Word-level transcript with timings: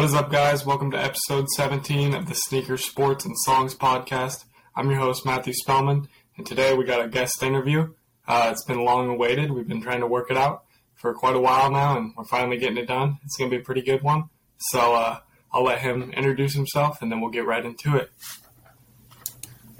What 0.00 0.08
is 0.08 0.14
up, 0.14 0.32
guys? 0.32 0.64
Welcome 0.64 0.90
to 0.92 0.98
episode 0.98 1.46
17 1.50 2.14
of 2.14 2.26
the 2.26 2.32
Sneaker 2.32 2.78
Sports 2.78 3.26
and 3.26 3.36
Songs 3.40 3.74
podcast. 3.74 4.44
I'm 4.74 4.88
your 4.88 4.98
host, 4.98 5.26
Matthew 5.26 5.52
Spellman, 5.52 6.08
and 6.38 6.46
today 6.46 6.72
we 6.72 6.86
got 6.86 7.04
a 7.04 7.06
guest 7.06 7.42
interview. 7.42 7.92
Uh, 8.26 8.48
it's 8.50 8.64
been 8.64 8.82
long 8.82 9.10
awaited. 9.10 9.50
We've 9.50 9.68
been 9.68 9.82
trying 9.82 10.00
to 10.00 10.06
work 10.06 10.30
it 10.30 10.38
out 10.38 10.64
for 10.94 11.12
quite 11.12 11.36
a 11.36 11.38
while 11.38 11.70
now, 11.70 11.98
and 11.98 12.14
we're 12.16 12.24
finally 12.24 12.56
getting 12.56 12.78
it 12.78 12.88
done. 12.88 13.18
It's 13.26 13.36
going 13.36 13.50
to 13.50 13.56
be 13.58 13.60
a 13.60 13.62
pretty 13.62 13.82
good 13.82 14.02
one. 14.02 14.30
So 14.56 14.94
uh, 14.94 15.18
I'll 15.52 15.64
let 15.64 15.80
him 15.80 16.10
introduce 16.12 16.54
himself, 16.54 17.02
and 17.02 17.12
then 17.12 17.20
we'll 17.20 17.30
get 17.30 17.44
right 17.44 17.66
into 17.66 17.98
it. 17.98 18.10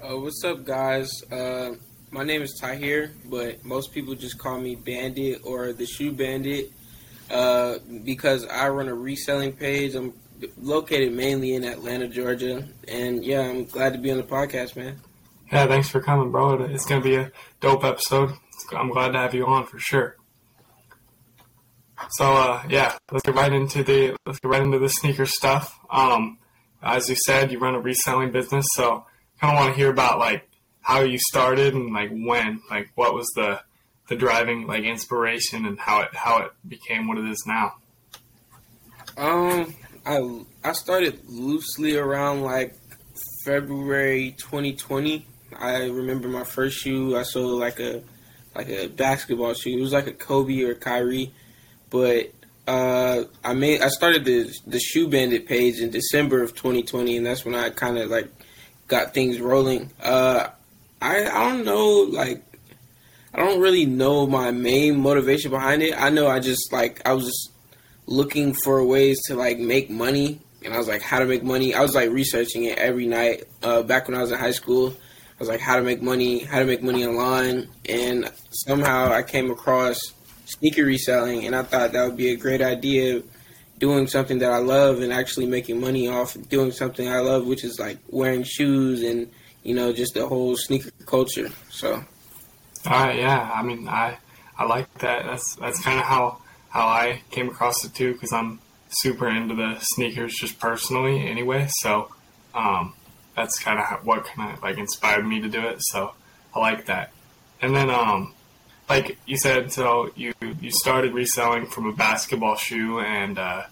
Uh, 0.03 0.19
what's 0.19 0.43
up, 0.43 0.63
guys? 0.63 1.09
Uh, 1.31 1.71
my 2.11 2.23
name 2.23 2.43
is 2.43 2.59
Tahir, 2.61 3.11
but 3.25 3.65
most 3.65 3.91
people 3.91 4.13
just 4.13 4.37
call 4.37 4.59
me 4.61 4.75
Bandit 4.75 5.41
or 5.43 5.73
the 5.73 5.87
Shoe 5.87 6.11
Bandit 6.11 6.71
uh, 7.31 7.79
because 8.03 8.45
I 8.45 8.69
run 8.69 8.87
a 8.87 8.93
reselling 8.93 9.53
page. 9.53 9.95
I'm 9.95 10.13
located 10.57 11.13
mainly 11.13 11.55
in 11.55 11.63
Atlanta, 11.63 12.07
Georgia, 12.07 12.67
and 12.87 13.23
yeah, 13.23 13.41
I'm 13.41 13.65
glad 13.65 13.93
to 13.93 13.99
be 13.99 14.11
on 14.11 14.17
the 14.17 14.23
podcast, 14.23 14.75
man. 14.75 14.99
Yeah, 15.51 15.67
thanks 15.67 15.89
for 15.89 16.01
coming, 16.01 16.31
bro. 16.31 16.63
It's 16.63 16.85
gonna 16.85 17.01
be 17.01 17.15
a 17.15 17.31
dope 17.59 17.83
episode. 17.83 18.31
I'm 18.75 18.89
glad 18.89 19.13
to 19.13 19.19
have 19.19 19.33
you 19.33 19.45
on 19.45 19.65
for 19.65 19.79
sure. 19.79 20.15
So 22.11 22.33
uh, 22.33 22.63
yeah, 22.69 22.97
let's 23.11 23.25
get 23.25 23.35
right 23.35 23.51
into 23.51 23.83
the 23.83 24.15
let's 24.25 24.39
get 24.39 24.49
right 24.49 24.61
into 24.63 24.79
the 24.79 24.89
sneaker 24.89 25.25
stuff. 25.25 25.77
Um, 25.89 26.39
as 26.81 27.09
you 27.09 27.15
said, 27.15 27.51
you 27.51 27.59
run 27.59 27.75
a 27.75 27.79
reselling 27.79 28.31
business, 28.31 28.65
so 28.75 29.05
I 29.37 29.39
kind 29.39 29.57
of 29.57 29.63
want 29.63 29.73
to 29.73 29.77
hear 29.79 29.89
about 29.89 30.19
like 30.19 30.47
how 30.81 31.01
you 31.01 31.19
started 31.19 31.75
and 31.75 31.93
like 31.93 32.09
when, 32.09 32.61
like 32.69 32.89
what 32.95 33.13
was 33.13 33.27
the 33.35 33.61
the 34.11 34.17
driving 34.17 34.67
like 34.67 34.83
inspiration 34.83 35.65
and 35.65 35.79
how 35.79 36.01
it 36.01 36.13
how 36.13 36.41
it 36.41 36.51
became 36.67 37.07
what 37.07 37.17
it 37.17 37.29
is 37.29 37.45
now. 37.47 37.75
Um, 39.15 39.73
I 40.05 40.41
I 40.65 40.73
started 40.73 41.21
loosely 41.29 41.95
around 41.95 42.41
like 42.41 42.75
February 43.45 44.35
2020. 44.37 45.25
I 45.57 45.85
remember 45.85 46.27
my 46.27 46.43
first 46.43 46.79
shoe. 46.79 47.15
I 47.15 47.23
sold 47.23 47.57
like 47.57 47.79
a 47.79 48.03
like 48.53 48.67
a 48.67 48.87
basketball 48.87 49.53
shoe. 49.53 49.77
It 49.77 49.81
was 49.81 49.93
like 49.93 50.07
a 50.07 50.13
Kobe 50.13 50.61
or 50.63 50.75
Kyrie, 50.75 51.31
but 51.89 52.33
uh, 52.67 53.23
I 53.45 53.53
made 53.53 53.81
I 53.81 53.87
started 53.87 54.25
the 54.25 54.53
the 54.67 54.79
shoe 54.81 55.07
bandit 55.07 55.47
page 55.47 55.79
in 55.79 55.89
December 55.89 56.43
of 56.43 56.53
2020, 56.53 57.15
and 57.15 57.25
that's 57.25 57.45
when 57.45 57.55
I 57.55 57.69
kind 57.69 57.97
of 57.97 58.09
like 58.09 58.29
got 58.89 59.13
things 59.13 59.39
rolling. 59.39 59.89
Uh, 60.03 60.49
I 61.01 61.27
I 61.27 61.49
don't 61.49 61.63
know 61.63 62.09
like 62.09 62.50
I 63.33 63.39
don't 63.39 63.61
really 63.61 63.85
know 63.85 64.27
my 64.27 64.51
main 64.51 64.99
motivation 64.99 65.51
behind 65.51 65.81
it. 65.81 65.99
I 65.99 66.09
know 66.09 66.27
I 66.27 66.39
just 66.39 66.73
like 66.73 67.01
I 67.05 67.13
was 67.13 67.25
just 67.25 67.51
looking 68.05 68.53
for 68.53 68.83
ways 68.83 69.19
to 69.27 69.35
like 69.35 69.57
make 69.57 69.89
money, 69.89 70.41
and 70.63 70.73
I 70.73 70.77
was 70.77 70.87
like 70.87 71.01
how 71.01 71.19
to 71.19 71.25
make 71.25 71.43
money. 71.43 71.73
I 71.73 71.81
was 71.81 71.95
like 71.95 72.09
researching 72.09 72.65
it 72.65 72.77
every 72.77 73.07
night. 73.07 73.45
Uh, 73.63 73.83
back 73.83 74.07
when 74.07 74.17
I 74.17 74.21
was 74.21 74.31
in 74.31 74.37
high 74.37 74.51
school, 74.51 74.89
I 74.89 75.39
was 75.39 75.47
like 75.47 75.61
how 75.61 75.77
to 75.77 75.81
make 75.81 76.01
money, 76.01 76.39
how 76.39 76.59
to 76.59 76.65
make 76.65 76.83
money 76.83 77.05
online, 77.05 77.69
and 77.87 78.29
somehow 78.51 79.11
I 79.11 79.23
came 79.23 79.49
across 79.49 79.97
sneaker 80.45 80.83
reselling, 80.83 81.45
and 81.45 81.55
I 81.55 81.63
thought 81.63 81.93
that 81.93 82.05
would 82.05 82.17
be 82.17 82.31
a 82.31 82.35
great 82.35 82.61
idea. 82.61 83.23
Doing 83.79 84.05
something 84.05 84.37
that 84.39 84.51
I 84.51 84.59
love 84.59 85.01
and 85.01 85.11
actually 85.11 85.47
making 85.47 85.81
money 85.81 86.07
off 86.07 86.37
doing 86.49 86.71
something 86.71 87.07
I 87.07 87.19
love, 87.21 87.47
which 87.47 87.63
is 87.63 87.79
like 87.79 87.97
wearing 88.09 88.43
shoes 88.43 89.01
and 89.01 89.31
you 89.63 89.73
know 89.73 89.91
just 89.91 90.13
the 90.13 90.27
whole 90.27 90.55
sneaker 90.55 90.91
culture. 91.07 91.49
So, 91.69 92.03
all 92.85 93.05
right, 93.05 93.17
yeah. 93.17 93.51
I 93.53 93.63
mean, 93.63 93.87
I 93.87 94.17
I 94.57 94.65
like 94.65 94.91
that. 94.99 95.25
That's 95.25 95.55
that's 95.55 95.81
kind 95.81 95.99
of 95.99 96.05
how 96.05 96.39
how 96.69 96.87
I 96.87 97.21
came 97.31 97.49
across 97.49 97.83
it 97.83 97.93
too, 97.93 98.13
because 98.13 98.31
I'm 98.31 98.59
super 98.89 99.27
into 99.27 99.55
the 99.55 99.77
sneakers 99.79 100.35
just 100.35 100.59
personally 100.59 101.27
anyway. 101.27 101.67
So, 101.69 102.11
um, 102.53 102.93
that's 103.35 103.59
kind 103.59 103.79
of 103.79 104.05
what 104.05 104.25
kind 104.25 104.53
of 104.53 104.61
like 104.61 104.77
inspired 104.77 105.25
me 105.25 105.41
to 105.41 105.49
do 105.49 105.61
it. 105.61 105.77
So, 105.79 106.13
I 106.55 106.59
like 106.59 106.85
that. 106.85 107.11
And 107.61 107.75
then, 107.75 107.89
um, 107.89 108.33
like 108.89 109.17
you 109.25 109.37
said, 109.37 109.71
so 109.71 110.11
you 110.15 110.33
you 110.41 110.71
started 110.71 111.13
reselling 111.13 111.65
from 111.65 111.85
a 111.87 111.93
basketball 111.93 112.55
shoe, 112.55 112.99
and 112.99 113.37
uh, 113.37 113.63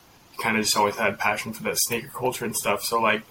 kind 0.42 0.58
of 0.58 0.64
just 0.64 0.78
always 0.78 0.96
had 0.96 1.20
passion 1.20 1.54
for 1.54 1.64
that 1.64 1.78
sneaker 1.78 2.10
culture 2.10 2.46
and 2.46 2.56
stuff. 2.56 2.84
So 2.84 3.02
like, 3.02 3.24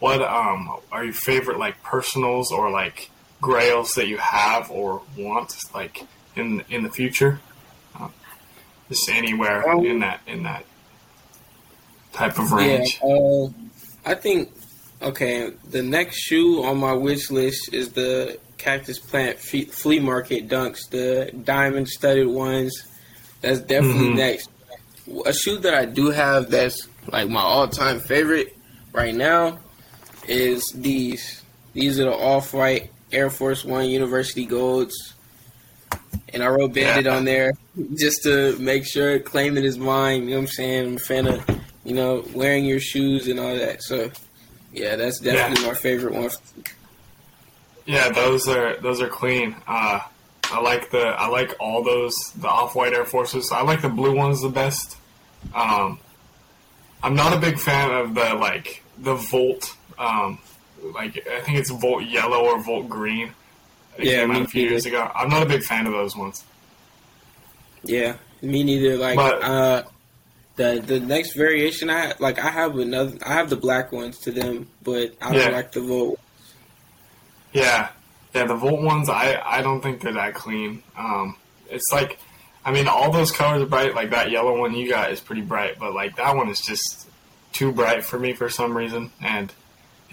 what 0.00 0.20
um 0.22 0.80
are 0.90 1.04
your 1.04 1.14
favorite 1.14 1.58
like 1.58 1.82
personals 1.82 2.50
or 2.52 2.70
like 2.70 3.10
grails 3.40 3.92
that 3.94 4.06
you 4.08 4.16
have 4.18 4.70
or 4.70 5.02
want 5.16 5.54
like 5.74 6.02
in 6.34 6.62
in 6.70 6.82
the 6.82 6.90
future? 6.90 7.40
Um, 7.98 8.12
just 8.88 9.08
anywhere 9.10 9.68
Um, 9.68 9.84
in 9.84 10.00
that 10.00 10.20
in 10.26 10.42
that 10.44 10.64
type 12.12 12.38
of 12.38 12.52
range. 12.52 12.98
Yeah, 13.02 13.08
uh, 13.08 13.48
I 14.04 14.14
think 14.14 14.50
okay. 15.02 15.50
The 15.70 15.82
next 15.82 16.16
shoe 16.18 16.62
on 16.64 16.78
my 16.78 16.92
wish 16.92 17.30
list 17.30 17.72
is 17.72 17.90
the 17.92 18.38
Cactus 18.58 18.98
Plant 18.98 19.38
Fe- 19.38 19.66
Flea 19.66 19.98
Market 20.00 20.48
Dunks, 20.48 20.88
the 20.90 21.30
diamond 21.44 21.88
studded 21.88 22.26
ones. 22.28 22.72
That's 23.42 23.60
definitely 23.60 24.08
Mhm. 24.08 24.16
next. 24.16 24.48
A 25.26 25.32
shoe 25.32 25.58
that 25.58 25.74
I 25.74 25.84
do 25.84 26.10
have 26.10 26.50
that's 26.50 26.88
like 27.12 27.28
my 27.28 27.42
all 27.42 27.68
time 27.68 28.00
favorite 28.00 28.56
right 28.92 29.14
now 29.14 29.58
is 30.26 30.64
these. 30.74 31.42
These 31.74 32.00
are 32.00 32.04
the 32.04 32.14
off 32.16 32.54
white 32.54 32.90
Air 33.12 33.30
Force 33.30 33.64
One 33.64 33.88
University 33.88 34.46
Golds. 34.46 35.14
And 36.32 36.42
I 36.42 36.48
wrote 36.48 36.74
Bandit 36.74 37.06
Yeah. 37.06 37.16
on 37.16 37.24
there 37.24 37.52
just 37.94 38.22
to 38.24 38.56
make 38.58 38.84
sure 38.86 39.18
claim 39.20 39.56
it 39.56 39.64
is 39.64 39.78
mine. 39.78 40.24
You 40.24 40.30
know 40.30 40.36
what 40.36 40.40
I'm 40.42 40.46
saying? 40.48 40.86
I'm 40.86 40.96
a 40.96 40.98
fan 40.98 41.26
of, 41.26 41.44
you 41.84 41.94
know, 41.94 42.24
wearing 42.34 42.64
your 42.64 42.80
shoes 42.80 43.28
and 43.28 43.38
all 43.38 43.54
that. 43.54 43.82
So, 43.82 44.10
yeah, 44.72 44.96
that's 44.96 45.20
definitely 45.20 45.66
my 45.66 45.74
favorite 45.74 46.14
one. 46.14 46.30
Yeah, 47.86 48.10
those 48.10 48.48
are 48.48 48.76
those 48.78 49.00
are 49.00 49.08
clean. 49.08 49.54
Uh, 49.66 50.00
I 50.50 50.60
like 50.60 50.90
the 50.90 50.98
I 51.06 51.28
like 51.28 51.54
all 51.60 51.84
those 51.84 52.16
the 52.36 52.48
off 52.48 52.74
white 52.74 52.92
Air 52.92 53.04
Forces. 53.04 53.52
I 53.52 53.62
like 53.62 53.82
the 53.82 53.88
blue 53.88 54.14
ones 54.14 54.42
the 54.42 54.48
best. 54.48 54.96
Um, 55.54 55.98
I'm 57.02 57.14
not 57.14 57.32
a 57.32 57.38
big 57.38 57.58
fan 57.60 57.92
of 57.92 58.14
the 58.14 58.34
like 58.34 58.82
the 58.98 59.14
Volt. 59.14 59.76
Um, 59.98 60.38
like 60.94 61.26
I 61.28 61.40
think 61.40 61.58
it's 61.58 61.70
Volt 61.70 62.04
yellow 62.04 62.44
or 62.44 62.60
Volt 62.62 62.88
green. 62.88 63.32
Yeah, 63.98 64.20
came 64.20 64.30
out 64.32 64.42
a 64.42 64.46
few 64.48 64.62
neither. 64.62 64.72
years 64.74 64.86
ago. 64.86 65.10
I'm 65.14 65.28
not 65.30 65.42
a 65.42 65.46
big 65.46 65.62
fan 65.62 65.86
of 65.86 65.92
those 65.92 66.14
ones. 66.16 66.44
Yeah, 67.82 68.16
me 68.42 68.62
neither. 68.62 68.96
Like, 68.96 69.16
But- 69.16 69.42
uh, 69.42 69.82
the 70.56 70.82
the 70.84 71.00
next 71.00 71.34
variation 71.34 71.90
I 71.90 72.14
like, 72.18 72.38
I 72.38 72.50
have 72.50 72.78
another. 72.78 73.16
I 73.24 73.34
have 73.34 73.50
the 73.50 73.56
black 73.56 73.92
ones 73.92 74.18
to 74.20 74.32
them, 74.32 74.68
but 74.82 75.12
I 75.20 75.32
don't 75.32 75.40
Yeah. 75.42 75.48
like 75.50 75.72
the 75.72 75.80
Volt. 75.82 76.18
Yeah, 77.52 77.88
yeah. 78.34 78.44
The 78.46 78.54
Volt 78.54 78.80
ones, 78.82 79.08
I 79.08 79.40
I 79.44 79.62
don't 79.62 79.80
think 79.80 80.00
they're 80.02 80.12
that 80.14 80.34
clean. 80.34 80.82
Um, 80.96 81.36
it's 81.70 81.90
like, 81.92 82.18
I 82.64 82.72
mean, 82.72 82.88
all 82.88 83.10
those 83.10 83.30
colors 83.32 83.62
are 83.62 83.66
bright. 83.66 83.94
Like 83.94 84.10
that 84.10 84.30
yellow 84.30 84.58
one 84.58 84.74
you 84.74 84.88
got 84.88 85.10
is 85.12 85.20
pretty 85.20 85.42
bright, 85.42 85.78
but 85.78 85.94
like 85.94 86.16
that 86.16 86.36
one 86.36 86.48
is 86.48 86.60
just 86.60 87.06
too 87.52 87.72
bright 87.72 88.04
for 88.04 88.18
me 88.18 88.32
for 88.34 88.48
some 88.50 88.76
reason, 88.76 89.10
and 89.22 89.52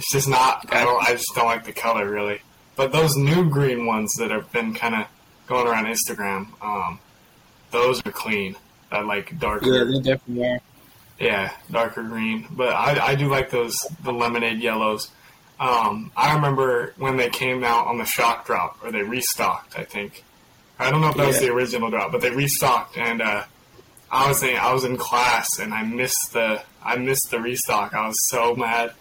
it's 0.03 0.11
just 0.11 0.27
not. 0.27 0.65
I 0.73 0.83
don't. 0.83 1.01
I 1.01 1.13
just 1.13 1.31
don't 1.33 1.45
like 1.45 1.63
the 1.63 1.71
color 1.71 2.09
really. 2.09 2.41
But 2.75 2.91
those 2.91 3.15
new 3.15 3.49
green 3.49 3.85
ones 3.85 4.13
that 4.15 4.31
have 4.31 4.51
been 4.51 4.73
kind 4.73 4.95
of 4.95 5.07
going 5.47 5.65
around 5.65 5.85
Instagram, 5.85 6.47
um, 6.61 6.99
those 7.71 8.05
are 8.05 8.11
clean. 8.11 8.57
I 8.91 9.01
like 9.01 9.39
darker. 9.39 9.65
Yeah, 9.65 9.83
they 9.85 9.99
definitely 9.99 10.47
are. 10.47 10.59
Yeah, 11.19 11.53
darker 11.71 12.03
green. 12.03 12.47
But 12.51 12.73
I, 12.73 13.11
I 13.11 13.15
do 13.15 13.29
like 13.29 13.49
those 13.49 13.77
the 14.03 14.11
lemonade 14.11 14.59
yellows. 14.59 15.09
Um, 15.57 16.11
I 16.17 16.35
remember 16.35 16.93
when 16.97 17.15
they 17.15 17.29
came 17.29 17.63
out 17.63 17.87
on 17.87 17.97
the 17.97 18.05
shock 18.05 18.45
drop, 18.45 18.83
or 18.83 18.91
they 18.91 19.03
restocked. 19.03 19.79
I 19.79 19.85
think 19.85 20.25
I 20.77 20.91
don't 20.91 20.99
know 20.99 21.09
if 21.09 21.15
that 21.15 21.27
was 21.27 21.39
the 21.39 21.53
original 21.53 21.89
drop, 21.89 22.11
but 22.11 22.19
they 22.19 22.31
restocked, 22.31 22.97
and 22.97 23.21
uh, 23.21 23.45
I 24.11 24.27
was 24.27 24.43
in 24.43 24.57
I 24.57 24.73
was 24.73 24.83
in 24.83 24.97
class 24.97 25.59
and 25.59 25.73
I 25.73 25.83
missed 25.83 26.33
the 26.33 26.61
I 26.83 26.97
missed 26.97 27.29
the 27.31 27.39
restock. 27.39 27.93
I 27.93 28.07
was 28.07 28.17
so 28.29 28.55
mad. 28.55 28.93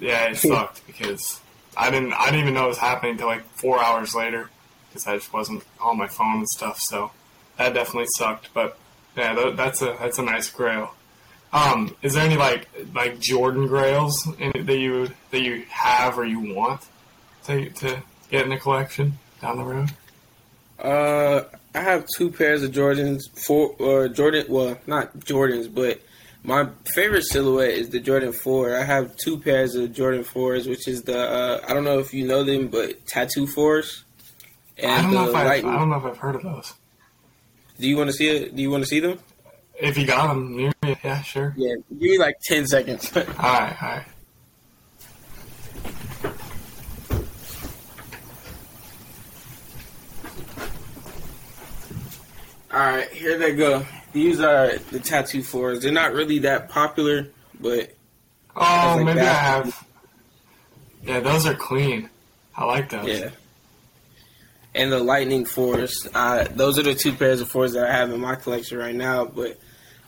Yeah, 0.00 0.30
it 0.30 0.36
sucked 0.38 0.86
because 0.86 1.40
I 1.76 1.90
didn't 1.90 2.12
I 2.12 2.26
didn't 2.26 2.40
even 2.40 2.54
know 2.54 2.66
it 2.66 2.68
was 2.68 2.78
happening 2.78 3.12
until 3.12 3.28
like 3.28 3.44
four 3.50 3.82
hours 3.82 4.14
later 4.14 4.50
because 4.88 5.06
I 5.06 5.16
just 5.16 5.32
wasn't 5.32 5.64
on 5.80 5.96
my 5.98 6.08
phone 6.08 6.38
and 6.38 6.48
stuff. 6.48 6.80
So 6.80 7.10
that 7.56 7.74
definitely 7.74 8.08
sucked. 8.16 8.48
But 8.54 8.76
yeah, 9.16 9.34
tha- 9.34 9.54
that's 9.56 9.82
a 9.82 9.96
that's 9.98 10.18
a 10.18 10.22
nice 10.22 10.50
grail. 10.50 10.94
Um, 11.52 11.96
is 12.02 12.14
there 12.14 12.24
any 12.24 12.36
like 12.36 12.68
like 12.94 13.18
Jordan 13.20 13.66
Grails 13.66 14.26
in 14.38 14.52
it 14.54 14.66
that 14.66 14.78
you 14.78 15.08
that 15.30 15.40
you 15.40 15.64
have 15.70 16.18
or 16.18 16.24
you 16.24 16.54
want 16.54 16.82
to 17.44 17.70
to 17.70 18.02
get 18.30 18.44
in 18.44 18.52
a 18.52 18.58
collection 18.58 19.18
down 19.40 19.56
the 19.56 19.64
road? 19.64 19.90
Uh, 20.78 21.44
I 21.74 21.80
have 21.80 22.06
two 22.16 22.30
pairs 22.30 22.62
of 22.62 22.72
Jordans. 22.72 23.22
Four 23.46 23.74
or 23.78 24.08
Jordan. 24.08 24.46
Well, 24.48 24.78
not 24.86 25.18
Jordans, 25.20 25.72
but 25.72 26.00
my 26.42 26.68
favorite 26.94 27.24
silhouette 27.24 27.72
is 27.74 27.90
the 27.90 28.00
Jordan 28.00 28.32
Four. 28.32 28.76
I 28.76 28.84
have 28.84 29.16
two 29.16 29.38
pairs 29.38 29.74
of 29.74 29.92
Jordan 29.92 30.24
Fours, 30.24 30.66
which 30.66 30.88
is 30.88 31.02
the 31.02 31.18
uh, 31.18 31.60
I 31.68 31.74
don't 31.74 31.84
know 31.84 31.98
if 31.98 32.14
you 32.14 32.26
know 32.26 32.44
them, 32.44 32.68
but 32.68 33.06
Tattoo 33.06 33.46
Fours. 33.46 34.04
And 34.78 34.90
I 34.90 35.02
don't 35.02 35.12
know 35.12 35.28
if 35.28 35.34
I've, 35.34 35.64
I 35.64 35.76
don't 35.76 35.90
know 35.90 35.96
if 35.96 36.04
I've 36.04 36.18
heard 36.18 36.36
of 36.36 36.42
those. 36.42 36.72
Do 37.78 37.88
you 37.88 37.96
want 37.96 38.10
to 38.10 38.12
see 38.14 38.28
it? 38.28 38.54
Do 38.54 38.62
you 38.62 38.70
want 38.70 38.84
to 38.84 38.88
see 38.88 39.00
them? 39.00 39.18
If 39.80 39.96
you 39.96 40.06
got 40.06 40.28
them 40.28 40.72
yeah, 41.04 41.22
sure. 41.22 41.54
Yeah, 41.56 41.74
give 41.90 42.10
me 42.10 42.18
like 42.18 42.36
ten 42.42 42.66
seconds. 42.66 43.12
All 43.16 43.22
right, 43.24 43.82
all 43.82 43.88
right. 43.88 44.04
All 52.70 52.80
right, 52.80 53.08
here 53.10 53.38
they 53.38 53.54
go. 53.54 53.84
These 54.18 54.40
are 54.40 54.76
the 54.90 54.98
tattoo 54.98 55.44
fours. 55.44 55.80
They're 55.80 55.92
not 55.92 56.12
really 56.12 56.40
that 56.40 56.68
popular, 56.70 57.28
but 57.60 57.94
Oh, 58.56 58.94
like 58.96 59.06
maybe 59.06 59.20
I 59.20 59.32
have. 59.32 59.86
Yeah, 61.04 61.20
those 61.20 61.46
are 61.46 61.54
clean. 61.54 62.10
I 62.56 62.64
like 62.64 62.88
those. 62.90 63.06
yeah. 63.06 63.30
And 64.74 64.90
the 64.90 64.98
lightning 64.98 65.44
fours. 65.44 66.08
Uh, 66.12 66.48
those 66.50 66.80
are 66.80 66.82
the 66.82 66.96
two 66.96 67.12
pairs 67.12 67.40
of 67.40 67.48
fours 67.48 67.74
that 67.74 67.88
I 67.88 67.92
have 67.92 68.10
in 68.10 68.18
my 68.20 68.34
collection 68.34 68.76
right 68.78 68.94
now. 68.94 69.24
But 69.24 69.60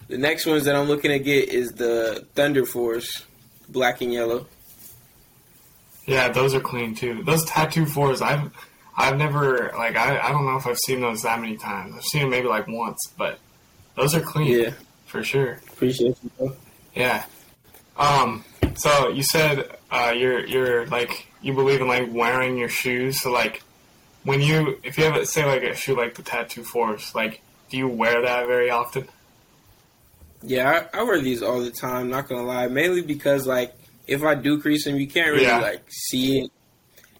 the 0.08 0.18
next 0.18 0.44
ones 0.44 0.64
that 0.64 0.74
I'm 0.74 0.88
looking 0.88 1.12
to 1.12 1.20
get 1.20 1.48
is 1.48 1.70
the 1.70 2.26
thunder 2.34 2.66
fours, 2.66 3.24
black 3.68 4.00
and 4.00 4.12
yellow. 4.12 4.48
Yeah, 6.06 6.30
those 6.30 6.52
are 6.52 6.60
clean 6.60 6.96
too. 6.96 7.22
Those 7.22 7.44
tattoo 7.44 7.86
fours, 7.86 8.20
I've 8.20 8.50
I've 8.96 9.16
never 9.16 9.72
like 9.78 9.94
I, 9.94 10.18
I 10.18 10.32
don't 10.32 10.46
know 10.46 10.56
if 10.56 10.66
I've 10.66 10.78
seen 10.78 11.00
those 11.00 11.22
that 11.22 11.40
many 11.40 11.56
times. 11.56 11.94
I've 11.96 12.02
seen 12.04 12.22
them 12.22 12.30
maybe 12.30 12.48
like 12.48 12.66
once, 12.66 12.98
but 13.16 13.38
those 13.96 14.14
are 14.14 14.20
clean 14.20 14.60
Yeah, 14.60 14.70
for 15.06 15.22
sure. 15.24 15.60
appreciate 15.72 16.16
you. 16.22 16.30
Bro. 16.38 16.56
Yeah. 16.94 17.24
Um. 17.96 18.44
So 18.76 19.08
you 19.08 19.22
said 19.22 19.76
uh, 19.90 20.12
you're 20.16 20.46
you're 20.46 20.86
like 20.86 21.26
you 21.42 21.52
believe 21.54 21.80
in 21.80 21.88
like 21.88 22.08
wearing 22.12 22.56
your 22.56 22.68
shoes. 22.68 23.20
So 23.20 23.30
like 23.30 23.62
when 24.24 24.40
you 24.40 24.78
if 24.82 24.96
you 24.98 25.04
have 25.04 25.16
a, 25.16 25.26
say 25.26 25.44
like 25.44 25.62
a 25.62 25.74
shoe 25.74 25.96
like 25.96 26.14
the 26.14 26.22
tattoo 26.22 26.62
fours, 26.64 27.14
like 27.14 27.42
do 27.70 27.76
you 27.76 27.88
wear 27.88 28.22
that 28.22 28.46
very 28.46 28.70
often? 28.70 29.08
Yeah, 30.42 30.86
I, 30.94 31.00
I 31.00 31.02
wear 31.02 31.20
these 31.20 31.42
all 31.42 31.60
the 31.60 31.70
time. 31.70 32.08
Not 32.08 32.28
gonna 32.28 32.42
lie, 32.44 32.68
mainly 32.68 33.02
because 33.02 33.46
like 33.46 33.74
if 34.06 34.22
I 34.22 34.34
do 34.34 34.60
crease 34.60 34.84
them, 34.84 34.96
you 34.96 35.06
can't 35.06 35.30
really 35.32 35.44
Yeah. 35.44 35.58
like 35.60 35.82
see 35.90 36.40
it, 36.40 36.50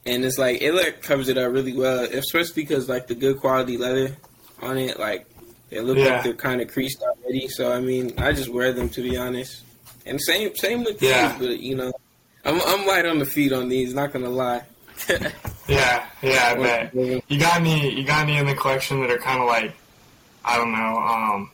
and 0.06 0.25
it's 0.25 0.38
like 0.38 0.62
it 0.62 0.73
like 0.73 1.02
covers 1.02 1.28
it 1.28 1.37
up 1.37 1.52
really 1.52 1.75
well, 1.76 2.05
especially 2.05 2.62
because 2.62 2.88
like 2.88 3.06
the 3.08 3.14
good 3.14 3.38
quality 3.38 3.76
leather 3.76 4.16
on 4.62 4.78
it, 4.78 4.99
like 4.99 5.26
they 5.70 5.81
look 5.81 5.96
Yeah. 5.99 6.14
like 6.17 6.25
they're 6.25 6.34
kind 6.34 6.61
of 6.61 6.69
creased 6.69 7.02
already. 7.02 7.49
So 7.49 7.72
I 7.72 7.81
mean, 7.81 8.14
I 8.19 8.32
just 8.32 8.49
wear 8.50 8.72
them 8.72 8.88
to 8.90 9.02
be 9.02 9.17
honest. 9.17 9.62
And 10.06 10.20
same 10.20 10.55
same 10.56 10.84
with 10.84 11.00
Yeah. 11.02 11.37
these, 11.38 11.49
but 11.49 11.61
you 11.61 11.76
know, 11.76 11.93
I'm 12.44 12.61
I'm 12.62 12.87
light 12.87 13.06
on 13.06 13.19
the 13.19 13.26
feet 13.26 13.52
on 13.52 13.69
these. 13.69 13.94
Not 13.94 14.12
gonna 14.12 14.31
lie. 14.31 14.62
Yeah. 15.69 16.05
Yeah. 16.20 16.49
I 16.50 16.55
bet. 16.61 16.94
You 17.28 17.38
got 17.38 17.61
any? 17.61 17.94
You 17.94 18.05
got 18.05 18.22
any 18.28 18.37
in 18.38 18.46
the 18.46 18.55
collection 18.56 19.00
that 19.02 19.11
are 19.11 19.19
kind 19.19 19.40
of 19.40 19.46
like, 19.46 19.72
I 20.44 20.56
don't 20.56 20.72
know, 20.72 20.96
um, 20.99 21.50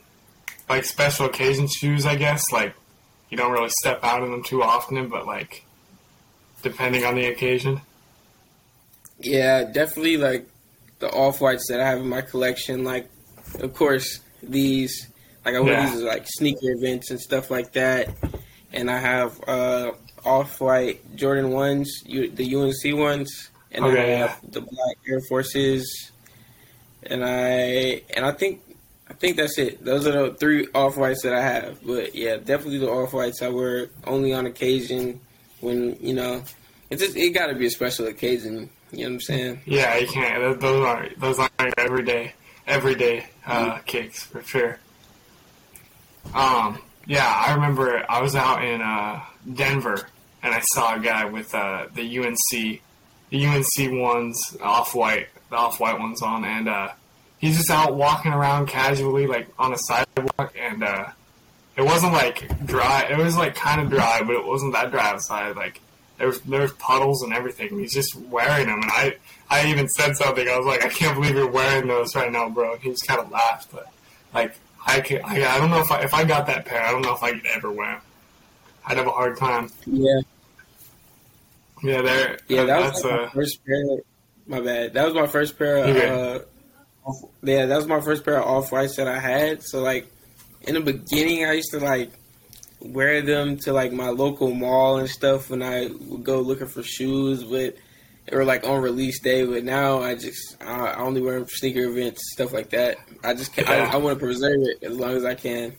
like 0.67 0.85
special 0.85 1.27
occasion 1.27 1.67
shoes? 1.67 2.03
I 2.05 2.15
guess 2.15 2.43
like 2.51 2.73
you 3.29 3.37
don't 3.37 3.51
really 3.51 3.69
step 3.81 3.99
out 4.03 4.23
in 4.23 4.31
them 4.31 4.43
too 4.43 4.63
often, 4.63 5.07
but 5.09 5.27
like 5.27 5.63
depending 6.63 7.03
on 7.05 7.13
the 7.15 7.25
occasion. 7.27 7.79
Yeah, 9.19 9.63
definitely 9.65 10.17
like 10.17 10.47
the 10.99 11.09
off 11.11 11.39
whites 11.41 11.67
that 11.69 11.79
I 11.79 11.87
have 11.87 11.99
in 11.99 12.09
my 12.09 12.21
collection. 12.21 12.83
Like, 12.83 13.09
of 13.55 13.73
course, 13.73 14.19
these 14.43 15.07
like 15.45 15.55
I 15.55 15.59
wear 15.59 15.73
Yeah. 15.73 15.89
these 15.91 16.01
like 16.01 16.25
sneaker 16.27 16.71
events 16.71 17.09
and 17.11 17.19
stuff 17.19 17.49
like 17.49 17.73
that. 17.73 18.09
And 18.73 18.91
I 18.91 18.97
have 18.99 19.39
uh, 19.47 19.91
off 20.25 20.59
white 20.59 21.15
Jordan 21.15 21.51
ones, 21.51 22.01
U- 22.05 22.29
the 22.29 22.55
UNC 22.55 22.97
ones, 22.99 23.49
and 23.71 23.85
I 23.85 23.87
Okay, 23.89 24.15
have 24.17 24.39
the 24.51 24.61
black 24.61 24.97
Air 25.07 25.21
Forces. 25.29 26.11
And 27.03 27.23
I 27.23 28.01
and 28.15 28.25
I 28.25 28.31
think 28.33 28.61
I 29.09 29.13
think 29.13 29.37
that's 29.37 29.57
it. 29.57 29.83
Those 29.83 30.05
are 30.05 30.29
the 30.29 30.33
three 30.35 30.67
off 30.75 30.97
whites 30.97 31.23
that 31.23 31.33
I 31.33 31.41
have. 31.41 31.79
But 31.85 32.13
yeah, 32.15 32.35
definitely 32.37 32.79
the 32.79 32.89
off 32.91 33.13
whites 33.13 33.41
I 33.41 33.47
wear 33.49 33.89
only 34.05 34.33
on 34.33 34.45
occasion 34.45 35.21
when 35.61 35.95
you 36.01 36.13
know 36.13 36.43
it's 36.89 37.01
just, 37.01 37.15
it 37.17 37.29
got 37.31 37.47
to 37.47 37.55
be 37.55 37.67
a 37.67 37.69
special 37.69 38.07
occasion. 38.07 38.69
You 38.91 38.99
know 38.99 39.03
what 39.05 39.13
I'm 39.15 39.21
saying? 39.21 39.61
Yeah, 39.65 39.97
you 39.97 40.07
can't. 40.07 40.59
Those 40.59 40.85
aren't 40.85 41.19
those 41.19 41.39
aren't 41.39 41.77
everyday 41.77 42.33
everyday 42.67 43.25
uh, 43.45 43.79
kicks 43.79 44.23
for 44.23 44.41
sure. 44.43 44.79
Um, 46.33 46.79
yeah, 47.05 47.25
I 47.25 47.53
remember 47.55 48.05
I 48.09 48.21
was 48.21 48.35
out 48.35 48.63
in 48.63 48.81
uh, 48.81 49.21
Denver 49.53 50.07
and 50.43 50.53
I 50.53 50.61
saw 50.73 50.95
a 50.95 50.99
guy 50.99 51.25
with 51.25 51.53
uh, 51.55 51.87
the 51.93 52.19
UNC 52.19 52.81
the 53.29 53.45
UNC 53.45 54.01
ones 54.01 54.39
off 54.61 54.95
white 54.95 55.27
the 55.49 55.55
off 55.55 55.79
white 55.79 55.99
ones 55.99 56.21
on, 56.21 56.45
and 56.45 56.67
uh, 56.67 56.89
he's 57.37 57.57
just 57.57 57.69
out 57.69 57.95
walking 57.95 58.33
around 58.33 58.67
casually 58.67 59.27
like 59.27 59.47
on 59.57 59.73
a 59.73 59.77
sidewalk, 59.77 60.53
and 60.59 60.83
uh, 60.83 61.07
it 61.75 61.83
wasn't 61.83 62.13
like 62.13 62.65
dry. 62.65 63.07
It 63.09 63.17
was 63.17 63.37
like 63.37 63.55
kind 63.55 63.81
of 63.81 63.89
dry, 63.89 64.21
but 64.23 64.35
it 64.35 64.45
wasn't 64.45 64.73
that 64.73 64.91
dry 64.91 65.11
outside. 65.11 65.55
Like 65.55 65.81
there 66.17 66.27
was 66.27 66.39
there 66.41 66.61
was 66.61 66.71
puddles 66.73 67.21
and 67.23 67.33
everything. 67.33 67.77
He's 67.79 67.93
just 67.93 68.15
wearing 68.15 68.67
them, 68.67 68.81
and 68.81 68.91
I 68.91 69.15
I 69.49 69.67
even 69.67 69.87
said 69.89 70.15
something. 70.15 70.47
I 70.47 70.57
was 70.57 70.65
like, 70.65 70.83
I 70.83 70.89
can't 70.89 71.15
believe 71.15 71.35
you're 71.35 71.49
wearing 71.49 71.87
those 71.87 72.15
right 72.15 72.31
now, 72.31 72.49
bro. 72.49 72.73
And 72.73 72.81
he 72.81 72.89
just 72.91 73.07
kind 73.07 73.19
of 73.19 73.29
laughed, 73.31 73.71
but 73.71 73.87
like 74.33 74.55
I 74.85 74.99
can 75.01 75.21
I, 75.23 75.45
I 75.45 75.59
don't 75.59 75.69
know 75.69 75.79
if 75.81 75.91
I 75.91 76.01
if 76.01 76.13
I 76.13 76.23
got 76.23 76.47
that 76.47 76.65
pair, 76.65 76.81
I 76.83 76.91
don't 76.91 77.01
know 77.01 77.13
if 77.13 77.23
I 77.23 77.31
could 77.33 77.45
ever 77.47 77.71
wear 77.71 77.91
them. 77.93 78.01
I'd 78.85 78.97
have 78.97 79.07
a 79.07 79.11
hard 79.11 79.37
time. 79.37 79.69
Yeah, 79.85 80.21
Yeah, 81.83 82.01
there. 82.01 82.37
yeah. 82.47 82.63
That 82.63 82.81
that's 82.81 83.03
was 83.03 83.03
like 83.03 83.13
my 83.19 83.23
uh, 83.25 83.29
first 83.31 83.65
pair. 83.65 83.83
My 84.47 84.61
bad. 84.61 84.93
That 84.93 85.05
was 85.05 85.13
my 85.13 85.27
first 85.27 85.57
pair. 85.59 85.77
Of, 85.77 85.95
uh, 85.97 87.13
yeah, 87.43 87.65
that 87.65 87.75
was 87.75 87.85
my 87.87 87.99
first 88.01 88.23
pair 88.23 88.37
of 88.41 88.47
off 88.47 88.71
whites 88.71 88.95
that 88.95 89.07
I 89.07 89.19
had. 89.19 89.61
So 89.63 89.81
like, 89.81 90.07
in 90.61 90.73
the 90.73 90.79
beginning, 90.81 91.45
I 91.45 91.53
used 91.53 91.71
to 91.71 91.79
like 91.79 92.11
wear 92.79 93.21
them 93.21 93.57
to 93.57 93.73
like 93.73 93.91
my 93.91 94.09
local 94.09 94.53
mall 94.53 94.97
and 94.97 95.09
stuff 95.09 95.49
when 95.49 95.63
I 95.63 95.87
would 95.87 96.23
go 96.23 96.39
looking 96.41 96.67
for 96.67 96.83
shoes, 96.83 97.43
but 97.43 97.75
or 98.31 98.43
like 98.45 98.65
on 98.67 98.81
release 98.81 99.19
day. 99.19 99.45
But 99.45 99.63
now 99.63 99.99
I 100.01 100.15
just 100.15 100.61
I, 100.61 100.93
only 100.95 101.21
wear 101.21 101.35
them 101.39 101.45
for 101.45 101.55
sneaker 101.55 101.83
events, 101.85 102.21
stuff 102.33 102.53
like 102.53 102.69
that. 102.71 102.97
I 103.23 103.33
just 103.33 103.53
can, 103.53 103.65
Yeah. 103.65 103.89
I, 103.91 103.93
I 103.93 103.95
want 103.97 104.19
to 104.19 104.25
preserve 104.25 104.61
it 104.61 104.83
as 104.83 104.97
long 104.97 105.11
as 105.11 105.25
I 105.25 105.35
can. 105.35 105.75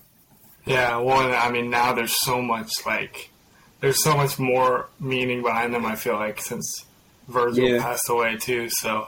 Yeah, 0.64 0.98
well, 0.98 1.32
I 1.34 1.50
mean, 1.50 1.70
now 1.70 1.94
there's 1.94 2.20
so 2.24 2.42
much 2.42 2.70
like, 2.84 3.30
there's 3.80 4.02
so 4.04 4.14
much 4.16 4.38
more 4.38 4.88
meaning 5.00 5.42
behind 5.42 5.72
them. 5.72 5.86
I 5.86 5.94
feel 5.96 6.14
like 6.16 6.40
since 6.42 6.84
Virgil 7.28 7.64
Yeah. 7.68 7.80
passed 7.82 8.08
away 8.10 8.36
too. 8.36 8.68
So, 8.68 9.06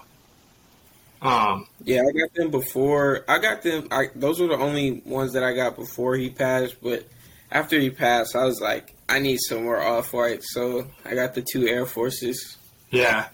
um, 1.21 1.67
Yeah, 1.85 2.01
I 2.01 2.13
got 2.19 2.33
them 2.35 2.51
before. 2.51 3.25
I 3.29 3.39
got 3.39 3.63
them. 3.63 3.89
I, 3.91 4.07
those 4.15 4.41
were 4.41 4.47
the 4.49 4.57
only 4.57 5.03
ones 5.05 5.35
that 5.35 5.43
I 5.45 5.55
got 5.55 5.77
before 5.77 6.17
he 6.17 6.31
passed. 6.31 6.77
But 6.83 7.07
after 7.51 7.79
he 7.81 7.91
passed, 7.91 8.35
I 8.37 8.45
was 8.45 8.61
like, 8.61 8.95
I 9.09 9.19
need 9.19 9.39
some 9.49 9.65
more 9.65 9.81
off 9.81 10.13
white, 10.13 10.43
So 10.43 10.87
I 11.05 11.15
got 11.15 11.35
the 11.35 11.43
two 11.43 11.67
Air 11.67 11.87
Forces. 11.87 12.57
yeah, 12.91 13.29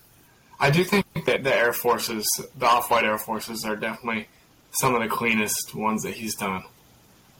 I 0.59 0.71
do 0.71 0.83
think 0.85 1.05
that 1.27 1.45
the 1.45 1.55
Air 1.55 1.73
Forces, 1.75 2.27
the 2.59 2.67
off-white 2.67 3.05
Air 3.05 3.19
Forces, 3.19 3.65
are 3.65 3.77
definitely 3.77 4.27
some 4.81 4.95
of 4.95 5.03
the 5.03 5.09
cleanest 5.09 5.75
ones 5.75 6.03
that 6.03 6.15
he's 6.15 6.35
done, 6.35 6.63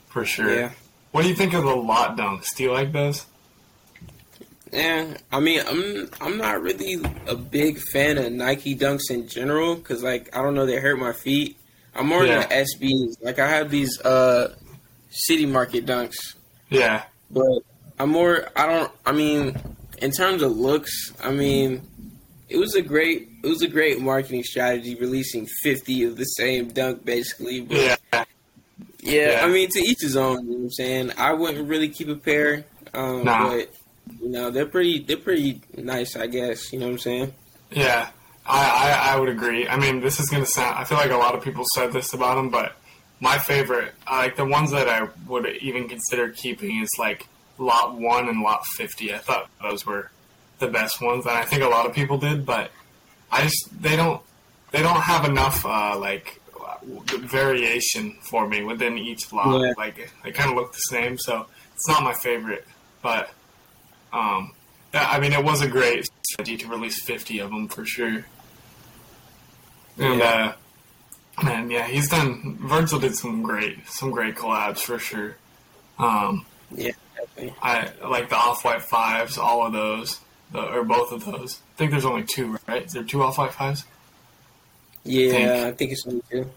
for 0.09 0.23
sure. 0.23 0.53
Yeah, 0.53 0.71
What 1.11 1.23
do 1.23 1.29
you 1.29 1.35
think 1.35 1.53
of 1.53 1.63
the 1.63 1.75
lot 1.75 2.15
dunks? 2.17 2.55
Do 2.55 2.63
you 2.63 2.71
like 2.71 2.91
those? 2.91 3.25
yeah. 4.71 5.17
I 5.31 5.39
mean, 5.39 5.61
I'm 5.65 6.09
I'm 6.21 6.37
not 6.37 6.61
really 6.61 6.97
a 7.25 7.35
big 7.35 7.79
fan 7.79 8.17
of 8.17 8.31
Nike 8.31 8.75
Dunks 8.75 9.09
in 9.09 9.27
general 9.27 9.75
because 9.75 10.03
like 10.03 10.35
I 10.35 10.41
don't 10.41 10.55
know, 10.55 10.65
they 10.65 10.79
hurt 10.79 10.99
my 10.99 11.13
feet. 11.13 11.57
I'm 11.95 12.07
more 12.07 12.25
Yeah. 12.25 12.43
into 12.43 12.53
SBs. 12.55 13.23
Like 13.23 13.39
I 13.39 13.47
have 13.49 13.71
these 13.71 13.99
uh 14.01 14.53
City 15.09 15.45
Market 15.45 15.85
Dunks. 15.85 16.35
Yeah, 16.69 17.03
but 17.31 17.59
I'm 17.99 18.09
more. 18.09 18.47
I 18.55 18.65
don't. 18.67 18.91
I 19.05 19.11
mean, 19.11 19.57
in 19.99 20.11
terms 20.11 20.41
of 20.41 20.57
looks, 20.57 21.13
I 21.23 21.31
mean, 21.31 21.81
it 22.49 22.57
was 22.57 22.75
a 22.75 22.81
great. 22.81 23.29
It 23.43 23.47
was 23.47 23.61
a 23.61 23.67
great 23.67 23.99
marketing 24.01 24.43
strategy, 24.43 24.95
releasing 24.95 25.47
50 25.63 26.03
of 26.05 26.17
the 26.17 26.25
same 26.25 26.69
dunk, 26.69 27.05
basically. 27.05 27.61
But 27.61 27.77
yeah, 27.77 27.95
yeah, 28.13 28.23
Yeah. 29.01 29.41
I 29.45 29.49
mean, 29.49 29.69
to 29.69 29.79
each 29.79 30.01
his 30.01 30.17
own. 30.17 30.43
You 30.45 30.49
know 30.51 30.57
what 30.57 30.63
I'm 30.63 30.71
saying? 30.71 31.11
I 31.17 31.33
wouldn't 31.33 31.67
really 31.69 31.89
keep 31.89 32.09
a 32.09 32.15
pair, 32.15 32.65
um, 32.93 33.23
Nah. 33.23 33.49
but 33.49 33.73
you 34.21 34.29
know, 34.29 34.51
they're 34.51 34.65
pretty. 34.65 34.99
They're 34.99 35.17
pretty 35.17 35.61
nice, 35.77 36.15
I 36.15 36.27
guess. 36.27 36.71
You 36.73 36.79
know 36.79 36.87
what 36.87 36.93
I'm 36.93 36.99
saying? 36.99 37.33
yeah. 37.71 38.09
I, 38.49 39.09
I, 39.09 39.13
I 39.13 39.19
would 39.19 39.27
agree. 39.27 39.67
I 39.67 39.75
mean, 39.77 39.99
this 39.99 40.21
is 40.21 40.29
going 40.29 40.41
to 40.41 40.49
sound. 40.49 40.77
I 40.79 40.85
feel 40.85 40.97
like 40.97 41.11
a 41.11 41.17
lot 41.17 41.35
of 41.35 41.43
people 41.43 41.65
said 41.75 41.91
this 41.91 42.13
about 42.13 42.35
them, 42.35 42.49
but 42.49 42.77
my 43.19 43.37
favorite, 43.39 43.93
uh, 44.05 44.17
like 44.17 44.35
the 44.35 44.45
ones 44.45 44.71
that 44.71 44.87
I 44.87 45.07
would 45.27 45.47
even 45.57 45.87
consider 45.89 46.29
keeping, 46.29 46.81
is 46.81 46.89
like 46.99 47.27
Lot 47.57 47.95
One 47.99 48.29
and 48.29 48.41
Lot 48.41 48.65
Fifty. 48.65 49.13
I 49.13 49.17
thought 49.17 49.49
those 49.61 49.85
were 49.85 50.11
the 50.59 50.67
best 50.67 51.01
ones, 51.01 51.25
and 51.25 51.35
I 51.37 51.43
think 51.43 51.63
a 51.63 51.67
lot 51.67 51.85
of 51.85 51.93
people 51.93 52.17
did. 52.17 52.45
But 52.45 52.71
I 53.31 53.43
just 53.43 53.81
they 53.81 53.95
don't 53.95 54.21
they 54.71 54.81
don't 54.81 55.01
have 55.01 55.25
enough 55.25 55.65
uh, 55.65 55.97
like 55.97 56.39
variation 57.15 58.15
for 58.21 58.47
me 58.47 58.63
within 58.63 58.97
each 58.97 59.31
lot. 59.33 59.61
Yeah. 59.61 59.73
Like 59.77 60.11
they 60.23 60.31
kind 60.31 60.49
of 60.51 60.55
look 60.55 60.73
the 60.73 60.79
same, 60.79 61.17
so 61.17 61.47
it's 61.73 61.87
not 61.87 62.03
my 62.03 62.13
favorite. 62.13 62.67
But 63.01 63.29
um, 64.13 64.53
yeah, 64.93 65.07
I 65.09 65.19
mean, 65.19 65.33
it 65.33 65.43
was 65.43 65.61
a 65.61 65.67
great 65.67 66.07
strategy 66.29 66.57
to 66.57 66.67
release 66.67 67.03
fifty 67.03 67.39
of 67.39 67.49
them 67.49 67.67
for 67.67 67.85
sure. 67.85 68.25
And 69.97 70.19
Yeah. 70.19 70.25
uh, 70.25 70.53
And 71.45 71.71
yeah, 71.71 71.85
he's 71.87 72.09
done. 72.09 72.57
Virgil 72.61 72.99
did 72.99 73.15
some 73.15 73.43
great, 73.43 73.87
some 73.87 74.11
great 74.11 74.35
collabs 74.35 74.79
for 74.79 74.97
sure. 74.97 75.35
Um, 75.99 76.45
Yeah, 76.71 76.91
definitely. 77.15 77.53
I 77.61 77.91
like 78.07 78.29
the 78.29 78.35
off 78.35 78.65
white 78.65 78.81
fives, 78.81 79.37
all 79.37 79.65
of 79.65 79.73
those, 79.73 80.19
the, 80.51 80.61
or 80.61 80.83
both 80.83 81.11
of 81.11 81.25
those. 81.25 81.59
I 81.75 81.77
think 81.77 81.91
there's 81.91 82.05
only 82.05 82.23
two, 82.23 82.57
right? 82.67 82.85
Is 82.85 82.93
there 82.93 83.03
two 83.03 83.21
off 83.21 83.37
white 83.37 83.53
fives? 83.53 83.85
Yeah, 85.03 85.31
Think. 85.31 85.49
I 85.49 85.71
think 85.71 85.91
it's 85.91 86.05
me 86.07 86.21
too. 86.31 86.49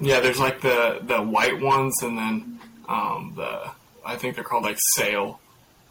Yeah, 0.00 0.20
there's 0.20 0.40
like 0.40 0.60
the 0.62 0.98
the 1.02 1.22
white 1.22 1.60
ones, 1.60 2.02
and 2.02 2.16
then 2.16 2.58
um, 2.88 3.34
the 3.36 3.70
I 4.04 4.16
think 4.16 4.34
they're 4.34 4.44
called 4.44 4.64
like 4.64 4.78
sail 4.94 5.40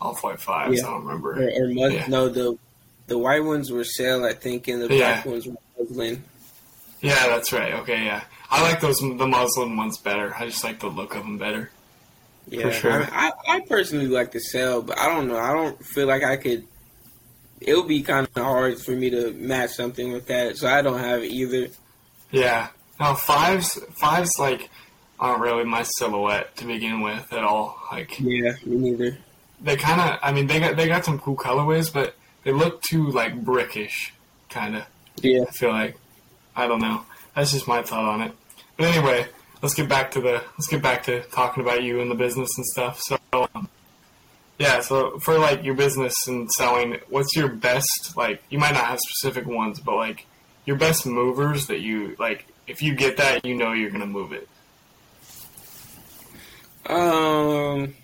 off 0.01 0.23
white 0.23 0.41
fives. 0.41 0.79
Yeah. 0.81 0.87
I 0.87 0.89
don't 0.91 1.05
remember. 1.05 1.33
Or, 1.33 1.47
or 1.47 1.67
Yeah. 1.69 2.07
no, 2.07 2.27
the 2.27 2.57
the 3.07 3.17
white 3.19 3.43
ones 3.43 3.71
were 3.71 3.83
sail, 3.83 4.25
I 4.25 4.33
think, 4.33 4.67
and 4.67 4.81
the 4.81 4.87
black 4.87 5.25
ones 5.25 5.45
were 5.45 5.55
muslin. 5.77 6.23
Yeah, 7.01 7.27
that's 7.27 7.51
right. 7.53 7.73
Okay, 7.75 8.03
yeah, 8.05 8.23
I 8.49 8.61
like 8.61 8.81
those 8.81 8.99
the 8.99 9.27
muslin 9.27 9.77
ones 9.77 9.97
better. 9.97 10.33
I 10.35 10.45
just 10.47 10.63
like 10.63 10.79
the 10.79 10.87
look 10.87 11.15
of 11.15 11.23
them 11.23 11.37
better. 11.37 11.71
Yeah, 12.47 12.71
sure. 12.71 13.03
I, 13.03 13.31
I, 13.47 13.55
I 13.55 13.59
personally 13.61 14.07
like 14.07 14.31
the 14.31 14.39
sail, 14.39 14.81
but 14.81 14.97
I 14.97 15.07
don't 15.07 15.27
know. 15.27 15.37
I 15.37 15.53
don't 15.53 15.83
feel 15.85 16.07
like 16.07 16.23
I 16.23 16.35
could. 16.37 16.65
It 17.61 17.75
would 17.75 17.87
be 17.87 18.01
kind 18.01 18.27
of 18.35 18.41
hard 18.41 18.79
for 18.79 18.91
me 18.91 19.09
to 19.11 19.31
match 19.33 19.71
something 19.71 20.11
with 20.13 20.27
that, 20.27 20.57
so 20.57 20.67
I 20.67 20.81
don't 20.81 20.99
have 20.99 21.23
either. 21.23 21.67
Yeah. 22.31 22.69
Now 22.99 23.13
fives 23.15 23.79
fives 23.97 24.31
like 24.39 24.69
aren't 25.19 25.41
really 25.41 25.63
my 25.65 25.83
silhouette 25.83 26.55
to 26.57 26.65
begin 26.65 27.01
with 27.01 27.31
at 27.31 27.43
all. 27.43 27.77
Like 27.91 28.19
Yeah, 28.19 28.53
me 28.65 28.77
neither. 28.91 29.17
they 29.61 29.75
kind 29.77 29.99
of, 30.01 30.19
I 30.21 30.31
mean, 30.31 30.47
they 30.47 30.59
got 30.59 30.75
they 30.75 30.87
got 30.87 31.05
some 31.05 31.19
cool 31.19 31.35
colorways, 31.35 31.93
but 31.93 32.15
they 32.43 32.51
look 32.51 32.81
too 32.81 33.09
like 33.11 33.43
brickish, 33.43 34.11
kind 34.49 34.75
of. 34.77 34.83
Yeah, 35.21 35.43
I 35.47 35.51
feel 35.51 35.69
like 35.71 35.97
I 36.55 36.67
don't 36.67 36.81
know. 36.81 37.05
That's 37.35 37.51
just 37.51 37.67
my 37.67 37.81
thought 37.81 38.05
on 38.05 38.21
it. 38.21 38.33
But 38.77 38.87
anyway, 38.95 39.27
let's 39.61 39.73
get 39.73 39.89
back 39.89 40.11
to 40.11 40.21
the 40.21 40.43
let's 40.57 40.67
get 40.67 40.81
back 40.81 41.03
to 41.03 41.21
talking 41.23 41.63
about 41.63 41.83
you 41.83 42.01
and 42.01 42.09
the 42.09 42.15
business 42.15 42.49
and 42.57 42.65
stuff. 42.65 43.01
So, 43.01 43.17
um, 43.33 43.69
yeah, 44.57 44.81
so 44.81 45.19
for 45.19 45.37
like 45.37 45.63
your 45.63 45.75
business 45.75 46.15
and 46.27 46.49
selling, 46.51 46.97
what's 47.09 47.35
your 47.35 47.47
best 47.49 48.13
like? 48.15 48.41
You 48.49 48.59
might 48.59 48.73
not 48.73 48.85
have 48.85 48.99
specific 48.99 49.45
ones, 49.45 49.79
but 49.79 49.95
like 49.95 50.25
your 50.65 50.75
best 50.75 51.05
movers 51.05 51.67
that 51.67 51.79
you 51.79 52.15
like. 52.19 52.45
If 52.67 52.83
you 52.83 52.93
get 52.93 53.17
that, 53.17 53.45
you 53.45 53.55
know 53.55 53.71
you're 53.73 53.89
gonna 53.89 54.05
move 54.05 54.31
it. 54.33 54.47
Um, 56.89 57.95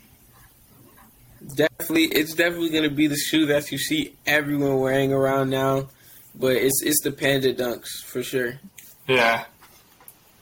definitely, 1.55 2.05
it's 2.05 2.33
definitely 2.33 2.69
gonna 2.69 2.89
be 2.89 3.07
the 3.07 3.17
shoe 3.17 3.45
that 3.47 3.71
you 3.71 3.77
see 3.77 4.15
everyone 4.25 4.79
wearing 4.79 5.13
around 5.13 5.49
now, 5.49 5.89
but 6.39 6.55
it's 6.55 6.81
it's 6.83 7.01
the 7.03 7.11
Panda 7.11 7.53
Dunks 7.53 8.03
for 8.03 8.23
sure. 8.23 8.59
Yeah, 9.07 9.45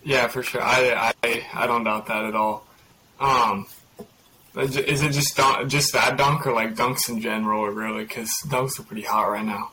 yeah, 0.03 0.27
for 0.27 0.43
sure. 0.43 0.61
I 0.61 1.13
I, 1.23 1.45
I 1.53 1.67
don't 1.67 1.83
doubt 1.83 2.07
that 2.07 2.25
at 2.25 2.35
all. 2.35 2.65
Um, 3.19 3.67
is 4.55 5.01
it 5.01 5.11
just 5.11 5.35
dunk, 5.35 5.69
just 5.69 5.93
that 5.93 6.17
dunk 6.17 6.45
or 6.45 6.53
like 6.53 6.75
dunks 6.75 7.09
in 7.09 7.21
general, 7.21 7.61
or 7.61 7.71
really? 7.71 8.03
Because 8.03 8.31
dunks 8.45 8.79
are 8.79 8.83
pretty 8.83 9.03
hot 9.03 9.29
right 9.29 9.45
now. 9.45 9.71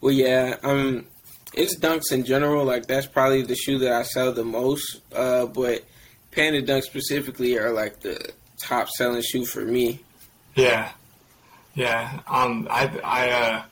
Well, 0.00 0.12
yeah, 0.12 0.56
um, 0.62 1.06
it's 1.54 1.78
Dunks 1.78 2.12
in 2.12 2.24
general. 2.24 2.64
Like 2.64 2.86
that's 2.86 3.06
probably 3.06 3.42
the 3.42 3.54
shoe 3.54 3.78
that 3.78 3.92
I 3.92 4.02
sell 4.02 4.32
the 4.32 4.44
most. 4.44 5.00
Uh, 5.12 5.46
but 5.46 5.84
Panda 6.30 6.62
Dunks 6.62 6.84
specifically 6.84 7.58
are 7.58 7.70
like 7.70 8.00
the 8.00 8.32
top 8.62 8.88
selling 8.88 9.22
shoe 9.22 9.44
for 9.44 9.64
me. 9.64 10.00
Yeah, 10.54 10.90
yeah. 11.74 12.20
Um, 12.26 12.66
I 12.70 13.00
I 13.04 13.30
uh, 13.30 13.62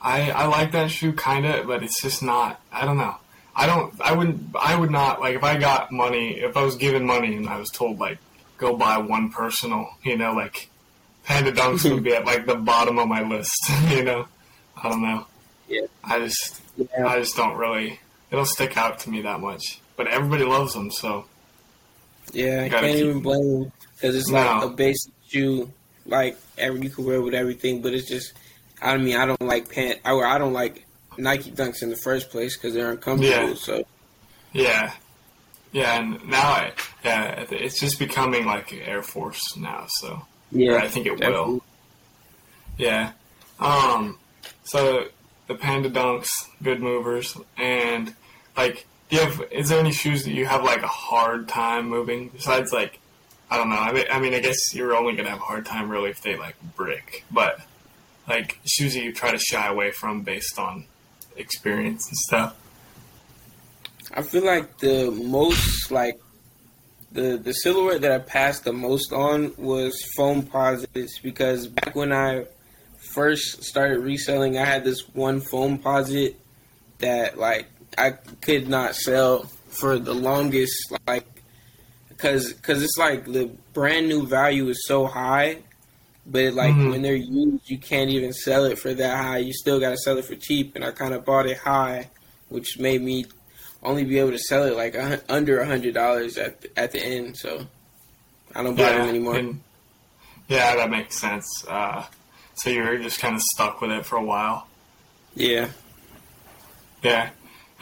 I 0.00 0.30
I 0.30 0.46
like 0.46 0.72
that 0.72 0.90
shoe 0.90 1.12
kind 1.12 1.44
of, 1.46 1.66
but 1.66 1.82
it's 1.82 2.00
just 2.02 2.22
not. 2.22 2.60
I 2.72 2.84
don't 2.84 2.98
know. 2.98 3.16
I 3.54 3.66
don't. 3.66 3.92
I 4.00 4.12
wouldn't. 4.12 4.54
I 4.60 4.76
would 4.78 4.90
not 4.90 5.20
like 5.20 5.34
if 5.36 5.42
I 5.42 5.58
got 5.58 5.90
money. 5.90 6.38
If 6.38 6.56
I 6.56 6.62
was 6.62 6.76
given 6.76 7.04
money 7.04 7.34
and 7.34 7.48
I 7.48 7.58
was 7.58 7.70
told 7.70 7.98
like 7.98 8.18
go 8.56 8.76
buy 8.76 8.98
one 8.98 9.30
personal, 9.30 9.88
you 10.04 10.16
know, 10.16 10.32
like 10.32 10.68
Panda 11.24 11.52
Dunks 11.52 11.90
would 11.90 12.02
be 12.04 12.14
at 12.14 12.24
like 12.24 12.46
the 12.46 12.54
bottom 12.54 12.98
of 12.98 13.08
my 13.08 13.22
list. 13.22 13.52
You 13.90 14.04
know, 14.04 14.26
I 14.82 14.88
don't 14.88 15.02
know. 15.02 15.26
Yeah. 15.68 15.86
I 16.04 16.20
just 16.20 16.60
Yeah, 16.76 17.06
I 17.06 17.18
just 17.18 17.36
don't 17.36 17.56
really. 17.56 17.98
They 18.30 18.36
don't 18.36 18.46
stick 18.46 18.76
out 18.76 18.98
to 19.00 19.10
me 19.10 19.22
that 19.22 19.40
much. 19.40 19.80
But 19.96 20.06
everybody 20.06 20.44
loves 20.44 20.74
them, 20.74 20.90
so 20.92 21.24
yeah, 22.32 22.62
I 22.64 22.68
can't 22.68 22.86
keep- 22.86 22.96
even 22.96 23.20
blame 23.20 23.62
them 23.62 23.72
because 23.94 24.14
it's 24.14 24.30
like 24.30 24.62
a 24.62 24.68
basic 24.68 25.12
shoe, 25.26 25.72
like 26.06 26.38
every 26.56 26.82
you 26.82 26.90
can 26.90 27.04
wear 27.04 27.20
with 27.20 27.34
everything. 27.34 27.82
But 27.82 27.94
it's 27.94 28.08
just, 28.08 28.32
I 28.80 28.96
mean, 28.96 29.16
I 29.16 29.26
don't 29.26 29.40
like 29.42 29.70
pant. 29.72 29.98
I, 30.04 30.12
I 30.14 30.38
don't 30.38 30.52
like 30.52 30.86
Nike 31.16 31.50
Dunks 31.50 31.82
in 31.82 31.90
the 31.90 31.96
first 31.96 32.30
place 32.30 32.56
because 32.56 32.74
they're 32.74 32.90
uncomfortable. 32.90 33.48
Yeah. 33.50 33.54
So 33.54 33.82
Yeah, 34.52 34.92
yeah, 35.72 35.98
and 36.00 36.28
now 36.28 36.40
I 36.42 36.72
yeah, 37.04 37.44
it's 37.50 37.80
just 37.80 37.98
becoming 37.98 38.44
like 38.46 38.72
Air 38.72 39.02
Force 39.02 39.56
now. 39.56 39.86
So 39.88 40.22
yeah, 40.52 40.76
I 40.76 40.88
think 40.88 41.06
it 41.06 41.18
definitely. 41.18 41.52
will. 41.54 41.62
Yeah. 42.76 43.12
Um. 43.58 44.18
So 44.64 45.08
the 45.48 45.54
Panda 45.54 45.90
Dunks, 45.90 46.28
good 46.62 46.80
movers, 46.80 47.36
and 47.56 48.14
like, 48.56 48.86
do 49.10 49.16
you 49.16 49.22
have? 49.22 49.42
Is 49.50 49.68
there 49.70 49.80
any 49.80 49.92
shoes 49.92 50.24
that 50.24 50.32
you 50.32 50.46
have 50.46 50.62
like 50.62 50.82
a 50.82 50.86
hard 50.88 51.48
time 51.48 51.88
moving 51.88 52.28
besides 52.28 52.72
like? 52.72 52.98
I 53.50 53.56
don't 53.56 53.70
know. 53.70 53.76
I 53.76 53.92
mean, 53.92 54.04
I 54.12 54.20
mean, 54.20 54.34
I 54.34 54.40
guess 54.40 54.74
you're 54.74 54.94
only 54.94 55.16
gonna 55.16 55.30
have 55.30 55.38
a 55.38 55.42
hard 55.42 55.64
time 55.66 55.88
really 55.88 56.10
if 56.10 56.20
they 56.22 56.36
like 56.36 56.54
brick, 56.76 57.24
but 57.30 57.60
like 58.28 58.58
shoes 58.66 58.94
that 58.94 59.02
you 59.02 59.12
try 59.12 59.30
to 59.30 59.38
shy 59.38 59.66
away 59.66 59.90
from 59.90 60.22
based 60.22 60.58
on 60.58 60.84
experience 61.36 62.06
and 62.08 62.16
stuff. 62.16 62.56
I 64.12 64.22
feel 64.22 64.44
like 64.44 64.78
the 64.78 65.10
most 65.10 65.90
like 65.90 66.20
the 67.12 67.38
the 67.38 67.52
silhouette 67.52 68.02
that 68.02 68.12
I 68.12 68.18
passed 68.18 68.64
the 68.64 68.72
most 68.72 69.12
on 69.12 69.54
was 69.56 69.94
Foamposites 70.16 71.22
because 71.22 71.66
back 71.68 71.94
when 71.94 72.12
I 72.12 72.46
first 73.14 73.64
started 73.64 74.00
reselling, 74.00 74.58
I 74.58 74.64
had 74.64 74.84
this 74.84 75.08
one 75.14 75.40
Foamposite 75.40 76.34
that 76.98 77.38
like 77.38 77.66
I 77.96 78.10
could 78.10 78.68
not 78.68 78.94
sell 78.94 79.44
for 79.68 79.98
the 79.98 80.14
longest 80.14 80.92
like 81.06 81.26
because 82.08 82.52
cause 82.54 82.82
it's 82.82 82.98
like 82.98 83.24
the 83.26 83.50
brand 83.72 84.08
new 84.08 84.26
value 84.26 84.68
is 84.68 84.84
so 84.86 85.06
high 85.06 85.58
but 86.30 86.52
like 86.54 86.74
Mhm. 86.74 86.90
when 86.90 87.02
they're 87.02 87.14
used 87.14 87.68
you 87.70 87.78
can't 87.78 88.10
even 88.10 88.32
sell 88.32 88.64
it 88.64 88.78
for 88.78 88.92
that 88.94 89.16
high 89.16 89.38
you 89.38 89.52
still 89.52 89.80
got 89.80 89.90
to 89.90 89.96
sell 89.96 90.18
it 90.18 90.24
for 90.24 90.34
cheap 90.36 90.74
and 90.76 90.84
i 90.84 90.90
kind 90.90 91.14
of 91.14 91.24
bought 91.24 91.46
it 91.46 91.56
high 91.58 92.08
which 92.50 92.78
made 92.78 93.00
me 93.02 93.24
only 93.82 94.04
be 94.04 94.18
able 94.18 94.30
to 94.32 94.38
sell 94.38 94.64
it 94.64 94.76
like 94.76 94.94
a, 94.94 95.20
under 95.28 95.60
a 95.60 95.66
hundred 95.66 95.94
dollars 95.94 96.36
at 96.36 96.60
the, 96.60 96.78
at 96.78 96.92
the 96.92 97.00
end 97.02 97.36
so 97.36 97.66
i 98.54 98.62
don't 98.62 98.76
buy 98.76 98.90
them 98.92 99.08
anymore 99.08 99.36
and- 99.36 99.60
yeah, 100.50 100.76
that 100.76 100.88
makes 100.88 101.18
sense. 101.20 101.46
Uh, 101.68 102.06
so 102.54 102.70
you're 102.70 102.96
just 102.96 103.18
kind 103.20 103.34
of 103.36 103.42
stuck 103.42 103.82
with 103.82 103.90
it 103.90 104.06
for 104.06 104.16
a 104.16 104.22
while. 104.24 104.66
yeah 105.34 105.68
Yeah, 107.02 107.28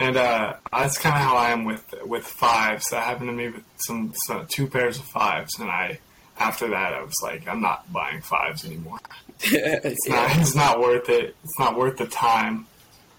and 0.01 0.17
uh, 0.17 0.55
that's 0.71 0.97
kind 0.97 1.15
of 1.15 1.21
how 1.21 1.37
I 1.37 1.51
am 1.51 1.63
with 1.63 1.85
with 2.05 2.25
fives. 2.27 2.89
That 2.89 3.03
happened 3.03 3.29
to 3.29 3.33
me 3.33 3.49
with 3.49 3.63
some, 3.77 4.13
some 4.27 4.45
two 4.53 4.67
pairs 4.67 4.97
of 4.99 5.05
fives, 5.05 5.57
and 5.59 5.69
I 5.71 5.99
after 6.39 6.69
that 6.69 6.93
I 6.93 7.03
was 7.03 7.15
like, 7.21 7.47
I'm 7.47 7.61
not 7.61 7.91
buying 7.91 8.21
fives 8.21 8.65
anymore. 8.65 8.99
It's 9.39 10.07
not 10.07 10.37
it's 10.39 10.55
not 10.55 10.79
worth 10.79 11.09
it. 11.09 11.35
It's 11.43 11.59
not 11.59 11.77
worth 11.77 11.97
the 11.97 12.07
time 12.07 12.65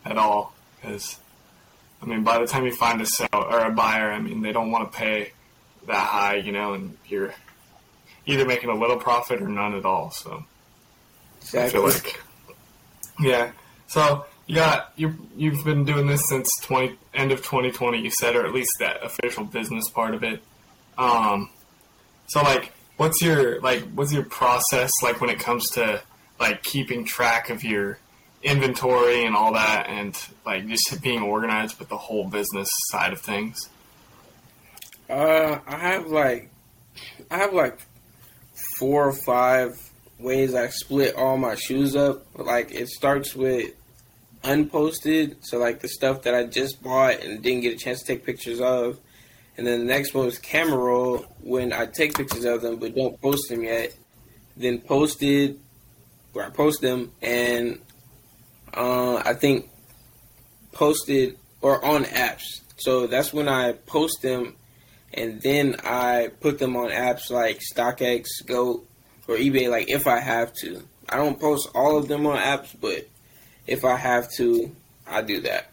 at 0.04 0.18
all 0.18 0.52
because 0.76 1.18
I 2.02 2.06
mean, 2.06 2.24
by 2.24 2.38
the 2.38 2.46
time 2.46 2.64
you 2.64 2.74
find 2.74 3.00
a 3.00 3.06
sell 3.06 3.28
or 3.32 3.60
a 3.60 3.70
buyer, 3.70 4.10
I 4.10 4.18
mean 4.18 4.42
they 4.42 4.52
don't 4.52 4.70
want 4.70 4.90
to 4.90 4.98
pay 4.98 5.32
that 5.86 6.06
high, 6.06 6.36
you 6.36 6.52
know, 6.52 6.74
and 6.74 6.96
you're 7.06 7.34
either 8.26 8.44
making 8.44 8.70
a 8.70 8.74
little 8.74 8.96
profit 8.96 9.40
or 9.40 9.48
none 9.48 9.74
at 9.74 9.84
all. 9.84 10.10
So. 10.10 10.44
I 11.54 11.68
feel 11.68 11.84
like. 11.84 12.20
Yeah. 13.20 13.52
So 13.86 14.26
you 14.46 14.56
got 14.56 14.92
you 14.96 15.14
you've 15.36 15.64
been 15.64 15.84
doing 15.84 16.06
this 16.06 16.26
since 16.28 16.48
twenty 16.62 16.96
end 17.14 17.32
of 17.32 17.42
twenty 17.42 17.70
twenty. 17.70 18.00
You 18.00 18.10
said, 18.10 18.36
or 18.36 18.46
at 18.46 18.52
least 18.52 18.70
that 18.80 19.02
official 19.02 19.44
business 19.44 19.88
part 19.88 20.14
of 20.14 20.22
it. 20.22 20.42
Um. 20.96 21.50
So 22.28 22.42
like, 22.42 22.72
what's 22.98 23.22
your 23.22 23.60
like? 23.62 23.82
What's 23.94 24.12
your 24.12 24.24
process 24.24 24.92
like 25.02 25.22
when 25.22 25.30
it 25.30 25.40
comes 25.40 25.70
to 25.70 26.02
like 26.38 26.62
keeping 26.62 27.04
track 27.04 27.48
of 27.48 27.64
your 27.64 27.98
inventory 28.42 29.24
and 29.24 29.34
all 29.34 29.54
that, 29.54 29.86
and 29.88 30.16
like 30.44 30.68
just 30.68 31.02
being 31.02 31.22
organized 31.22 31.78
with 31.78 31.88
the 31.88 31.96
whole 31.96 32.28
business 32.28 32.68
side 32.90 33.14
of 33.14 33.20
things? 33.20 33.70
Uh, 35.08 35.58
I 35.66 35.78
have 35.78 36.06
like, 36.08 36.50
I 37.30 37.38
have 37.38 37.54
like 37.54 37.78
four 38.78 39.08
or 39.08 39.12
five 39.12 39.80
ways 40.18 40.54
I 40.54 40.68
split 40.68 41.14
all 41.14 41.38
my 41.38 41.54
shoes 41.54 41.96
up. 41.96 42.26
Like 42.36 42.72
it 42.72 42.88
starts 42.88 43.34
with 43.34 43.72
unposted, 44.42 45.36
so 45.40 45.58
like 45.58 45.80
the 45.80 45.88
stuff 45.88 46.22
that 46.22 46.34
I 46.34 46.44
just 46.44 46.82
bought 46.82 47.20
and 47.20 47.42
didn't 47.42 47.62
get 47.62 47.74
a 47.74 47.76
chance 47.76 48.00
to 48.00 48.06
take 48.06 48.24
pictures 48.24 48.60
of. 48.60 48.98
And 49.58 49.66
then 49.66 49.80
the 49.80 49.86
next 49.86 50.14
one 50.14 50.28
is 50.28 50.38
camera 50.38 50.78
roll 50.78 51.18
when 51.40 51.72
I 51.72 51.86
take 51.86 52.16
pictures 52.16 52.44
of 52.44 52.62
them 52.62 52.76
but 52.76 52.94
don't 52.94 53.20
post 53.20 53.48
them 53.50 53.64
yet. 53.64 53.92
Then 54.56 54.80
posted, 54.80 55.58
where 56.32 56.46
I 56.46 56.50
post 56.50 56.80
them, 56.80 57.12
and 57.20 57.80
uh, 58.72 59.16
I 59.16 59.34
think 59.34 59.68
posted 60.72 61.36
or 61.60 61.84
on 61.84 62.04
apps 62.04 62.60
So 62.76 63.08
that's 63.08 63.32
when 63.32 63.48
I 63.48 63.72
post 63.72 64.22
them, 64.22 64.54
and 65.12 65.40
then 65.42 65.76
I 65.82 66.30
put 66.40 66.58
them 66.58 66.76
on 66.76 66.90
apps 66.90 67.30
like 67.30 67.60
StockX, 67.74 68.26
Goat, 68.46 68.86
or 69.26 69.36
eBay. 69.36 69.68
Like 69.68 69.90
if 69.90 70.06
I 70.06 70.20
have 70.20 70.52
to, 70.60 70.82
I 71.08 71.16
don't 71.16 71.38
post 71.40 71.68
all 71.74 71.98
of 71.98 72.06
them 72.06 72.26
on 72.26 72.36
apps, 72.38 72.74
but 72.80 73.08
if 73.66 73.84
I 73.84 73.96
have 73.96 74.30
to, 74.36 74.74
I 75.06 75.22
do 75.22 75.40
that. 75.40 75.70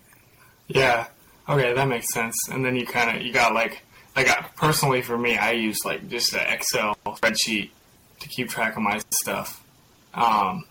Yeah. 0.68 1.08
Okay, 1.48 1.74
that 1.74 1.88
makes 1.88 2.12
sense. 2.14 2.36
And 2.52 2.66
then 2.66 2.76
you 2.76 2.86
kind 2.86 3.16
of 3.16 3.24
you 3.24 3.32
got 3.32 3.54
like 3.54 3.84
like 4.16 4.30
uh, 4.30 4.44
personally 4.56 5.02
for 5.02 5.18
me, 5.18 5.38
I 5.38 5.52
use 5.52 5.86
like 5.86 6.08
just 6.08 6.34
an 6.34 6.42
Excel 6.48 6.98
spreadsheet 7.06 7.70
to 8.20 8.28
keep 8.30 8.50
track 8.50 8.76
of 8.76 8.82
my 8.82 9.00
stuff. 9.12 9.64
Um, 10.14 10.66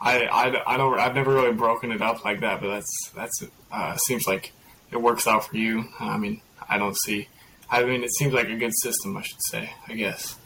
I, 0.00 0.24
I, 0.26 0.74
I 0.74 0.76
don't 0.76 0.98
I've 0.98 1.14
never 1.14 1.32
really 1.32 1.52
broken 1.52 1.92
it 1.92 2.02
up 2.02 2.24
like 2.24 2.40
that, 2.40 2.60
but 2.60 2.68
that's 2.68 3.10
that's 3.14 3.44
uh, 3.72 3.96
seems 3.96 4.26
like 4.26 4.52
it 4.90 5.00
works 5.00 5.26
out 5.26 5.46
for 5.46 5.56
you. 5.56 5.84
I 5.98 6.16
mean, 6.18 6.40
I 6.68 6.78
don't 6.78 6.96
see. 6.96 7.28
I 7.70 7.84
mean, 7.84 8.02
it 8.02 8.12
seems 8.14 8.32
like 8.32 8.48
a 8.48 8.56
good 8.56 8.72
system, 8.82 9.16
I 9.16 9.22
should 9.22 9.42
say. 9.42 9.72
I 9.88 9.94
guess. 9.94 10.36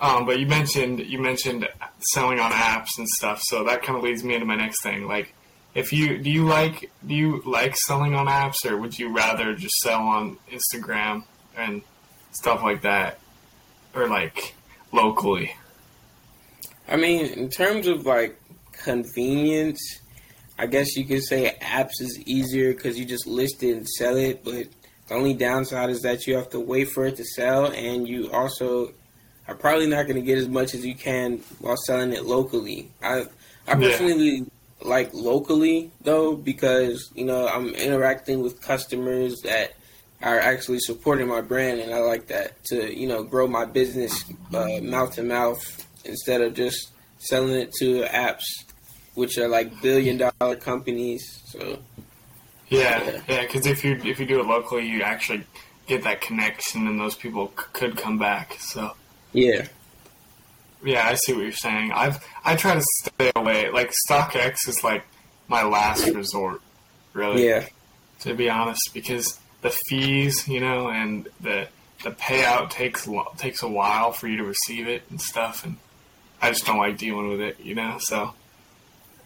Um, 0.00 0.26
but 0.26 0.38
you 0.38 0.46
mentioned 0.46 1.00
you 1.00 1.18
mentioned 1.20 1.68
selling 2.12 2.38
on 2.38 2.52
apps 2.52 2.98
and 2.98 3.08
stuff, 3.08 3.42
so 3.42 3.64
that 3.64 3.82
kind 3.82 3.96
of 3.98 4.04
leads 4.04 4.22
me 4.22 4.34
into 4.34 4.46
my 4.46 4.56
next 4.56 4.82
thing. 4.82 5.06
Like, 5.06 5.34
if 5.74 5.92
you 5.92 6.18
do 6.18 6.30
you 6.30 6.46
like 6.46 6.90
do 7.06 7.14
you 7.14 7.42
like 7.44 7.76
selling 7.76 8.14
on 8.14 8.26
apps, 8.26 8.64
or 8.64 8.76
would 8.76 8.98
you 8.98 9.14
rather 9.14 9.54
just 9.54 9.76
sell 9.76 10.02
on 10.02 10.38
Instagram 10.50 11.24
and 11.56 11.82
stuff 12.32 12.62
like 12.62 12.82
that, 12.82 13.18
or 13.94 14.08
like 14.08 14.54
locally? 14.92 15.54
I 16.88 16.96
mean, 16.96 17.26
in 17.26 17.50
terms 17.50 17.86
of 17.86 18.06
like 18.06 18.40
convenience, 18.72 20.00
I 20.58 20.66
guess 20.66 20.96
you 20.96 21.04
could 21.04 21.22
say 21.22 21.54
apps 21.60 22.00
is 22.00 22.18
easier 22.26 22.72
because 22.72 22.98
you 22.98 23.04
just 23.04 23.26
list 23.26 23.62
it 23.62 23.76
and 23.76 23.88
sell 23.88 24.16
it. 24.16 24.42
But 24.44 24.68
the 25.08 25.14
only 25.14 25.34
downside 25.34 25.90
is 25.90 26.00
that 26.02 26.26
you 26.26 26.36
have 26.36 26.50
to 26.50 26.60
wait 26.60 26.88
for 26.88 27.06
it 27.06 27.16
to 27.16 27.24
sell, 27.24 27.66
and 27.66 28.08
you 28.08 28.30
also 28.32 28.92
are 29.46 29.54
probably 29.54 29.86
not 29.86 30.06
going 30.06 30.16
to 30.16 30.22
get 30.22 30.38
as 30.38 30.48
much 30.48 30.74
as 30.74 30.84
you 30.84 30.94
can 30.94 31.38
while 31.60 31.76
selling 31.76 32.12
it 32.12 32.24
locally. 32.24 32.90
I 33.02 33.26
I 33.66 33.74
personally 33.74 34.38
yeah. 34.38 34.44
Like 34.82 35.12
locally 35.12 35.90
though 36.02 36.36
because 36.36 37.10
you 37.14 37.24
know 37.24 37.48
I'm 37.48 37.74
interacting 37.74 38.42
with 38.42 38.60
customers 38.60 39.40
that 39.42 39.74
are 40.22 40.38
actually 40.38 40.80
supporting 40.80 41.28
my 41.28 41.40
brand, 41.40 41.80
and 41.80 41.94
I 41.94 41.98
like 41.98 42.26
that 42.28 42.62
to 42.66 42.94
you 42.94 43.06
know 43.06 43.22
grow 43.22 43.46
my 43.46 43.64
business 43.64 44.24
uh, 44.52 44.80
mouth 44.82 45.14
to 45.14 45.22
mouth 45.22 45.86
instead 46.04 46.40
of 46.40 46.54
just 46.54 46.90
selling 47.18 47.54
it 47.54 47.72
to 47.80 48.02
apps, 48.04 48.44
which 49.14 49.38
are 49.38 49.48
like 49.48 49.80
billion 49.82 50.16
dollar 50.18 50.56
companies. 50.56 51.42
So 51.46 51.78
yeah, 52.68 53.20
yeah, 53.28 53.42
because 53.42 53.66
if 53.66 53.84
you 53.84 54.00
if 54.04 54.18
you 54.18 54.26
do 54.26 54.40
it 54.40 54.46
locally, 54.46 54.86
you 54.86 55.02
actually 55.02 55.44
get 55.86 56.02
that 56.04 56.20
connection, 56.20 56.86
and 56.86 57.00
those 57.00 57.14
people 57.14 57.52
c- 57.56 57.64
could 57.72 57.96
come 57.96 58.18
back. 58.18 58.56
So 58.60 58.94
yeah, 59.32 59.66
yeah, 60.84 61.06
I 61.06 61.14
see 61.14 61.32
what 61.32 61.42
you're 61.42 61.52
saying. 61.52 61.92
I've 61.92 62.24
I 62.44 62.56
try 62.56 62.74
to 62.74 62.84
stay 63.02 63.32
away. 63.34 63.70
Like 63.70 63.92
StockX 64.08 64.68
is 64.68 64.84
like 64.84 65.04
my 65.48 65.62
last 65.64 66.06
resort, 66.08 66.60
really. 67.12 67.46
Yeah. 67.46 67.66
To 68.20 68.34
be 68.34 68.50
honest, 68.50 68.90
because 68.92 69.38
the 69.62 69.70
fees, 69.70 70.46
you 70.48 70.60
know, 70.60 70.88
and 70.88 71.28
the 71.40 71.68
the 72.04 72.10
payout 72.10 72.70
takes 72.70 73.08
takes 73.36 73.62
a 73.62 73.68
while 73.68 74.12
for 74.12 74.28
you 74.28 74.36
to 74.36 74.44
receive 74.44 74.88
it 74.88 75.02
and 75.10 75.20
stuff, 75.20 75.64
and 75.64 75.76
I 76.40 76.50
just 76.50 76.66
don't 76.66 76.78
like 76.78 76.98
dealing 76.98 77.28
with 77.28 77.40
it, 77.40 77.60
you 77.60 77.74
know. 77.74 77.98
So 78.00 78.34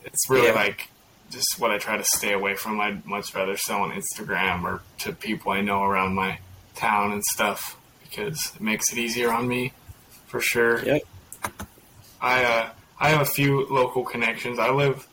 it's 0.05 0.29
really 0.31 0.49
yeah. 0.49 0.55
like 0.55 0.89
just 1.31 1.59
what 1.59 1.71
I 1.71 1.79
try 1.79 1.97
to 1.97 2.05
stay 2.05 2.33
away 2.33 2.55
from. 2.55 2.81
I'd 2.81 3.07
much 3.07 3.35
rather 3.35 3.57
sell 3.57 3.83
on 3.83 3.93
Instagram 3.93 4.65
or 4.65 4.83
to 5.01 5.13
people 5.13 5.53
I 5.53 5.61
know 5.61 5.83
around 5.83 6.15
my 6.15 6.39
town 6.75 7.13
and 7.13 7.23
stuff 7.25 7.79
because 8.03 8.53
it 8.55 8.61
makes 8.61 8.93
it 8.93 8.99
easier 8.99 9.33
on 9.33 9.49
me 9.49 9.73
for 10.27 10.41
sure. 10.41 10.83
Yep. 10.85 11.03
I 12.21 12.45
uh, 12.45 12.69
I 13.01 13.09
have 13.11 13.21
a 13.21 13.27
few 13.27 13.67
local 13.67 14.05
connections. 14.05 14.59
I 14.59 14.71
live, 14.71 15.07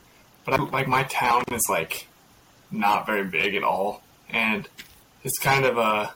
but 0.45 0.59
I, 0.59 0.63
like 0.63 0.87
my 0.87 1.03
town 1.03 1.43
is 1.51 1.63
like 1.69 2.07
not 2.71 3.05
very 3.05 3.25
big 3.25 3.55
at 3.55 3.63
all, 3.63 4.03
and 4.29 4.67
it's 5.23 5.39
kind 5.39 5.65
of 5.65 5.77
a 5.77 6.13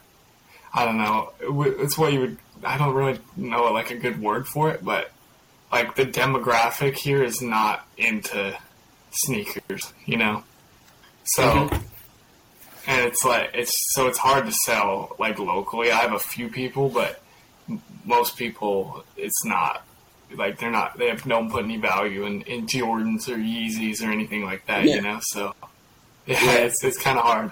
I 0.73 0.85
don't 0.85 0.97
know. 0.97 1.31
It's 1.79 1.97
what 1.97 2.13
you 2.13 2.19
would. 2.21 2.37
I 2.63 2.77
don't 2.77 2.95
really 2.95 3.19
know 3.35 3.71
like 3.71 3.91
a 3.91 3.97
good 3.97 4.21
word 4.21 4.47
for 4.47 4.71
it, 4.71 4.83
but 4.83 5.11
like 5.71 5.95
the 5.95 6.05
demographic 6.05 6.95
here 6.95 7.23
is 7.23 7.41
not 7.41 7.85
into 7.97 8.57
sneakers, 9.11 9.93
you 10.05 10.17
know. 10.17 10.43
So, 11.25 11.43
mm-hmm. 11.43 11.81
and 12.87 13.05
it's 13.05 13.23
like 13.23 13.51
it's 13.53 13.73
so 13.93 14.07
it's 14.07 14.17
hard 14.17 14.45
to 14.45 14.51
sell 14.65 15.15
like 15.19 15.39
locally. 15.39 15.91
I 15.91 15.97
have 15.97 16.13
a 16.13 16.19
few 16.19 16.49
people, 16.49 16.89
but 16.89 17.21
most 18.05 18.37
people 18.37 19.03
it's 19.15 19.45
not 19.45 19.85
like 20.37 20.59
they're 20.59 20.71
not 20.71 20.97
they 20.97 21.09
have 21.09 21.23
don't 21.23 21.51
put 21.51 21.63
any 21.63 21.77
value 21.77 22.25
in, 22.25 22.41
in 22.43 22.67
Jordans 22.67 23.27
or 23.27 23.37
Yeezys 23.37 24.01
or 24.01 24.11
anything 24.11 24.43
like 24.43 24.65
that, 24.67 24.85
yeah. 24.85 24.95
you 24.95 25.01
know. 25.01 25.19
So 25.21 25.53
yeah, 26.25 26.43
yeah. 26.43 26.55
it's 26.59 26.83
it's 26.83 26.97
kind 26.97 27.17
of 27.17 27.23
hard. 27.23 27.51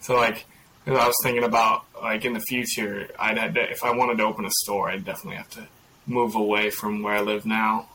So 0.00 0.16
like. 0.16 0.44
I 0.86 1.06
was 1.06 1.16
thinking 1.22 1.44
about 1.44 1.84
like 2.02 2.24
in 2.24 2.32
the 2.32 2.40
future, 2.40 3.10
I'd 3.18 3.36
have 3.36 3.52
to, 3.52 3.70
if 3.70 3.84
I 3.84 3.90
wanted 3.94 4.16
to 4.16 4.24
open 4.24 4.46
a 4.46 4.50
store, 4.50 4.88
I'd 4.88 5.04
definitely 5.04 5.36
have 5.36 5.50
to 5.50 5.68
move 6.06 6.34
away 6.34 6.70
from 6.70 7.02
where 7.02 7.14
I 7.14 7.20
live 7.20 7.44
now 7.44 7.90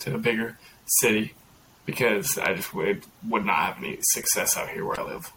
to 0.00 0.14
a 0.14 0.18
bigger 0.18 0.58
city 0.84 1.32
because 1.86 2.38
I 2.38 2.54
just 2.54 2.74
would 2.74 3.04
would 3.28 3.44
not 3.44 3.56
have 3.56 3.78
any 3.78 3.98
success 4.02 4.56
out 4.56 4.68
here 4.68 4.84
where 4.84 5.00
I 5.00 5.04
live. 5.04 5.32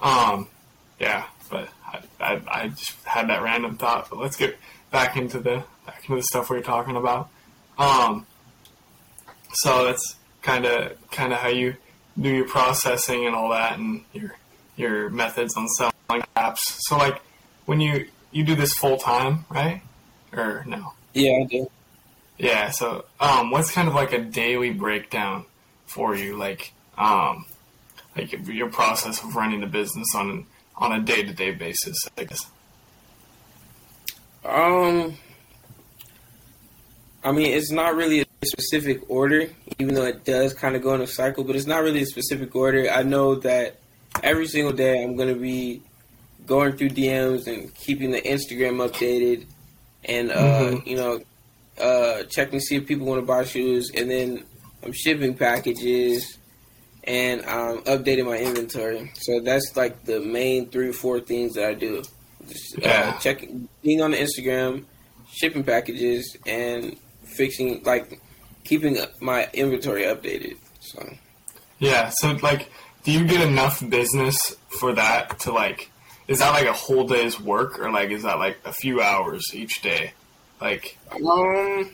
Um, 0.00 0.48
yeah, 0.98 1.24
but 1.50 1.68
I, 1.86 2.00
I, 2.20 2.42
I 2.50 2.68
just 2.68 3.04
had 3.04 3.28
that 3.28 3.42
random 3.42 3.76
thought. 3.76 4.08
But 4.10 4.18
let's 4.18 4.36
get 4.36 4.56
back 4.90 5.16
into 5.16 5.40
the 5.40 5.64
back 5.86 6.02
into 6.04 6.16
the 6.16 6.22
stuff 6.22 6.50
we 6.50 6.58
are 6.58 6.62
talking 6.62 6.96
about. 6.96 7.28
Um, 7.78 8.26
so 9.54 9.84
that's 9.84 10.16
kind 10.42 10.64
of 10.64 11.10
kind 11.10 11.32
of 11.32 11.38
how 11.38 11.48
you 11.48 11.76
do 12.20 12.28
your 12.28 12.46
processing 12.46 13.26
and 13.26 13.34
all 13.34 13.50
that, 13.50 13.78
and 13.78 14.04
your 14.12 14.36
your 14.76 15.10
methods 15.10 15.56
on 15.56 15.68
selling 15.68 16.24
apps. 16.36 16.60
So 16.80 16.96
like 16.96 17.20
when 17.66 17.80
you 17.80 18.06
you 18.32 18.44
do 18.44 18.54
this 18.54 18.72
full 18.74 18.96
time, 18.96 19.44
right? 19.48 19.82
Or 20.32 20.64
no? 20.66 20.92
Yeah, 21.12 21.40
I 21.42 21.44
do. 21.44 21.70
Yeah. 22.38 22.70
So, 22.70 23.04
um, 23.18 23.50
what's 23.50 23.70
kind 23.70 23.88
of 23.88 23.94
like 23.94 24.12
a 24.12 24.20
daily 24.20 24.70
breakdown 24.70 25.44
for 25.86 26.14
you, 26.14 26.36
like, 26.36 26.72
um, 26.96 27.44
like 28.16 28.32
your 28.48 28.70
process 28.70 29.22
of 29.22 29.34
running 29.36 29.60
the 29.60 29.66
business 29.66 30.06
on 30.14 30.46
on 30.76 30.92
a 30.92 31.00
day 31.00 31.22
to 31.22 31.32
day 31.32 31.50
basis? 31.50 31.96
I 32.16 32.24
guess. 32.24 32.50
Um, 34.44 35.16
I 37.22 37.32
mean, 37.32 37.52
it's 37.52 37.70
not 37.70 37.94
really 37.94 38.20
a 38.20 38.46
specific 38.46 39.08
order, 39.10 39.48
even 39.78 39.94
though 39.94 40.06
it 40.06 40.24
does 40.24 40.54
kind 40.54 40.76
of 40.76 40.82
go 40.82 40.94
in 40.94 41.00
a 41.02 41.06
cycle. 41.06 41.44
But 41.44 41.56
it's 41.56 41.66
not 41.66 41.82
really 41.82 42.02
a 42.02 42.06
specific 42.06 42.54
order. 42.54 42.90
I 42.90 43.02
know 43.02 43.34
that 43.36 43.76
every 44.22 44.46
single 44.46 44.72
day 44.72 45.02
I'm 45.02 45.16
going 45.16 45.32
to 45.32 45.40
be 45.40 45.82
going 46.46 46.76
through 46.76 46.90
DMs 46.90 47.46
and 47.46 47.74
keeping 47.74 48.10
the 48.10 48.20
Instagram 48.20 48.86
updated 48.86 49.46
and 50.04 50.30
uh, 50.30 50.34
mm-hmm. 50.34 50.88
you 50.88 50.96
know, 50.96 51.20
uh, 51.80 52.24
checking 52.24 52.58
to 52.58 52.64
see 52.64 52.76
if 52.76 52.86
people 52.86 53.06
want 53.06 53.20
to 53.20 53.26
buy 53.26 53.44
shoes, 53.44 53.90
and 53.94 54.10
then 54.10 54.44
I'm 54.82 54.92
shipping 54.92 55.34
packages 55.34 56.38
and 57.04 57.42
I'm 57.46 57.78
updating 57.82 58.26
my 58.26 58.36
inventory. 58.36 59.10
So 59.14 59.40
that's 59.40 59.76
like 59.76 60.04
the 60.04 60.20
main 60.20 60.68
three 60.70 60.88
or 60.88 60.92
four 60.92 61.20
things 61.20 61.54
that 61.54 61.64
I 61.64 61.74
do. 61.74 62.02
Just, 62.48 62.78
uh, 62.78 62.80
yeah. 62.82 63.18
Checking, 63.18 63.68
being 63.82 64.02
on 64.02 64.12
the 64.12 64.18
Instagram, 64.18 64.84
shipping 65.30 65.64
packages, 65.64 66.36
and 66.46 66.96
fixing 67.24 67.82
like 67.84 68.20
keeping 68.64 68.98
my 69.20 69.48
inventory 69.52 70.02
updated. 70.02 70.56
So. 70.80 71.08
Yeah. 71.78 72.10
So 72.14 72.32
like, 72.42 72.70
do 73.04 73.12
you 73.12 73.26
get 73.26 73.40
enough 73.40 73.88
business 73.88 74.36
for 74.68 74.92
that 74.94 75.40
to 75.40 75.52
like? 75.52 75.90
is 76.30 76.38
that 76.38 76.50
like 76.50 76.66
a 76.66 76.72
whole 76.72 77.08
day's 77.08 77.40
work 77.40 77.80
or 77.80 77.90
like 77.90 78.10
is 78.10 78.22
that 78.22 78.38
like 78.38 78.56
a 78.64 78.72
few 78.72 79.02
hours 79.02 79.42
each 79.52 79.82
day? 79.82 80.12
Like 80.60 80.96
um 81.12 81.90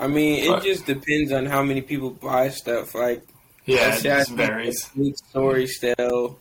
I 0.00 0.08
mean 0.08 0.50
it 0.50 0.62
just 0.62 0.86
depends 0.86 1.30
on 1.32 1.44
how 1.44 1.62
many 1.62 1.82
people 1.82 2.10
buy 2.10 2.48
stuff. 2.48 2.94
Like 2.94 3.22
yeah, 3.66 3.94
it 3.94 4.02
just 4.02 4.30
varies. 4.30 4.90
Story 5.28 5.66
sell, 5.66 6.38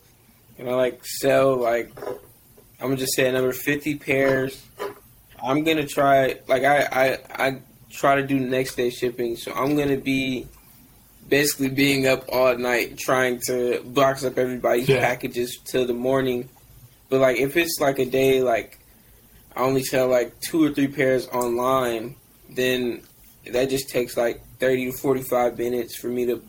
you 0.57 0.63
know, 0.63 0.77
like 0.77 1.05
sell 1.05 1.57
like 1.57 1.91
I'm 2.83 2.89
gonna 2.89 2.97
just 2.97 3.15
say 3.15 3.31
number 3.31 3.53
fifty 3.53 3.95
pairs. 3.95 4.61
I'm 5.41 5.63
gonna 5.63 5.87
try 5.87 6.37
like 6.47 6.63
I 6.63 6.83
I 6.83 7.17
I 7.47 7.57
try 7.89 8.15
to 8.15 8.23
do 8.27 8.39
next 8.39 8.75
day 8.75 8.89
shipping, 8.89 9.37
so 9.37 9.53
I'm 9.53 9.75
gonna 9.75 9.97
be 9.97 10.47
basically 11.27 11.69
being 11.69 12.05
up 12.05 12.25
all 12.29 12.55
night 12.57 12.97
trying 12.97 13.39
to 13.47 13.81
box 13.85 14.25
up 14.25 14.37
everybody's 14.37 14.89
yeah. 14.89 14.99
packages 14.99 15.57
till 15.63 15.87
the 15.87 15.93
morning 15.93 16.49
but 17.13 17.21
like 17.21 17.37
if 17.37 17.55
it's 17.55 17.79
like 17.79 17.99
a 17.99 18.05
day 18.05 18.41
like 18.41 18.79
I 19.55 19.61
only 19.61 19.83
sell 19.83 20.07
like 20.07 20.39
two 20.39 20.63
or 20.63 20.71
three 20.71 20.87
pairs 20.87 21.27
online, 21.27 22.15
then 22.49 23.03
that 23.51 23.69
just 23.69 23.89
takes 23.89 24.17
like 24.17 24.41
thirty 24.59 24.85
to 24.89 24.97
forty 24.97 25.21
five 25.21 25.59
minutes 25.59 25.95
for 25.95 26.07
me 26.07 26.25
to 26.25 26.41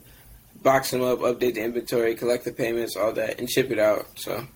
box 0.62 0.90
them 0.90 1.03
up, 1.03 1.18
update 1.18 1.57
the 1.57 1.62
inventory, 1.62 2.14
collect 2.14 2.47
the 2.47 2.53
payments, 2.53 2.97
all 2.97 3.12
that, 3.12 3.38
and 3.38 3.51
ship 3.51 3.70
it 3.70 3.79
out. 3.79 4.07
So 4.18 4.47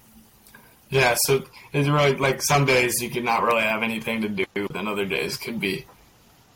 Yeah, 0.91 1.17
so 1.21 1.45
it's 1.73 1.89
really 1.89 2.17
like 2.17 2.41
some 2.43 2.65
days 2.65 2.95
you 3.03 3.11
could 3.11 3.25
not 3.25 3.43
really 3.43 3.63
have 3.63 3.83
anything 3.83 4.23
to 4.23 4.29
do, 4.29 4.45
and 4.75 4.89
other 4.89 5.05
days 5.05 5.37
could 5.37 5.61
be 5.61 5.85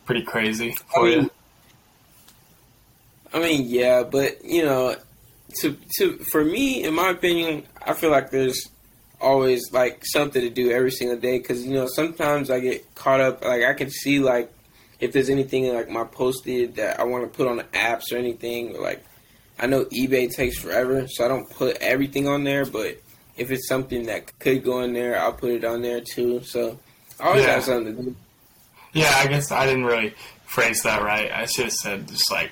pretty 0.07 0.23
crazy 0.23 0.73
for 0.73 1.01
I 1.01 1.03
mean, 1.03 1.23
you. 1.23 1.31
I 3.35 3.39
mean, 3.41 3.65
yeah, 3.69 4.03
but 4.05 4.45
you 4.45 4.65
know, 4.65 4.97
to 5.61 5.77
to 5.99 6.19
for 6.19 6.45
me, 6.45 6.85
in 6.85 6.95
my 6.95 7.11
opinion, 7.11 7.65
I 7.85 7.93
feel 7.93 8.11
like 8.11 8.31
there's 8.31 8.69
always 9.21 9.71
like 9.73 10.03
something 10.05 10.43
to 10.43 10.51
do 10.51 10.71
every 10.71 10.91
single 10.91 11.17
day 11.17 11.39
because 11.39 11.65
you 11.65 11.75
know 11.75 11.87
sometimes 11.87 12.51
I 12.51 12.61
get 12.61 12.95
caught 12.95 13.21
up. 13.21 13.45
Like 13.45 13.65
I 13.65 13.75
can 13.75 13.91
see 13.91 14.19
like 14.19 14.53
if 15.01 15.13
there's 15.13 15.31
anything 15.31 15.73
like 15.75 15.91
my 15.91 16.05
posted 16.05 16.77
that 16.77 17.01
I 17.01 17.05
want 17.05 17.31
to 17.31 17.37
put 17.37 17.47
on 17.47 17.59
the 17.59 17.65
apps 17.65 18.13
or 18.13 18.17
anything. 18.17 18.77
Or, 18.77 18.83
like 18.83 19.05
I 19.59 19.67
know 19.67 19.85
eBay 19.87 20.31
takes 20.31 20.59
forever, 20.59 21.07
so 21.09 21.25
I 21.25 21.29
don't 21.29 21.49
put 21.51 21.77
everything 21.77 22.29
on 22.29 22.45
there. 22.45 22.65
But 22.65 22.99
if 23.43 23.51
it's 23.51 23.69
something 23.69 24.07
that 24.07 24.39
could 24.39 24.65
go 24.65 24.81
in 24.81 24.93
there, 24.93 25.21
I'll 25.21 25.33
put 25.33 25.51
it 25.51 25.65
on 25.65 25.83
there 25.83 26.01
too. 26.01 26.43
So 26.45 26.79
I 27.21 27.27
always 27.29 27.45
Yeah. 27.45 27.55
have 27.55 27.65
something 27.65 27.97
to 27.97 28.03
do. 28.03 28.17
Yeah, 28.95 29.13
I 29.17 29.27
guess 29.27 29.51
I 29.51 29.67
didn't 29.67 29.85
really 29.85 30.15
phrase 30.47 30.83
that 30.83 31.03
right. 31.03 31.31
I 31.31 31.47
should 31.47 31.65
have 31.65 31.73
said 31.73 32.09
just 32.09 32.31
like 32.31 32.51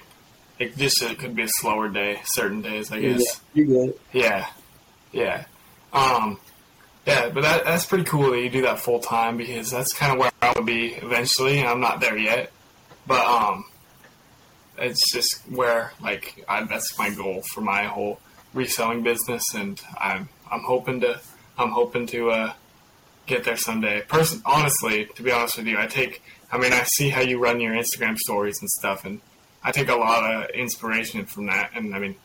it 0.58 0.76
just 0.76 1.02
it 1.02 1.18
could 1.18 1.34
be 1.34 1.42
a 1.44 1.48
slower 1.48 1.88
day, 1.88 2.20
certain 2.24 2.60
days. 2.62 2.90
I 2.92 2.96
Yeah, 2.98 3.12
guess. 3.16 3.40
good. 3.54 3.94
Yeah, 4.12 4.46
yeah, 5.12 5.44
um, 5.92 6.38
yeah. 7.06 7.28
But 7.30 7.42
that, 7.42 7.64
that's 7.64 7.84
pretty 7.86 8.04
cool 8.04 8.30
that 8.30 8.40
you 8.40 8.50
do 8.50 8.62
that 8.62 8.78
full 8.80 9.00
time 9.00 9.36
because 9.38 9.70
that's 9.70 9.92
kind 9.92 10.12
of 10.12 10.18
where 10.18 10.30
I 10.42 10.52
would 10.56 10.66
be 10.66 10.94
eventually. 10.94 11.58
and 11.60 11.68
I'm 11.68 11.80
not 11.80 12.00
there 12.00 12.16
yet, 12.16 12.52
but 13.06 13.24
um, 13.26 13.64
it's 14.78 15.12
just 15.12 15.42
where 15.50 15.92
like 16.00 16.42
I, 16.48 16.64
that's 16.64 16.96
my 16.98 17.10
goal 17.10 17.42
for 17.52 17.60
my 17.60 17.84
whole 17.84 18.18
reselling 18.54 19.02
business, 19.02 19.44
and 19.54 19.80
I'm 19.98 20.28
I'm 20.50 20.60
hoping 20.62 21.00
to 21.00 21.20
I'm 21.58 21.70
hoping 21.70 22.06
to 22.08 22.30
uh, 22.30 22.52
get 23.26 23.44
there 23.44 23.56
someday. 23.56 24.02
Person, 24.02 24.42
honestly, 24.44 25.06
to 25.14 25.22
be 25.22 25.30
honest 25.30 25.56
with 25.58 25.66
you, 25.66 25.78
I 25.78 25.86
take. 25.86 26.22
I 26.52 26.58
mean, 26.58 26.72
I 26.72 26.82
see 26.96 27.10
how 27.10 27.20
you 27.20 27.38
run 27.38 27.60
your 27.60 27.74
Instagram 27.74 28.16
stories 28.18 28.58
and 28.60 28.68
stuff, 28.70 29.04
and 29.04 29.20
I 29.62 29.70
take 29.70 29.88
a 29.88 29.94
lot 29.96 30.24
of 30.34 30.50
inspiration 30.50 31.24
from 31.26 31.46
that. 31.46 31.70
And 31.74 31.94
I 31.94 31.98
mean, 32.00 32.16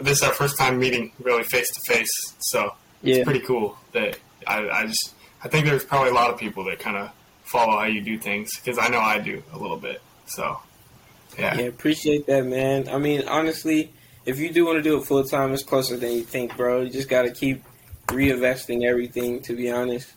this 0.00 0.18
is 0.18 0.22
our 0.22 0.32
first 0.32 0.56
time 0.58 0.78
meeting 0.78 1.12
really 1.20 1.42
face 1.42 1.68
to 1.74 1.80
face, 1.92 2.34
so 2.38 2.74
Yeah. 3.02 3.16
it's 3.16 3.24
pretty 3.24 3.40
cool 3.44 3.76
that 3.92 4.18
I, 4.46 4.68
I 4.68 4.86
just 4.86 5.14
I 5.44 5.48
think 5.48 5.66
there's 5.66 5.84
probably 5.84 6.10
a 6.10 6.14
lot 6.14 6.30
of 6.30 6.38
people 6.38 6.64
that 6.64 6.78
kind 6.78 6.96
of 6.96 7.10
follow 7.44 7.78
how 7.78 7.84
you 7.84 8.00
do 8.00 8.18
things 8.18 8.50
because 8.58 8.78
I 8.78 8.88
know 8.88 8.98
I 9.00 9.18
do 9.18 9.42
a 9.52 9.58
little 9.58 9.76
bit. 9.76 10.00
So 10.26 10.58
yeah, 11.38 11.56
Yeah, 11.58 11.66
appreciate 11.66 12.26
that, 12.28 12.46
man. 12.46 12.88
I 12.88 12.96
mean, 12.98 13.28
honestly, 13.28 13.92
if 14.26 14.38
you 14.40 14.52
do 14.52 14.66
want 14.66 14.78
to 14.78 14.82
do 14.82 14.98
it 14.98 15.04
full 15.06 15.24
time, 15.24 15.54
it's 15.54 15.62
closer 15.64 15.96
than 15.96 16.12
you 16.12 16.22
think, 16.24 16.56
bro. 16.56 16.82
You 16.82 16.90
just 16.90 17.08
got 17.08 17.22
to 17.22 17.32
keep 17.32 17.64
reinvesting 18.08 18.84
everything. 18.84 19.42
To 19.42 19.56
be 19.56 19.70
honest, 19.70 20.12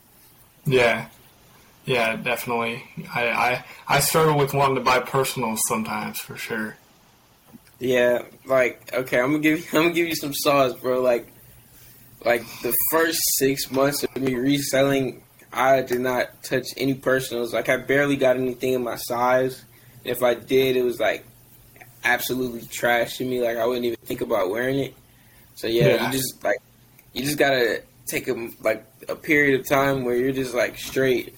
yeah, 0.65 1.09
yeah, 1.85 2.15
definitely. 2.17 2.83
I, 3.13 3.29
I 3.29 3.65
I 3.87 3.99
struggle 4.01 4.37
with 4.37 4.53
wanting 4.53 4.75
to 4.75 4.81
buy 4.81 4.99
personals 4.99 5.61
sometimes 5.67 6.19
for 6.19 6.37
sure. 6.37 6.77
yeah. 7.79 8.23
Like, 8.45 8.91
okay, 8.93 9.19
I'm 9.19 9.31
gonna 9.31 9.39
give 9.39 9.59
you, 9.59 9.65
I'm 9.73 9.83
gonna 9.85 9.93
give 9.93 10.07
you 10.07 10.15
some 10.15 10.33
sauce, 10.33 10.73
bro. 10.73 11.01
Like, 11.01 11.31
like 12.25 12.43
the 12.61 12.73
first 12.91 13.19
six 13.37 13.71
months 13.71 14.03
of 14.03 14.15
me 14.21 14.35
reselling, 14.35 15.23
I 15.53 15.81
did 15.81 16.01
not 16.01 16.43
touch 16.43 16.67
any 16.77 16.93
personals. 16.95 17.53
Like, 17.53 17.69
I 17.69 17.77
barely 17.77 18.17
got 18.17 18.37
anything 18.37 18.73
in 18.73 18.83
my 18.83 18.95
size. 18.97 19.63
If 20.03 20.23
I 20.23 20.33
did, 20.35 20.75
it 20.77 20.83
was 20.83 20.99
like 20.99 21.25
absolutely 22.03 22.61
trash 22.67 23.17
to 23.17 23.25
me. 23.25 23.41
Like, 23.41 23.57
I 23.57 23.65
wouldn't 23.65 23.85
even 23.85 23.97
think 24.03 24.21
about 24.21 24.49
wearing 24.49 24.79
it. 24.79 24.95
So 25.55 25.67
yeah, 25.67 25.87
Yeah. 25.87 26.05
you 26.07 26.11
just 26.13 26.43
like 26.43 26.57
you 27.13 27.23
just 27.23 27.37
gotta 27.37 27.81
take 28.07 28.27
a 28.27 28.49
like 28.61 28.85
a 29.07 29.15
period 29.15 29.59
of 29.59 29.67
time 29.67 30.05
where 30.05 30.15
you're 30.15 30.31
just 30.31 30.53
like 30.53 30.77
straight 30.77 31.35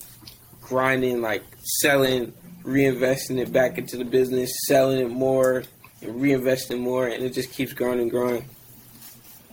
grinding, 0.62 1.22
like 1.22 1.44
selling, 1.82 2.34
reinvesting 2.64 3.40
it 3.40 3.52
back 3.52 3.78
into 3.78 3.98
the 3.98 4.06
business, 4.06 4.52
selling 4.68 5.00
it 5.00 5.10
more, 5.10 5.64
and 6.02 6.16
reinvesting 6.22 6.80
more, 6.80 7.08
and 7.08 7.24
it 7.24 7.34
just 7.34 7.52
keeps 7.52 7.74
growing 7.74 8.00
and 8.00 8.12
growing. 8.12 8.46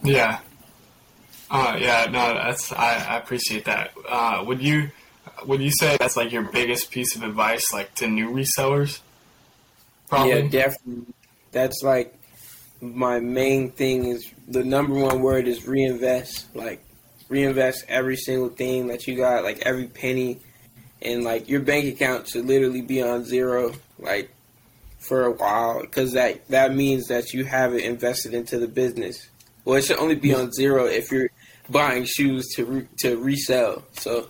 Yeah. 0.03 0.41
Uh, 1.51 1.77
yeah, 1.81 2.07
no, 2.11 2.35
that's 2.35 2.71
I, 2.73 2.97
I 3.09 3.17
appreciate 3.17 3.65
that. 3.65 3.93
Uh, 4.09 4.45
would 4.47 4.61
you 4.61 4.91
would 5.47 5.63
you 5.63 5.71
say 5.71 5.97
that's 5.99 6.17
like 6.17 6.31
your 6.31 6.43
biggest 6.43 6.91
piece 6.91 7.17
of 7.17 7.23
advice, 7.23 7.73
like 7.73 7.95
to 7.97 8.07
new 8.07 8.31
resellers? 8.31 9.01
Probably. 10.09 10.31
Yeah, 10.43 10.49
definitely. 10.49 11.15
That's 11.53 11.83
like 11.83 12.15
my 12.81 13.19
main 13.21 13.71
thing 13.73 14.07
is 14.07 14.31
the 14.47 14.65
number 14.65 14.95
one 14.95 15.21
word 15.21 15.49
is 15.49 15.67
reinvest. 15.67 16.55
Like 16.55 16.85
reinvest 17.29 17.85
every 17.89 18.17
single 18.17 18.49
thing 18.49 18.89
that 18.89 19.07
you 19.07 19.17
got, 19.17 19.45
like 19.45 19.61
every 19.67 19.87
penny, 19.87 20.41
and 21.03 21.25
like 21.25 21.49
your 21.49 21.61
bank 21.61 21.87
account 21.87 22.29
should 22.29 22.47
literally 22.47 22.83
be 22.83 23.03
on 23.03 23.25
zero, 23.25 23.73
like 23.99 24.31
for 24.99 25.25
a 25.25 25.31
while, 25.33 25.81
because 25.81 26.13
that 26.13 26.47
that 26.49 26.75
means 26.75 27.09
that 27.09 27.33
you 27.33 27.45
have 27.45 27.75
it 27.75 27.85
invested 27.85 28.35
into 28.35 28.59
the 28.59 28.69
business. 28.69 29.29
Well, 29.65 29.77
it 29.77 29.85
should 29.85 29.99
only 29.99 30.15
be 30.15 30.35
on 30.35 30.53
zero 30.53 30.87
if 30.87 31.11
you're 31.13 31.29
buying 31.69 32.05
shoes 32.07 32.47
to 32.57 32.65
re- 32.65 32.89
to 33.01 33.17
resell. 33.19 33.85
So, 33.99 34.29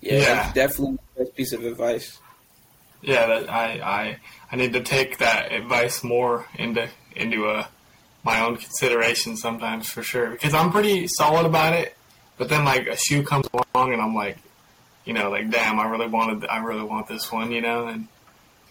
yeah, 0.00 0.14
Yeah. 0.14 0.24
that's 0.34 0.54
definitely 0.54 0.98
the 1.16 1.24
best 1.24 1.36
piece 1.36 1.52
of 1.52 1.64
advice. 1.64 2.18
Yeah, 3.02 3.26
that 3.26 3.50
I, 3.50 3.64
I 3.80 4.16
I 4.52 4.56
need 4.56 4.72
to 4.74 4.82
take 4.82 5.18
that 5.18 5.52
advice 5.52 6.04
more 6.04 6.46
into 6.56 6.88
into 7.16 7.46
uh, 7.46 7.66
my 8.24 8.40
own 8.42 8.56
consideration 8.56 9.36
sometimes 9.36 9.88
for 9.88 10.02
sure 10.02 10.30
because 10.30 10.52
I'm 10.54 10.70
pretty 10.70 11.06
solid 11.08 11.46
about 11.46 11.72
it. 11.72 11.96
But 12.36 12.48
then 12.48 12.64
like 12.64 12.86
a 12.86 12.96
shoe 12.96 13.22
comes 13.22 13.46
along 13.52 13.92
and 13.92 14.00
I'm 14.02 14.14
like, 14.14 14.38
you 15.04 15.12
know, 15.12 15.30
like 15.30 15.50
damn, 15.50 15.78
I 15.80 15.86
really 15.88 16.06
wanted, 16.08 16.46
I 16.48 16.58
really 16.58 16.82
want 16.84 17.06
this 17.08 17.30
one, 17.32 17.52
you 17.52 17.60
know, 17.62 17.86
and 17.88 18.06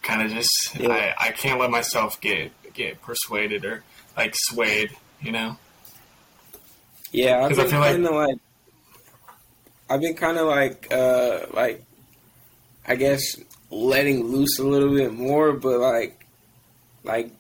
kind 0.02 0.22
of 0.22 0.32
just 0.32 0.76
Yeah. 0.76 0.90
I 1.20 1.28
I 1.28 1.32
can't 1.32 1.60
let 1.60 1.72
myself 1.72 2.20
get 2.22 2.52
get 2.74 3.02
persuaded 3.02 3.66
or 3.66 3.84
like 4.16 4.34
swayed, 4.36 4.96
you 5.22 5.32
know. 5.32 5.58
Yeah, 7.12 7.44
I've 7.44 7.50
'Cause 7.50 7.60
I 7.60 7.62
been 7.64 7.72
feel 7.72 7.80
like- 7.80 7.92
kind 7.94 8.06
of 8.06 8.14
like, 8.16 8.38
I've 9.90 10.02
been 10.02 10.16
kind 10.16 10.38
of 10.38 10.46
like, 10.48 10.88
uh, 10.94 11.40
like, 11.54 11.84
I 12.88 12.96
guess 12.96 13.36
letting 13.70 14.24
loose 14.24 14.60
a 14.60 14.64
little 14.64 14.94
bit 14.94 15.14
more, 15.14 15.54
but 15.54 15.80
like, 15.80 16.26
like, 17.04 17.32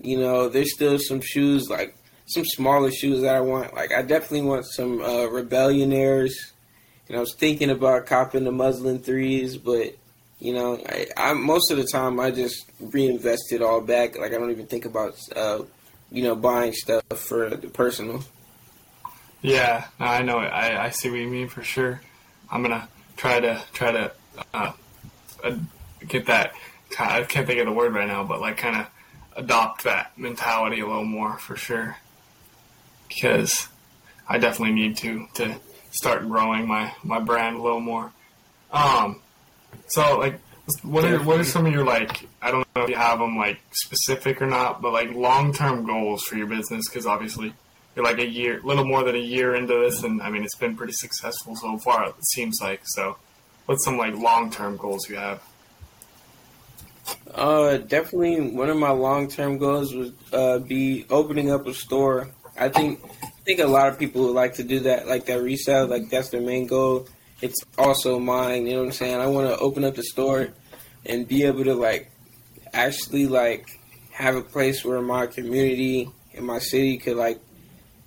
you 0.00 0.18
know, 0.18 0.48
there's 0.48 0.74
still 0.74 0.98
some 0.98 1.20
shoes, 1.20 1.68
like 1.68 1.96
some 2.26 2.44
smaller 2.44 2.90
shoes 2.90 3.22
that 3.22 3.34
I 3.34 3.40
want. 3.40 3.74
Like, 3.74 3.92
I 3.92 4.02
definitely 4.02 4.42
want 4.42 4.66
some 4.66 5.00
uh, 5.00 5.26
Rebellionaires. 5.28 6.32
And 7.08 7.16
I 7.16 7.20
was 7.20 7.34
thinking 7.34 7.70
about 7.70 8.06
copping 8.06 8.44
the 8.44 8.52
muslin 8.52 8.98
threes, 8.98 9.56
but 9.56 9.96
you 10.38 10.52
know, 10.52 10.78
I, 10.86 11.06
I 11.16 11.32
most 11.32 11.70
of 11.70 11.78
the 11.78 11.84
time 11.84 12.20
I 12.20 12.30
just 12.30 12.70
reinvest 12.80 13.52
it 13.52 13.62
all 13.62 13.80
back. 13.80 14.18
Like, 14.18 14.34
I 14.34 14.38
don't 14.38 14.50
even 14.50 14.66
think 14.66 14.84
about, 14.84 15.16
uh, 15.34 15.60
you 16.10 16.22
know, 16.22 16.34
buying 16.34 16.72
stuff 16.72 17.04
for 17.14 17.50
the 17.50 17.68
personal. 17.68 18.22
Yeah, 19.42 19.86
I 20.00 20.22
know. 20.22 20.38
I, 20.38 20.86
I 20.86 20.90
see 20.90 21.10
what 21.10 21.20
you 21.20 21.28
mean 21.28 21.48
for 21.48 21.62
sure. 21.62 22.00
I'm 22.50 22.62
gonna 22.62 22.88
try 23.16 23.40
to 23.40 23.62
try 23.72 23.92
to 23.92 24.12
uh, 24.52 24.72
get 26.06 26.26
that. 26.26 26.52
I 26.98 27.22
can't 27.24 27.46
think 27.46 27.60
of 27.60 27.66
the 27.66 27.72
word 27.72 27.94
right 27.94 28.08
now, 28.08 28.24
but 28.24 28.40
like 28.40 28.56
kind 28.56 28.76
of 28.76 28.86
adopt 29.36 29.84
that 29.84 30.16
mentality 30.18 30.80
a 30.80 30.86
little 30.86 31.04
more 31.04 31.38
for 31.38 31.56
sure. 31.56 31.96
Because 33.08 33.68
I 34.28 34.38
definitely 34.38 34.74
need 34.74 34.96
to 34.98 35.26
to 35.34 35.56
start 35.90 36.26
growing 36.28 36.66
my 36.66 36.92
my 37.02 37.20
brand 37.20 37.56
a 37.56 37.62
little 37.62 37.80
more. 37.80 38.12
Um, 38.70 39.20
so 39.88 40.18
like, 40.18 40.40
what 40.82 41.04
are 41.04 41.22
what 41.22 41.40
are 41.40 41.44
some 41.44 41.66
of 41.66 41.72
your 41.72 41.84
like? 41.84 42.28
I 42.42 42.50
don't 42.50 42.66
know 42.74 42.82
if 42.82 42.90
you 42.90 42.96
have 42.96 43.18
them 43.18 43.36
like 43.36 43.60
specific 43.70 44.42
or 44.42 44.46
not, 44.46 44.82
but 44.82 44.92
like 44.92 45.12
long 45.12 45.52
term 45.52 45.86
goals 45.86 46.22
for 46.22 46.36
your 46.36 46.46
business. 46.46 46.88
Because 46.88 47.06
obviously 47.06 47.52
you're 47.94 48.04
like 48.04 48.18
a 48.18 48.28
year, 48.28 48.60
little 48.62 48.84
more 48.84 49.04
than 49.04 49.14
a 49.14 49.20
year 49.20 49.54
into 49.54 49.74
this, 49.74 50.02
and 50.02 50.20
I 50.20 50.30
mean 50.30 50.44
it's 50.44 50.56
been 50.56 50.76
pretty 50.76 50.92
successful 50.92 51.56
so 51.56 51.78
far. 51.78 52.08
It 52.08 52.26
seems 52.26 52.58
like 52.60 52.82
so. 52.84 53.16
What's 53.66 53.84
some 53.84 53.98
like 53.98 54.14
long 54.14 54.50
term 54.50 54.76
goals 54.76 55.08
you 55.08 55.16
have? 55.16 55.42
Uh, 57.34 57.78
definitely 57.78 58.40
one 58.40 58.70
of 58.70 58.76
my 58.76 58.90
long 58.90 59.28
term 59.28 59.58
goals 59.58 59.94
would 59.94 60.14
uh, 60.32 60.58
be 60.58 61.04
opening 61.10 61.50
up 61.50 61.66
a 61.66 61.74
store. 61.74 62.30
I 62.58 62.68
think 62.68 63.00
I 63.22 63.28
think 63.44 63.60
a 63.60 63.66
lot 63.66 63.88
of 63.88 63.98
people 63.98 64.22
would 64.24 64.34
like 64.34 64.54
to 64.54 64.64
do 64.64 64.80
that, 64.80 65.06
like 65.06 65.26
that 65.26 65.42
resale, 65.42 65.86
like 65.86 66.08
that's 66.10 66.30
their 66.30 66.40
main 66.40 66.66
goal. 66.66 67.08
It's 67.42 67.58
also 67.76 68.18
mine. 68.18 68.66
You 68.66 68.74
know 68.74 68.78
what 68.78 68.86
I'm 68.86 68.92
saying? 68.92 69.20
I 69.20 69.26
want 69.26 69.48
to 69.48 69.58
open 69.58 69.84
up 69.84 69.96
the 69.96 70.02
store 70.02 70.48
and 71.04 71.28
be 71.28 71.42
able 71.42 71.64
to 71.64 71.74
like 71.74 72.10
actually 72.72 73.26
like 73.26 73.78
have 74.12 74.36
a 74.36 74.42
place 74.42 74.84
where 74.84 75.02
my 75.02 75.26
community 75.26 76.08
and 76.34 76.46
my 76.46 76.58
city 76.58 76.98
could 76.98 77.16
like 77.16 77.40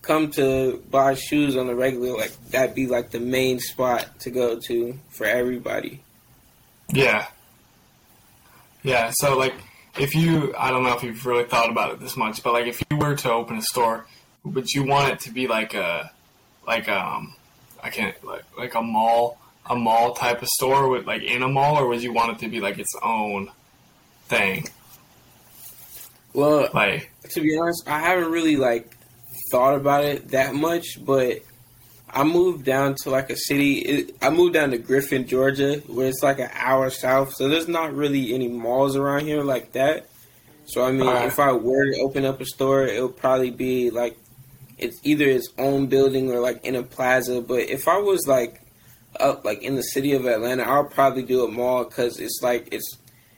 come 0.02 0.32
to 0.32 0.84
buy 0.90 1.14
shoes 1.16 1.56
on 1.56 1.68
the 1.68 1.76
regular. 1.76 2.18
Like 2.18 2.32
that'd 2.52 2.76
be 2.76 2.88
like 2.88 3.12
the 3.12 3.20
main 3.20 3.60
spot 3.60 4.20
to 4.22 4.30
go 4.30 4.60
to 4.68 4.98
for 5.10 5.26
everybody. 5.26 6.02
Yeah. 6.92 7.28
Yeah, 8.84 9.12
so 9.14 9.38
like 9.38 9.56
if 9.98 10.16
you 10.16 10.54
I 10.58 10.72
don't 10.72 10.84
know 10.84 10.96
if 10.96 11.04
you've 11.04 11.26
really 11.26 11.44
thought 11.44 11.70
about 11.70 11.94
it 11.94 12.00
this 12.00 12.16
much, 12.16 12.42
but 12.44 12.54
like 12.54 12.66
if 12.68 12.82
you 12.90 12.98
were 12.98 13.16
to 13.16 13.32
open 13.32 13.58
a 13.58 13.62
store, 13.62 14.06
would 14.44 14.70
you 14.70 14.84
want 14.86 15.12
it 15.12 15.20
to 15.22 15.32
be 15.32 15.48
like 15.48 15.74
a 15.74 16.12
like 16.66 16.88
um 16.88 17.36
I 17.84 17.90
can't 17.90 18.16
like 18.24 18.44
like 18.58 18.76
a 18.76 18.82
mall 18.82 19.38
a 19.66 19.76
mall 19.76 20.14
type 20.14 20.42
of 20.42 20.48
store 20.48 20.90
with 20.90 21.06
like 21.06 21.22
in 21.22 21.44
a 21.44 21.48
mall, 21.48 21.78
or 21.78 21.88
would 21.88 22.02
you 22.02 22.14
want 22.14 22.32
it 22.32 22.40
to 22.40 22.50
be 22.50 22.60
like 22.60 22.80
its 22.80 22.94
own 23.04 23.52
thing? 24.28 24.68
Well, 26.34 26.70
Like 26.74 27.12
to 27.32 27.42
be 27.42 27.58
honest, 27.58 27.88
I 27.88 28.00
haven't 28.00 28.32
really 28.32 28.56
like 28.56 28.96
thought 29.52 29.76
about 29.76 30.04
it 30.04 30.30
that 30.30 30.54
much, 30.54 31.04
but 31.04 31.40
I 32.10 32.24
moved 32.24 32.66
down 32.66 32.96
to 33.04 33.10
like 33.10 33.30
a 33.30 33.36
city. 33.38 33.80
It, 33.80 34.16
I 34.22 34.30
moved 34.30 34.54
down 34.54 34.72
to 34.72 34.78
Griffin, 34.78 35.28
Georgia, 35.28 35.82
where 35.88 36.08
it's 36.08 36.24
like 36.24 36.40
an 36.40 36.50
hour 36.54 36.90
south. 36.90 37.36
So 37.36 37.48
there's 37.48 37.68
not 37.68 37.94
really 37.94 38.34
any 38.34 38.48
malls 38.48 38.96
around 38.96 39.22
here 39.22 39.44
like 39.44 39.74
that. 39.74 40.08
So 40.66 40.84
I 40.84 40.92
mean, 40.92 41.08
if 41.08 41.40
I 41.40 41.52
were 41.52 41.92
to 41.92 42.00
open 42.00 42.26
up 42.26 42.42
a 42.42 42.46
store, 42.46 42.84
it 42.86 43.02
would 43.02 43.18
probably 43.18 43.52
be 43.52 43.90
like 43.90 44.18
it's 44.78 45.00
either 45.04 45.26
its 45.26 45.50
own 45.58 45.88
building 45.88 46.32
or 46.32 46.40
like 46.40 46.64
in 46.64 46.76
a 46.76 46.84
plaza. 46.84 47.42
But 47.42 47.70
if 47.70 47.88
I 47.88 47.98
was 47.98 48.28
like 48.28 48.62
up 49.20 49.46
like 49.46 49.64
in 49.64 49.76
the 49.76 49.82
city 49.82 50.14
of 50.14 50.26
Atlanta, 50.26 50.64
I'll 50.64 50.86
probably 50.86 51.24
do 51.24 51.44
a 51.44 51.52
mall 51.52 51.84
because 51.84 52.20
it's 52.20 52.40
like 52.42 52.70
it's 52.72 52.98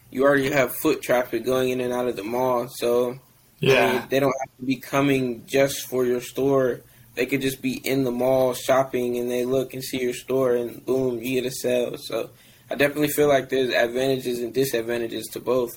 you 0.09 0.23
already 0.23 0.51
have 0.51 0.75
foot 0.75 1.01
traffic 1.01 1.45
going 1.45 1.69
in 1.69 1.81
and 1.81 1.93
out 1.93 2.07
of 2.07 2.15
the 2.15 2.23
mall. 2.23 2.67
So 2.69 3.19
I 3.67 3.67
yeah, 3.67 3.91
mean, 3.93 4.03
they 4.09 4.19
don't 4.19 4.33
have 4.39 4.57
to 4.57 4.65
be 4.65 4.75
coming 4.77 5.45
just 5.45 5.87
for 5.87 6.05
your 6.05 6.21
store. 6.21 6.81
They 7.15 7.25
could 7.25 7.41
just 7.41 7.61
be 7.61 7.75
in 7.75 8.03
the 8.05 8.11
mall 8.11 8.53
shopping 8.53 9.17
and 9.17 9.29
they 9.29 9.45
look 9.45 9.73
and 9.73 9.83
see 9.83 10.01
your 10.01 10.13
store 10.13 10.55
and 10.55 10.83
boom, 10.85 11.21
you 11.21 11.41
get 11.41 11.45
a 11.51 11.51
sale. 11.51 11.97
So 11.97 12.29
I 12.69 12.75
definitely 12.75 13.09
feel 13.09 13.27
like 13.27 13.49
there's 13.49 13.69
advantages 13.69 14.39
and 14.39 14.53
disadvantages 14.53 15.27
to 15.33 15.39
both. 15.39 15.71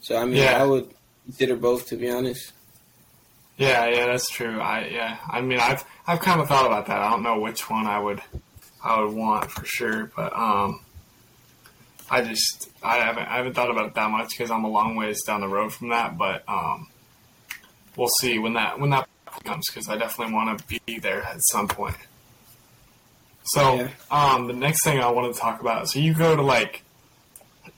So 0.00 0.16
I 0.16 0.24
mean, 0.24 0.42
Yeah. 0.42 0.60
I 0.60 0.64
would 0.64 0.90
consider 1.24 1.56
both 1.56 1.86
to 1.88 1.96
be 1.96 2.10
honest. 2.10 2.52
yeah, 3.56 3.86
yeah. 3.86 4.06
That's 4.06 4.28
true. 4.30 4.60
I 4.60 4.86
yeah. 4.88 5.18
I 5.28 5.40
mean, 5.40 5.60
I've 5.60 5.84
I've 6.06 6.20
kind 6.20 6.40
of 6.40 6.48
thought 6.48 6.66
about 6.66 6.86
that. 6.86 6.98
I 6.98 7.10
don't 7.10 7.22
know 7.22 7.40
which 7.40 7.68
one 7.70 7.86
I 7.86 7.98
would 7.98 8.20
I 8.82 9.00
would 9.02 9.14
want 9.14 9.50
for 9.50 9.64
sure, 9.64 10.10
but 10.16 10.32
um, 10.36 10.80
I 12.10 12.22
just 12.22 12.70
I 12.82 12.96
haven't 12.96 13.28
I 13.28 13.36
haven't 13.36 13.54
thought 13.54 13.70
about 13.70 13.86
it 13.86 13.94
that 13.94 14.10
much 14.10 14.30
because 14.30 14.50
I'm 14.50 14.64
a 14.64 14.68
long 14.70 14.96
ways 14.96 15.22
down 15.24 15.40
the 15.42 15.48
road 15.48 15.72
from 15.72 15.90
that. 15.90 16.16
But 16.18 16.42
um, 16.48 16.88
we'll 18.00 18.08
see 18.20 18.38
when 18.38 18.54
that 18.54 18.80
when 18.80 18.88
that 18.90 19.06
comes 19.44 19.64
because 19.68 19.88
I 19.88 19.96
definitely 19.96 20.34
want 20.34 20.58
to 20.58 20.80
be 20.86 20.98
there 20.98 21.22
at 21.22 21.36
some 21.52 21.68
point. 21.68 21.96
So 23.44 23.74
Yeah. 23.76 23.88
um, 24.10 24.46
the 24.48 24.54
next 24.54 24.82
thing 24.82 24.98
I 24.98 25.10
want 25.10 25.32
to 25.34 25.38
talk 25.38 25.60
about. 25.60 25.88
So 25.88 25.98
you 25.98 26.14
go 26.14 26.34
to 26.34 26.42
like, 26.42 26.82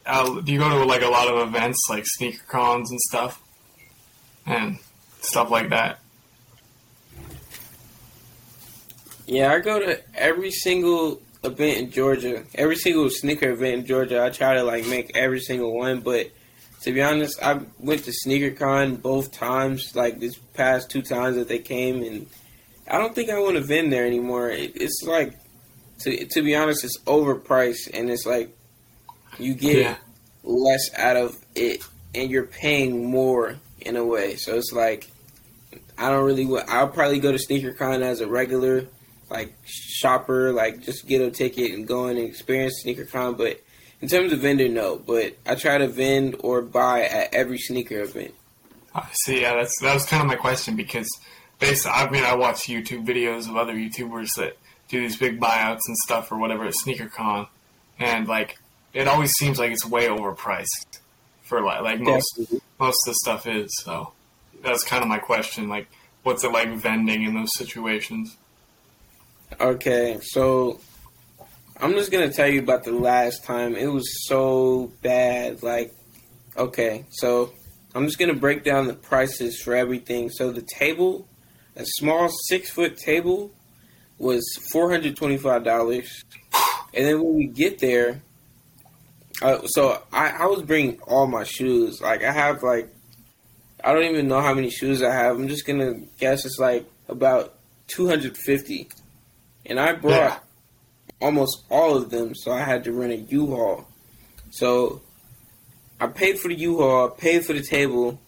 uh, 0.06 0.40
do 0.40 0.52
you 0.52 0.58
go 0.58 0.68
to 0.68 0.84
like 0.84 1.02
a 1.02 1.08
lot 1.08 1.28
of 1.28 1.46
events 1.48 1.78
like 1.90 2.04
sneaker 2.06 2.42
cons 2.48 2.90
and 2.90 3.00
stuff, 3.00 3.42
and 4.46 4.78
stuff 5.20 5.50
like 5.50 5.68
that? 5.70 5.98
Yeah, 9.26 9.52
I 9.52 9.60
go 9.60 9.78
to 9.78 10.00
every 10.14 10.50
single 10.50 11.20
event 11.44 11.78
in 11.78 11.90
Georgia, 11.90 12.44
every 12.54 12.76
single 12.76 13.08
sneaker 13.10 13.50
event 13.50 13.74
in 13.80 13.86
Georgia. 13.86 14.24
I 14.24 14.30
try 14.30 14.54
to 14.54 14.62
like 14.62 14.86
make 14.86 15.16
every 15.16 15.40
single 15.40 15.72
one, 15.76 16.00
but 16.00 16.30
to 16.82 16.92
be 16.92 17.02
honest, 17.02 17.42
I 17.42 17.60
went 17.78 18.04
to 18.04 18.12
SneakerCon 18.26 19.00
both 19.02 19.32
times, 19.32 19.94
like 19.94 20.20
this 20.20 20.36
past 20.54 20.90
two 20.90 21.02
times 21.02 21.36
that 21.36 21.48
they 21.48 21.58
came, 21.58 22.02
and 22.02 22.26
I 22.90 22.98
don't 22.98 23.14
think 23.14 23.30
I 23.30 23.38
want 23.40 23.56
to 23.56 23.62
vend 23.62 23.92
there 23.92 24.06
anymore. 24.06 24.50
It, 24.50 24.72
it's 24.74 25.02
like, 25.04 25.34
to 26.00 26.26
to 26.26 26.42
be 26.42 26.54
honest, 26.56 26.84
it's 26.84 26.98
overpriced, 27.00 27.90
and 27.92 28.10
it's 28.10 28.26
like 28.26 28.56
you 29.38 29.54
get 29.54 29.76
Yeah. 29.78 29.96
less 30.42 30.92
out 30.96 31.16
of 31.16 31.36
it, 31.54 31.84
and 32.14 32.30
you're 32.30 32.46
paying 32.46 33.06
more 33.10 33.56
in 33.80 33.96
a 33.96 34.04
way. 34.04 34.36
So 34.36 34.56
it's 34.56 34.72
like 34.72 35.08
I 35.96 36.10
don't 36.10 36.24
really. 36.24 36.48
I'll 36.68 36.88
probably 36.88 37.20
go 37.20 37.32
to 37.32 37.38
SneakerCon 37.38 38.02
as 38.02 38.20
a 38.20 38.26
regular 38.26 38.86
like 39.30 39.54
shopper, 39.64 40.52
like 40.52 40.80
just 40.82 41.06
get 41.06 41.22
a 41.22 41.30
ticket 41.30 41.70
and 41.72 41.86
go 41.86 42.08
in 42.08 42.18
and 42.18 42.26
experience 42.26 42.82
SneakerCon. 42.84 43.38
But 43.38 43.60
in 44.02 44.08
terms 44.08 44.32
of 44.32 44.40
vendor, 44.40 44.68
no. 44.68 44.96
But 44.98 45.36
I 45.46 45.54
try 45.54 45.78
to 45.78 45.88
vend 45.88 46.36
or 46.40 46.60
buy 46.60 47.04
at 47.04 47.32
every 47.32 47.58
sneaker 47.58 48.00
event. 48.00 48.34
I 48.94 49.08
see. 49.12 49.40
Yeah, 49.40 49.54
that's 49.54 49.80
that 49.80 49.94
was 49.94 50.04
kind 50.04 50.20
of 50.20 50.26
my 50.26 50.36
question 50.36 50.76
because 50.76 51.08
basically, 51.58 51.92
I 51.92 52.10
mean, 52.10 52.24
I 52.24 52.34
watch 52.34 52.66
YouTube 52.66 53.06
videos 53.06 53.48
of 53.48 53.56
other 53.56 53.74
YouTubers 53.74 54.28
that 54.36 54.58
do 54.88 55.00
these 55.00 55.16
big 55.16 55.40
buyouts 55.40 55.80
and 55.86 55.96
stuff 56.04 56.30
or 56.30 56.36
whatever 56.36 56.64
at 56.64 56.74
SneakerCon, 56.84 57.48
and 57.98 58.28
like 58.28 58.58
it 58.92 59.08
always 59.08 59.32
seems 59.32 59.58
like 59.58 59.70
it's 59.70 59.86
way 59.86 60.08
overpriced 60.08 60.98
for 61.42 61.62
like 61.62 61.80
like 61.82 62.00
most 62.00 62.26
Definitely. 62.36 62.60
most 62.78 62.98
of 63.06 63.12
the 63.12 63.14
stuff 63.14 63.46
is. 63.46 63.70
So 63.82 64.12
that's 64.62 64.84
kind 64.84 65.02
of 65.02 65.08
my 65.08 65.18
question. 65.18 65.68
Like, 65.68 65.88
what's 66.24 66.44
it 66.44 66.52
like 66.52 66.68
vending 66.74 67.22
in 67.22 67.34
those 67.34 67.50
situations? 67.56 68.36
Okay, 69.60 70.18
so 70.22 70.80
I'm 71.80 71.92
just 71.92 72.12
gonna 72.12 72.32
tell 72.32 72.48
you 72.48 72.60
about 72.60 72.84
the 72.84 72.92
last 72.92 73.44
time. 73.44 73.74
It 73.74 73.86
was 73.86 74.26
so 74.28 74.92
bad. 75.02 75.62
Like, 75.62 75.92
okay, 76.56 77.06
so 77.10 77.52
I'm 77.94 78.06
just 78.06 78.18
gonna 78.18 78.34
break 78.34 78.64
down 78.64 78.86
the 78.86 78.94
prices 78.94 79.60
for 79.60 79.74
everything. 79.74 80.30
So 80.30 80.52
the 80.52 80.62
table, 80.62 81.26
a 81.76 81.84
small 81.84 82.28
six 82.48 82.70
foot 82.70 82.96
table, 82.98 83.52
was 84.18 84.44
four 84.70 84.90
hundred 84.90 85.16
twenty 85.16 85.38
five 85.38 85.64
dollars, 85.64 86.24
and 86.94 87.06
then 87.06 87.22
when 87.22 87.34
we 87.34 87.46
get 87.46 87.80
there, 87.80 88.22
uh, 89.42 89.66
so 89.66 90.02
I, 90.12 90.30
I 90.30 90.46
was 90.46 90.62
bringing 90.62 91.00
all 91.00 91.26
my 91.26 91.44
shoes. 91.44 92.00
Like 92.00 92.22
I 92.22 92.32
have 92.32 92.62
like, 92.62 92.94
I 93.82 93.92
don't 93.92 94.04
even 94.04 94.28
know 94.28 94.40
how 94.40 94.54
many 94.54 94.70
shoes 94.70 95.02
I 95.02 95.12
have. 95.12 95.36
I'm 95.36 95.48
just 95.48 95.66
gonna 95.66 95.94
guess 96.18 96.44
it's 96.44 96.58
like 96.58 96.86
about 97.08 97.54
two 97.88 98.06
hundred 98.06 98.36
fifty 98.36 98.88
and 99.66 99.78
I 99.78 99.92
brought 99.92 100.12
Yeah. 100.12 100.38
Almost 101.22 101.64
all 101.70 101.96
of 101.96 102.10
them, 102.10 102.34
so 102.34 102.52
I 102.52 102.60
had 102.60 102.84
to 102.84 102.92
rent 102.92 103.12
a 103.12 103.16
U-Haul. 103.16 103.86
So 104.50 105.00
I 106.00 106.08
paid 106.08 106.38
for 106.38 106.48
the 106.48 106.54
U-Haul, 106.54 107.10
paid 107.10 107.44
for 107.44 107.52
the 107.52 107.62
table. 107.62 108.20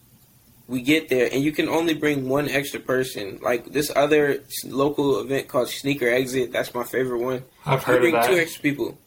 We 0.66 0.80
get 0.80 1.10
there, 1.10 1.28
and 1.30 1.42
you 1.42 1.52
can 1.52 1.68
only 1.68 1.92
bring 1.92 2.26
one 2.26 2.48
extra 2.48 2.80
person. 2.80 3.38
Like 3.42 3.72
this 3.72 3.92
other 3.94 4.42
local 4.64 5.20
event 5.20 5.48
called 5.48 5.68
Sneaker 5.68 6.08
Exit, 6.08 6.52
that's 6.52 6.72
my 6.72 6.84
favorite 6.84 7.20
one. 7.20 7.42
I've 7.66 7.80
You 7.80 7.86
heard 7.86 7.96
of 7.96 8.10
bring 8.12 8.24
two 8.26 8.40
extra 8.40 8.62
people. 8.62 8.98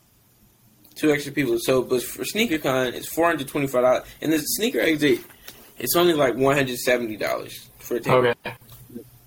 Two 0.93 1.11
extra 1.11 1.31
people. 1.31 1.57
So, 1.59 1.81
but 1.81 2.03
for 2.03 2.23
SneakerCon, 2.23 2.93
it's 2.93 3.07
four 3.07 3.25
hundred 3.25 3.47
twenty-five 3.47 3.81
dollars, 3.81 4.03
and 4.21 4.31
the 4.31 4.37
Sneaker 4.39 4.79
Exit, 4.79 5.19
it's 5.79 5.95
only 5.95 6.13
like 6.13 6.35
one 6.35 6.55
hundred 6.55 6.77
seventy 6.77 7.17
dollars 7.17 7.69
for 7.79 7.97
a 7.97 7.99
table. 7.99 8.27
Okay. 8.27 8.53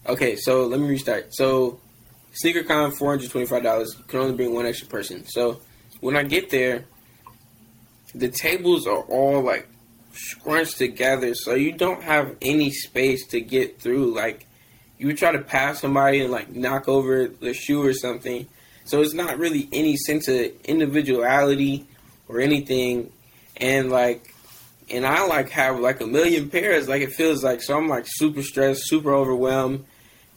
Okay, 0.07 0.37
so 0.37 0.67
let 0.67 0.79
me 0.81 0.89
restart. 0.89 1.35
So, 1.35 1.81
SneakerCon 2.33 2.93
four 2.93 3.11
hundred 3.11 3.31
twenty 3.31 3.47
five 3.47 3.63
dollars. 3.63 3.95
You 3.99 4.05
can 4.05 4.21
only 4.21 4.35
bring 4.35 4.55
one 4.55 4.67
extra 4.67 4.89
person. 4.89 5.25
So, 5.27 5.61
when 6.01 6.17
I 6.17 6.23
get 6.23 6.51
there, 6.51 6.85
the 8.15 8.29
tables 8.29 8.87
are 8.87 9.03
all 9.03 9.43
like 9.43 9.69
scrunched 10.13 10.79
together, 10.79 11.35
so 11.35 11.55
you 11.55 11.73
don't 11.73 12.03
have 12.03 12.37
any 12.43 12.71
space 12.71 13.27
to 13.29 13.41
get 13.41 13.81
through. 13.81 14.15
Like, 14.15 14.47
you 14.99 15.07
would 15.07 15.19
try 15.19 15.33
to 15.33 15.41
pass 15.41 15.81
somebody 15.81 16.21
and 16.21 16.31
like 16.31 16.51
knock 16.51 16.89
over 16.89 17.27
the 17.29 17.55
shoe 17.55 17.85
or 17.85 17.95
something. 17.95 18.47
So 18.85 19.03
it's 19.03 19.15
not 19.15 19.39
really 19.39 19.69
any 19.73 19.97
sense 19.97 20.27
of 20.29 20.53
individuality 20.65 21.87
or 22.29 22.41
anything. 22.41 23.13
And 23.57 23.91
like, 23.91 24.35
and 24.91 25.07
I 25.07 25.27
like 25.27 25.51
have 25.51 25.79
like 25.79 26.01
a 26.01 26.07
million 26.07 26.51
pairs. 26.51 26.89
Like 26.89 27.03
it 27.03 27.13
feels 27.13 27.45
like 27.45 27.63
so. 27.63 27.77
I'm 27.77 27.89
like 27.89 28.05
super 28.07 28.43
stressed, 28.43 28.89
super 28.89 29.15
overwhelmed. 29.15 29.85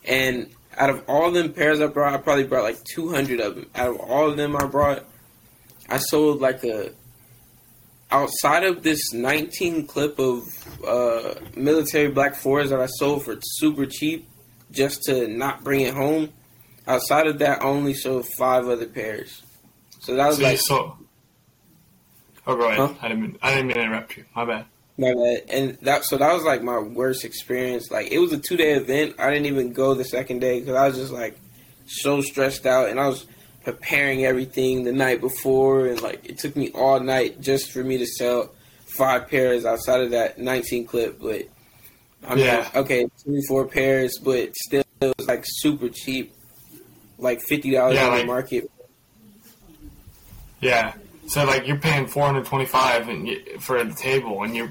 And 0.06 0.50
out 0.78 0.90
of 0.90 1.04
all 1.08 1.32
them 1.32 1.54
pairs 1.54 1.82
I 1.82 1.88
brought, 1.88 2.14
I 2.14 2.18
probably 2.18 2.46
brought 2.46 2.64
like 2.64 2.84
200 2.96 3.40
of 3.40 3.56
them. 3.56 3.70
Out 3.76 3.90
of 3.90 3.98
all 3.98 4.30
of 4.30 4.38
them 4.38 4.56
I 4.56 4.66
brought, 4.66 5.06
I 5.90 5.98
sold 5.98 6.42
like 6.42 6.64
a. 6.64 6.92
Outside 8.12 8.64
of 8.64 8.84
this 8.84 9.12
19 9.12 9.88
clip 9.88 10.20
of 10.20 10.44
uh, 10.88 11.34
military 11.56 12.10
black 12.12 12.36
fours 12.36 12.70
that 12.70 12.80
I 12.80 12.86
sold 12.86 13.26
for 13.26 13.38
super 13.42 13.88
cheap, 13.88 14.30
just 14.72 15.02
to 15.04 15.28
not 15.28 15.64
bring 15.64 15.82
it 15.82 15.96
home. 15.96 16.30
Outside 16.86 17.26
of 17.26 17.40
that, 17.40 17.62
I 17.64 17.66
only 17.66 17.96
sold 17.96 18.28
five 18.38 18.68
other 18.68 18.86
pairs. 18.86 19.42
So 20.02 20.16
that 20.16 20.28
was 20.28 20.38
So 20.38 20.44
like 20.44 20.60
saw. 20.60 20.96
Oh, 22.46 22.56
go 22.56 22.68
ahead. 22.68 22.78
Huh? 22.78 22.94
I 23.02 23.08
didn't 23.08 23.24
mean 23.24 23.38
I 23.42 23.50
didn't 23.52 23.68
mean 23.68 23.78
to 23.78 23.84
interrupt 23.84 24.18
you. 24.18 24.26
My 24.36 24.46
bad. 24.46 24.66
Bad. 24.98 25.16
And 25.50 25.78
that 25.82 26.06
so 26.06 26.18
that 26.18 26.34
was 26.34 26.44
like 26.44 26.62
my 26.62 26.78
worst 26.80 27.26
experience. 27.26 27.90
Like 27.90 28.12
it 28.12 28.20
was 28.20 28.32
a 28.32 28.38
two 28.38 28.58
day 28.58 28.74
event. 28.74 29.16
I 29.20 29.32
didn't 29.32 29.48
even 29.48 29.74
go 29.74 29.94
the 29.96 30.04
second 30.06 30.40
day 30.40 30.60
because 30.60 30.76
I 30.76 30.88
was 30.88 30.98
just 30.98 31.12
like 31.12 31.38
so 31.88 32.22
stressed 32.22 32.66
out, 32.66 32.90
and 32.90 33.00
I 33.00 33.08
was 33.08 33.26
preparing 33.64 34.26
everything 34.26 34.84
the 34.84 34.92
night 34.92 35.20
before, 35.22 35.88
and 35.88 36.00
like 36.02 36.24
it 36.30 36.38
took 36.38 36.56
me 36.56 36.70
all 36.76 37.00
night 37.00 37.42
just 37.42 37.72
for 37.72 37.84
me 37.84 37.98
to 37.98 38.06
sell 38.06 38.54
five 38.86 39.28
pairs 39.30 39.66
outside 39.66 40.02
of 40.02 40.12
that 40.12 40.38
19 40.38 40.86
clip. 40.86 41.20
But 41.20 41.48
I 42.28 42.36
mean, 42.36 42.46
Yeah. 42.46 42.70
okay, 42.76 43.08
24 43.24 43.66
pairs, 43.68 44.20
but 44.24 44.56
still 44.56 44.84
it 45.02 45.14
was 45.18 45.28
like 45.28 45.44
super 45.46 45.90
cheap, 45.90 46.36
like 47.18 47.42
fifty 47.42 47.72
dollars 47.72 47.96
Yeah, 47.96 48.06
on 48.06 48.12
like- 48.12 48.22
the 48.22 48.28
market. 48.28 48.72
Yeah. 50.62 50.94
So 51.28 51.46
like 51.46 51.68
you're 51.68 51.78
paying 51.78 52.06
425 52.08 53.08
and 53.10 53.28
you, 53.28 53.42
for 53.60 53.84
the 53.84 53.94
table, 53.94 54.44
and 54.44 54.56
you 54.56 54.70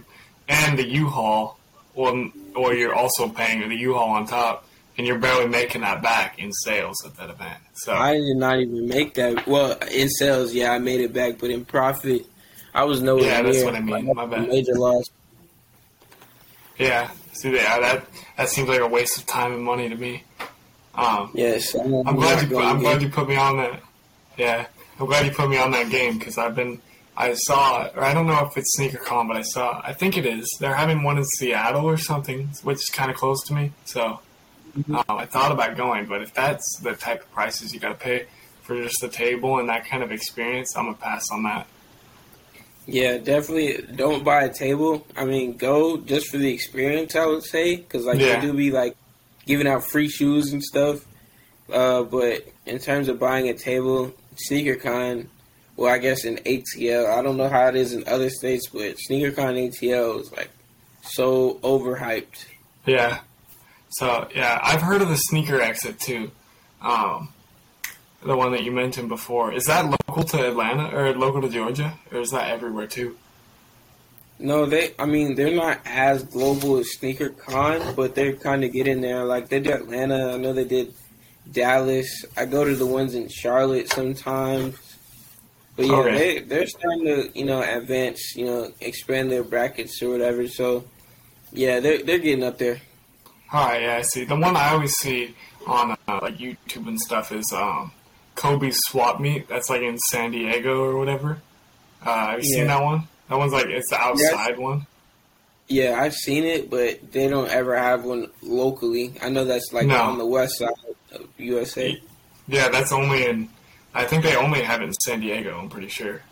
and 0.53 0.79
the 0.79 0.87
U-Haul, 0.87 1.59
or 1.95 2.31
or 2.55 2.75
you're 2.75 2.95
also 2.95 3.29
paying 3.29 3.67
the 3.69 3.75
U-Haul 3.77 4.11
on 4.11 4.27
top. 4.27 4.67
and 4.99 5.07
you're 5.07 5.19
barely 5.19 5.49
making 5.49 5.81
that 5.81 6.03
back 6.03 6.39
in 6.39 6.53
sales 6.53 7.03
at 7.07 7.17
that 7.17 7.31
event. 7.31 7.59
So 7.73 7.95
I 7.95 8.13
did 8.13 8.37
not 8.37 8.61
even 8.61 8.87
make 8.89 9.15
that. 9.15 9.47
Well, 9.49 9.79
in 9.91 10.09
sales, 10.11 10.53
yeah, 10.53 10.71
I 10.73 10.79
made 10.79 11.01
it 11.01 11.15
back, 11.15 11.39
but 11.39 11.49
in 11.51 11.65
profit, 11.65 12.27
I 12.75 12.85
was 12.85 13.01
nowhere 13.01 13.25
Yeah, 13.25 13.41
near. 13.41 13.53
that's 13.55 13.65
what 13.65 13.75
I 13.75 13.81
mean. 13.81 14.13
My 14.15 14.27
bad. 14.27 14.49
Major 14.49 14.75
loss. 14.75 15.07
yeah, 16.79 17.11
see, 17.33 17.55
yeah, 17.55 17.79
that 17.81 18.05
that 18.37 18.49
seems 18.51 18.69
like 18.69 18.81
a 18.81 18.87
waste 18.87 19.17
of 19.19 19.27
time 19.27 19.53
and 19.55 19.63
money 19.63 19.89
to 19.89 19.97
me. 19.97 20.25
Um, 20.95 21.31
Yes, 21.35 21.75
I'm, 21.75 21.95
I'm 22.07 22.17
glad 22.17 22.43
you. 22.43 22.49
Put, 22.55 22.65
I'm 22.65 22.81
glad 22.81 23.01
you 23.03 23.09
put 23.09 23.29
me 23.29 23.37
on 23.37 23.57
that. 23.59 23.81
Yeah, 24.37 24.67
I'm 25.01 25.07
glad 25.07 25.25
you 25.25 25.33
put 25.33 25.49
me 25.49 25.57
on 25.59 25.71
that 25.71 25.89
game 25.91 26.19
because 26.19 26.37
I've 26.39 26.55
been. 26.55 26.81
I 27.17 27.35
saw, 27.35 27.89
or 27.95 28.03
I 28.03 28.15
don't 28.15 28.27
know 28.27 28.47
if 28.47 28.57
it's 28.57 28.79
SneakerCon, 28.79 29.29
but 29.29 29.37
I 29.37 29.43
saw. 29.43 29.81
I 29.85 29.93
think 29.93 30.17
it 30.17 30.25
is. 30.27 30.49
They're 30.61 30.75
having 30.75 31.03
one 31.03 31.19
in 31.19 31.25
Seattle 31.25 31.85
or 31.85 31.99
something, 31.99 32.49
which 32.63 32.79
is 32.79 32.89
kind 32.91 33.11
of 33.11 33.17
close 33.17 33.43
to 33.45 33.55
me. 33.55 33.73
So 33.85 34.21
Mm-hmm. 34.75 34.95
um, 34.97 35.05
I 35.09 35.27
thought 35.27 35.53
about 35.53 35.77
going, 35.77 36.07
but 36.07 36.23
if 36.23 36.33
that's 36.33 36.79
the 36.83 36.95
type 36.95 37.21
of 37.21 37.31
prices 37.33 37.75
you 37.75 37.79
got 37.79 37.91
to 37.91 37.95
pay 37.95 38.25
for 38.63 38.75
just 38.83 39.03
the 39.03 39.09
table 39.09 39.59
and 39.59 39.69
that 39.69 39.85
kind 39.85 40.03
of 40.03 40.11
experience, 40.11 40.75
I'm 40.75 40.87
gonna 40.87 40.97
pass 40.97 41.31
on 41.31 41.43
that. 41.43 41.67
Yeah, 42.87 43.19
definitely 43.19 43.85
don't 43.95 44.25
buy 44.25 44.45
a 44.45 44.53
table. 44.53 45.07
I 45.15 45.27
mean, 45.27 45.59
go 45.59 45.99
just 45.99 46.29
for 46.29 46.39
the 46.39 46.51
experience. 46.53 47.15
I 47.15 47.27
would 47.27 47.45
say 47.45 47.77
because 47.77 48.07
like 48.07 48.19
Yeah. 48.19 48.41
they 48.41 48.47
do 48.47 48.55
be 48.55 48.71
like 48.71 48.97
giving 49.47 49.67
out 49.67 49.85
free 49.85 50.09
shoes 50.09 50.55
and 50.55 50.63
stuff. 50.63 51.05
Uh, 51.71 52.03
but 52.05 52.47
in 52.65 52.79
terms 52.79 53.09
of 53.09 53.19
buying 53.19 53.51
a 53.51 53.55
table, 53.55 54.15
SneakerCon, 54.51 55.27
well, 55.77 55.93
I 55.93 55.99
guess 55.99 56.25
in 56.25 56.37
ATL, 56.37 57.11
I 57.11 57.23
don't 57.23 57.37
know 57.37 57.49
how 57.49 57.69
it 57.69 57.77
is 57.77 57.93
in 57.93 58.07
other 58.07 58.31
states, 58.31 58.69
but 58.69 58.97
SneakerCon 59.09 59.71
ATL 59.71 60.21
is 60.21 60.33
like 60.33 60.51
so 61.03 61.55
overhyped. 61.63 62.47
Yeah. 62.87 63.21
So 63.91 64.29
yeah, 64.35 64.59
I've 64.63 64.83
heard 64.83 65.03
of 65.03 65.09
the 65.09 65.17
sneaker 65.17 65.61
exit 65.61 66.01
too. 66.01 66.31
Um, 66.81 67.29
the 68.25 68.37
one 68.37 68.53
that 68.53 68.65
you 68.65 68.73
mentioned 68.73 69.09
before. 69.09 69.53
Is 69.53 69.65
that 69.67 69.85
local 69.85 70.25
to 70.25 70.49
Atlanta 70.49 70.97
or 70.97 71.15
local 71.15 71.43
to 71.43 71.49
Georgia, 71.49 71.95
or 72.11 72.21
is 72.21 72.31
that 72.31 72.51
everywhere 72.51 72.87
too? 72.87 73.17
No, 74.39 74.67
they. 74.67 74.95
I 74.99 75.07
mean, 75.07 75.35
they're 75.35 75.55
not 75.55 75.81
as 75.85 76.25
global 76.25 76.79
as 76.79 76.89
SneakerCon, 76.99 77.95
but 77.95 78.15
they're 78.15 78.35
kind 78.35 78.65
of 78.65 78.73
getting 78.73 79.01
there. 79.01 79.25
Like 79.25 79.49
they 79.49 79.61
did 79.61 79.73
Atlanta. 79.73 80.35
I 80.35 80.37
know 80.37 80.53
they 80.53 80.65
did 80.65 80.95
Dallas. 81.51 82.25
I 82.37 82.47
go 82.47 82.65
to 82.65 82.75
the 82.75 82.87
ones 82.87 83.15
in 83.15 83.29
Charlotte 83.29 83.91
sometimes. 83.91 84.77
But 85.77 85.87
yeah, 85.87 85.93
Okay. 85.95 86.15
they 86.19 86.39
they're 86.41 86.67
starting 86.67 87.05
to 87.07 87.31
you 87.39 87.45
know 87.45 87.63
advance, 87.63 88.35
you 88.37 88.45
know, 88.47 88.73
expand 88.81 89.31
their 89.31 89.43
brackets 89.45 90.03
or 90.03 90.11
whatever. 90.11 90.47
So 90.49 90.85
yeah, 91.53 91.81
they're 91.81 92.03
they're 92.03 92.19
getting 92.19 92.45
up 92.45 92.59
there. 92.59 92.81
All 93.53 93.67
right, 93.69 93.83
yeah, 93.83 93.97
I 93.97 94.03
see. 94.03 94.25
The 94.25 94.37
one 94.37 94.57
I 94.57 94.71
always 94.71 94.93
see 94.95 95.35
on 95.67 95.93
uh, 96.09 96.19
like 96.23 96.39
YouTube 96.39 96.89
and 96.89 96.99
stuff 97.01 97.33
is 97.33 97.51
um, 97.53 97.93
Kobey's 98.35 98.79
Swap 98.89 99.21
Meet. 99.21 99.49
That's 99.49 99.69
like 99.71 99.83
in 99.83 99.99
San 99.99 100.31
Diego 100.31 100.83
or 100.83 100.97
whatever. 100.99 101.41
Uh, 102.05 102.31
have 102.33 102.39
you 102.43 102.45
seen 102.45 102.67
that 102.67 102.83
one? 102.83 103.07
That 103.29 103.37
one's 103.39 103.53
like 103.53 103.67
it's 103.67 103.89
the 103.91 103.97
outside 103.99 104.59
one. 104.59 104.87
Yeah, 105.69 105.99
I've 106.01 106.15
seen 106.15 106.45
it, 106.45 106.69
but 106.71 107.13
they 107.13 107.29
don't 107.29 107.49
ever 107.49 107.77
have 107.79 108.05
one 108.05 108.29
locally. 108.43 109.15
I 109.23 109.31
know 109.31 109.45
that's 109.47 109.73
like 109.73 109.87
No. 109.87 109.97
on 110.03 110.19
the 110.19 110.27
west 110.27 110.59
side 110.59 110.71
of 111.13 111.27
USA. 111.39 111.99
Yeah, 112.49 112.69
that's 112.69 112.93
only 112.93 113.25
in. 113.25 113.49
I 113.95 114.05
think 114.05 114.23
they 114.25 114.37
only 114.37 114.63
have 114.63 114.81
it 114.81 114.85
in 114.85 114.93
San 114.95 115.21
Diego. 115.21 115.59
I'm 115.59 115.69
pretty 115.69 115.89
sure. 115.89 116.23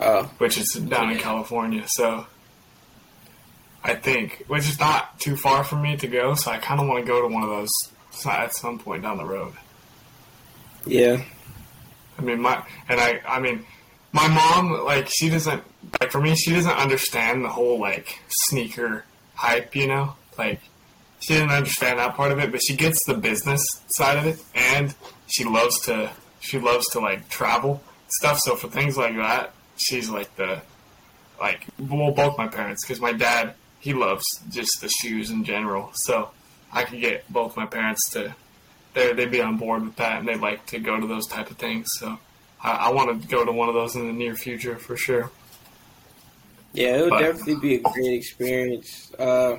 Oh, 0.00 0.30
which 0.38 0.58
is 0.58 0.68
down 0.74 1.10
in 1.10 1.18
California. 1.18 1.84
So 1.88 2.26
I 3.82 3.94
think, 3.94 4.44
which 4.46 4.68
is 4.68 4.78
not 4.78 5.18
too 5.18 5.36
far 5.36 5.64
for 5.64 5.76
me 5.76 5.96
to 5.96 6.06
go. 6.06 6.34
So 6.34 6.50
I 6.50 6.58
kind 6.58 6.80
of 6.80 6.86
want 6.86 7.04
to 7.04 7.10
go 7.10 7.20
to 7.20 7.32
one 7.32 7.42
of 7.42 7.48
those 7.48 7.70
at 8.26 8.54
some 8.54 8.78
point 8.78 9.02
down 9.02 9.16
the 9.16 9.24
road. 9.24 9.54
yeah. 10.86 11.22
I 12.18 12.22
mean, 12.22 12.40
my 12.40 12.64
and 12.88 13.00
I, 13.00 13.20
I 13.26 13.38
mean, 13.40 13.64
my 14.12 14.26
mom 14.26 14.84
like 14.84 15.08
she 15.08 15.28
doesn't 15.30 15.62
like 16.00 16.10
for 16.10 16.20
me. 16.20 16.34
She 16.34 16.52
doesn't 16.52 16.72
understand 16.72 17.44
the 17.44 17.48
whole 17.48 17.78
like 17.78 18.18
sneaker 18.28 19.04
hype. 19.34 19.76
You 19.76 19.86
know, 19.86 20.16
like 20.36 20.60
she 21.20 21.34
didn't 21.34 21.50
understand 21.50 22.00
that 22.00 22.16
part 22.16 22.32
of 22.32 22.40
it, 22.40 22.50
but 22.50 22.60
she 22.66 22.74
gets 22.74 22.98
the 23.06 23.14
business 23.14 23.64
side 23.90 24.16
of 24.16 24.26
it, 24.26 24.42
and 24.54 24.94
she 25.28 25.44
loves 25.44 25.80
to 25.82 26.10
she 26.40 26.58
loves 26.58 26.86
to 26.92 27.00
like 27.00 27.28
travel 27.28 27.82
stuff. 28.08 28.38
So 28.40 28.56
for 28.56 28.68
things 28.68 28.96
like 28.96 29.16
that, 29.16 29.52
she's 29.76 30.08
like 30.08 30.34
the 30.36 30.60
like 31.40 31.66
well 31.78 32.10
both 32.10 32.36
my 32.36 32.48
parents 32.48 32.84
because 32.84 33.00
my 33.00 33.12
dad 33.12 33.54
he 33.80 33.92
loves 33.94 34.24
just 34.50 34.70
the 34.80 34.88
shoes 34.88 35.30
in 35.30 35.44
general. 35.44 35.90
So 35.94 36.30
I 36.72 36.84
could 36.84 37.00
get 37.00 37.30
both 37.32 37.56
my 37.56 37.66
parents 37.66 38.10
to 38.10 38.34
they 38.94 39.12
they'd 39.12 39.30
be 39.30 39.40
on 39.40 39.56
board 39.56 39.84
with 39.84 39.96
that 39.96 40.18
and 40.20 40.28
they'd 40.28 40.40
like 40.40 40.66
to 40.66 40.78
go 40.78 40.98
to 40.98 41.06
those 41.06 41.26
type 41.26 41.50
of 41.50 41.56
things. 41.58 41.88
So 41.98 42.18
I, 42.62 42.70
I 42.72 42.88
want 42.92 43.22
to 43.22 43.28
go 43.28 43.44
to 43.44 43.52
one 43.52 43.68
of 43.68 43.74
those 43.74 43.94
in 43.94 44.06
the 44.06 44.12
near 44.12 44.34
future 44.34 44.76
for 44.76 44.96
sure. 44.96 45.30
Yeah, 46.72 46.96
it 46.98 47.00
would 47.02 47.10
But- 47.10 47.20
definitely 47.20 47.54
be 47.56 47.74
a 47.76 47.80
great 47.80 48.12
experience. 48.14 49.12
Uh, 49.18 49.56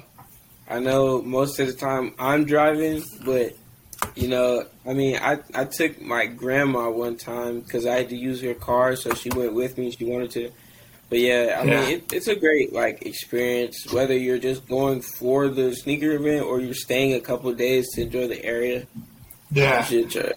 I 0.70 0.80
know 0.80 1.22
most 1.22 1.60
of 1.60 1.68
the 1.68 1.74
time 1.74 2.14
I'm 2.20 2.46
driving, 2.46 3.04
but 3.26 3.54
you 4.16 4.28
know, 4.28 4.66
I 4.90 4.94
mean, 4.94 5.18
I 5.18 5.38
I 5.54 5.66
took 5.66 6.02
my 6.02 6.26
grandma 6.26 6.90
one 6.90 7.16
time 7.16 7.60
because 7.60 7.86
I 7.86 7.96
had 7.98 8.10
to 8.10 8.16
use 8.16 8.42
her 8.42 8.56
car, 8.56 8.96
so 8.96 9.14
she 9.14 9.30
went 9.30 9.54
with 9.54 9.78
me. 9.78 9.92
She 9.92 10.04
wanted 10.06 10.32
to, 10.32 10.52
but 11.10 11.20
yeah, 11.20 11.60
I 11.62 11.66
Yeah. 11.66 11.82
mean, 11.82 11.92
it, 11.98 12.14
it's 12.14 12.28
a 12.28 12.36
great 12.36 12.74
like 12.74 13.04
experience. 13.06 13.86
Whether 13.92 14.18
you're 14.18 14.40
just 14.40 14.68
going 14.68 15.02
for 15.02 15.48
the 15.48 15.76
sneaker 15.76 16.12
event 16.14 16.44
or 16.46 16.60
you're 16.60 16.74
staying 16.74 17.14
a 17.14 17.20
couple 17.20 17.52
of 17.52 17.58
days 17.58 17.88
to 17.94 18.02
enjoy 18.02 18.28
the 18.28 18.44
area, 18.44 18.88
Yeah, 19.52 19.78
you 19.90 20.10
should 20.10 20.12
try. 20.12 20.32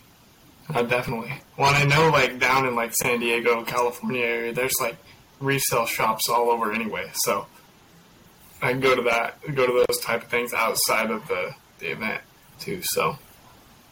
uh, 0.75 0.83
definitely. 0.83 1.33
Well, 1.57 1.75
I 1.75 1.85
know 1.85 2.11
like 2.11 2.39
down 2.39 2.67
in 2.67 2.75
like 2.75 2.93
San 2.95 3.21
Diego, 3.21 3.65
California 3.65 4.23
area, 4.25 4.53
there's 4.53 4.75
like 4.81 4.97
resale 5.41 5.87
shops 5.87 6.29
all 6.29 6.51
over 6.51 6.73
anyway. 6.73 7.11
So 7.25 7.47
I 8.61 8.73
can 8.73 8.81
go 8.81 8.95
to 8.95 9.03
that, 9.03 9.41
go 9.55 9.67
to 9.67 9.85
those 9.89 9.99
type 10.01 10.25
of 10.25 10.29
things 10.29 10.53
outside 10.53 11.11
of 11.11 11.27
the 11.29 11.55
the 11.79 11.91
event 11.93 12.21
too. 12.61 12.81
So 12.83 13.17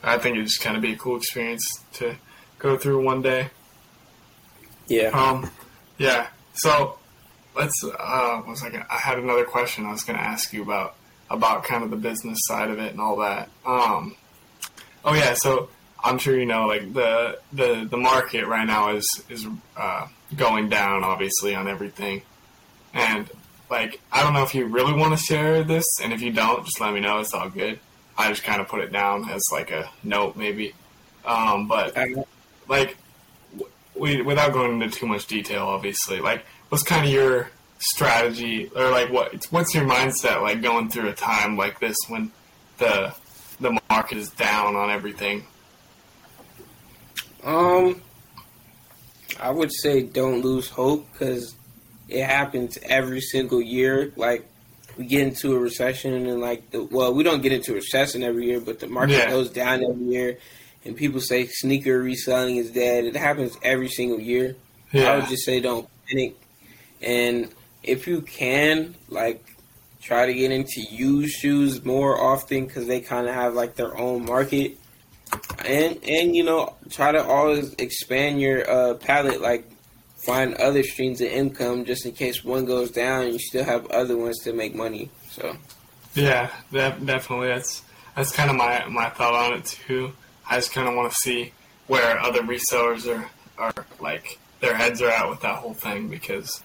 I 0.02 0.18
think 0.18 0.36
it'd 0.36 0.46
just 0.46 0.60
kind 0.60 0.76
of 0.76 0.82
be 0.82 0.92
a 0.92 0.96
cool 0.96 1.16
experience 1.16 1.66
to 1.94 2.16
go 2.58 2.76
through 2.76 3.04
one 3.04 3.22
day. 3.22 3.50
Yeah, 4.88 5.08
Um, 5.10 5.50
yeah. 5.98 6.28
So 6.54 6.98
let's. 7.54 7.84
Uh, 7.84 8.42
was 8.46 8.62
I? 8.62 8.70
Gonna, 8.70 8.86
I 8.90 8.98
had 8.98 9.18
another 9.18 9.44
question 9.44 9.86
I 9.86 9.92
was 9.92 10.02
going 10.02 10.18
to 10.18 10.24
ask 10.24 10.52
you 10.52 10.62
about 10.62 10.96
about 11.30 11.64
kind 11.64 11.84
of 11.84 11.90
the 11.90 11.96
business 11.96 12.38
side 12.48 12.70
of 12.70 12.78
it 12.78 12.92
and 12.92 13.00
all 13.00 13.16
that. 13.18 13.48
Um, 13.64 14.16
oh 15.04 15.14
yeah. 15.14 15.34
So 15.34 15.68
I'm 16.02 16.18
sure 16.18 16.38
you 16.38 16.46
know, 16.46 16.66
like 16.66 16.92
the 16.92 17.38
the 17.52 17.86
the 17.88 17.96
market 17.96 18.46
right 18.46 18.66
now 18.66 18.90
is 18.96 19.06
is 19.28 19.46
uh, 19.76 20.08
going 20.36 20.68
down, 20.68 21.04
obviously, 21.04 21.54
on 21.54 21.68
everything, 21.68 22.22
and 22.92 23.30
like 23.70 24.00
I 24.10 24.22
don't 24.22 24.32
know 24.32 24.42
if 24.42 24.54
you 24.54 24.66
really 24.66 24.92
want 24.92 25.16
to 25.16 25.22
share 25.24 25.62
this, 25.62 25.84
and 26.02 26.12
if 26.12 26.20
you 26.20 26.32
don't, 26.32 26.64
just 26.64 26.80
let 26.80 26.92
me 26.92 27.00
know. 27.00 27.20
It's 27.20 27.32
all 27.32 27.48
good. 27.48 27.78
I 28.20 28.28
just 28.28 28.44
kind 28.44 28.60
of 28.60 28.68
put 28.68 28.80
it 28.80 28.92
down 28.92 29.28
as 29.28 29.42
like 29.52 29.70
a 29.70 29.90
note, 30.02 30.36
maybe. 30.36 30.74
Um, 31.24 31.68
but 31.68 31.96
like 32.68 32.96
we 33.94 34.22
without 34.22 34.52
going 34.52 34.80
into 34.80 34.98
too 34.98 35.06
much 35.06 35.26
detail 35.26 35.66
obviously 35.66 36.20
like 36.20 36.44
what's 36.70 36.82
kind 36.82 37.04
of 37.04 37.12
your 37.12 37.50
strategy 37.78 38.70
or 38.74 38.90
like 38.90 39.10
what 39.10 39.44
what's 39.50 39.74
your 39.74 39.84
mindset 39.84 40.40
like 40.40 40.62
going 40.62 40.88
through 40.88 41.08
a 41.08 41.12
time 41.12 41.56
like 41.56 41.78
this 41.80 41.96
when 42.08 42.30
the 42.78 43.14
the 43.60 43.78
market 43.90 44.16
is 44.16 44.30
down 44.30 44.76
on 44.76 44.90
everything 44.90 45.44
Um, 47.42 48.02
I 49.38 49.50
would 49.50 49.72
say 49.72 50.02
don't 50.02 50.42
lose 50.42 50.68
hope 50.68 51.06
because 51.12 51.54
it 52.08 52.24
happens 52.24 52.78
every 52.82 53.20
single 53.20 53.62
year. 53.62 54.12
Like 54.16 54.46
we 54.96 55.06
get 55.06 55.22
into 55.26 55.54
a 55.56 55.58
recession 55.58 56.14
and 56.26 56.40
like 56.40 56.70
the 56.70 56.82
well, 56.84 57.12
we 57.14 57.22
don't 57.22 57.42
get 57.42 57.52
into 57.52 57.72
a 57.72 57.76
recession 57.76 58.22
every 58.22 58.46
year, 58.46 58.60
but 58.60 58.80
the 58.80 58.86
market 58.88 59.14
Yeah. 59.16 59.30
goes 59.30 59.50
down 59.50 59.82
every 59.84 60.06
year, 60.06 60.38
and 60.84 60.96
people 60.96 61.20
say 61.20 61.46
sneaker 61.46 61.98
reselling 62.00 62.56
is 62.56 62.70
dead. 62.70 63.04
It 63.04 63.16
happens 63.16 63.56
every 63.62 63.88
single 63.88 64.20
year. 64.20 64.56
I 64.94 65.16
would 65.16 65.26
just 65.28 65.44
say 65.44 65.60
don't 65.60 65.88
panic, 66.08 66.34
and 67.02 67.48
if 67.82 68.06
you 68.06 68.20
can, 68.22 68.94
like. 69.08 69.44
Try 70.02 70.24
to 70.24 70.32
get 70.32 70.50
into 70.50 70.80
used 70.80 71.34
shoes 71.34 71.84
more 71.84 72.18
often 72.18 72.64
because 72.64 72.86
they 72.86 73.02
kind 73.02 73.28
of 73.28 73.34
have 73.34 73.52
like 73.52 73.74
their 73.76 73.94
own 73.98 74.24
market 74.24 74.78
and 75.66 75.98
and 76.08 76.34
you 76.34 76.42
know 76.42 76.74
try 76.88 77.12
to 77.12 77.22
always 77.22 77.74
expand 77.74 78.40
your 78.40 78.68
uh, 78.68 78.94
palette 78.94 79.42
like 79.42 79.69
find 80.24 80.54
other 80.54 80.82
streams 80.82 81.20
of 81.20 81.28
income 81.28 81.84
just 81.84 82.04
in 82.06 82.12
case 82.12 82.44
one 82.44 82.64
goes 82.64 82.90
down 82.90 83.32
you 83.32 83.38
still 83.38 83.64
have 83.64 83.86
other 83.90 84.16
ones 84.16 84.38
to 84.40 84.52
make 84.52 84.74
money 84.74 85.10
so. 85.30 85.56
Yeah 86.14 86.50
def- 86.72 87.04
definitely 87.04 87.48
that's 87.48 87.82
that's 88.16 88.32
kind 88.32 88.50
of 88.50 88.56
my 88.56 88.84
my 88.86 89.08
thought 89.10 89.34
on 89.34 89.58
it 89.58 89.64
too. 89.64 90.12
I 90.48 90.56
just 90.56 90.72
kind 90.72 90.88
of 90.88 90.94
want 90.94 91.10
to 91.12 91.16
see 91.22 91.52
where 91.86 92.18
other 92.18 92.42
resellers 92.42 93.06
are 93.08 93.30
are 93.58 93.86
like 94.00 94.38
their 94.60 94.74
heads 94.74 95.00
are 95.00 95.10
at 95.10 95.28
with 95.30 95.40
that 95.40 95.56
whole 95.56 95.74
thing 95.74 96.08
because 96.08 96.62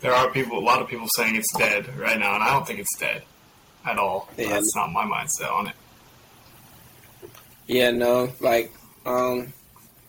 there 0.00 0.12
are 0.12 0.30
people 0.30 0.58
a 0.58 0.60
lot 0.60 0.82
of 0.82 0.88
people 0.88 1.06
saying 1.16 1.36
it's 1.36 1.52
dead 1.56 1.86
right 1.96 2.18
now 2.18 2.34
and 2.34 2.42
i 2.42 2.50
don't 2.52 2.66
think 2.66 2.78
it's 2.80 2.98
dead 2.98 3.22
at 3.86 3.98
all. 3.98 4.28
Yeah. 4.36 4.48
that's 4.50 4.74
not 4.76 4.92
my 4.92 5.04
mindset 5.04 5.50
on 5.50 5.68
it. 5.68 5.74
Yeah, 7.66 7.90
no, 7.92 8.32
like 8.40 8.72
um, 9.06 9.52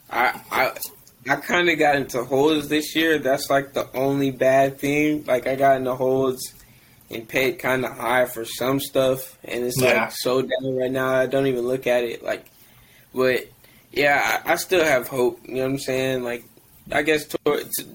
I 0.09 0.39
I 0.51 0.71
I 1.29 1.35
kind 1.35 1.69
of 1.69 1.77
got 1.77 1.95
into 1.95 2.23
holds 2.23 2.67
this 2.67 2.95
year. 2.95 3.19
That's 3.19 3.49
like 3.49 3.73
the 3.73 3.87
only 3.95 4.31
bad 4.31 4.79
thing. 4.79 5.23
Like 5.25 5.45
I 5.47 5.55
got 5.55 5.77
into 5.77 5.93
holds 5.95 6.53
and 7.11 7.27
paid 7.27 7.59
kind 7.59 7.85
of 7.85 7.91
high 7.97 8.25
for 8.25 8.45
some 8.45 8.79
stuff, 8.79 9.37
and 9.43 9.63
it's 9.65 9.79
Yeah. 9.81 10.03
like 10.03 10.11
so 10.13 10.41
down 10.41 10.75
right 10.77 10.91
now. 10.91 11.09
I 11.09 11.25
don't 11.27 11.47
even 11.47 11.67
look 11.67 11.85
at 11.85 12.03
it 12.03 12.23
like, 12.23 12.45
but 13.13 13.47
yeah, 13.91 14.41
I, 14.45 14.53
I 14.53 14.55
still 14.55 14.83
have 14.83 15.07
hope. 15.07 15.39
You 15.45 15.55
know 15.55 15.61
what 15.63 15.69
I'm 15.71 15.79
saying? 15.79 16.23
Like, 16.23 16.43
I 16.91 17.01
guess 17.03 17.25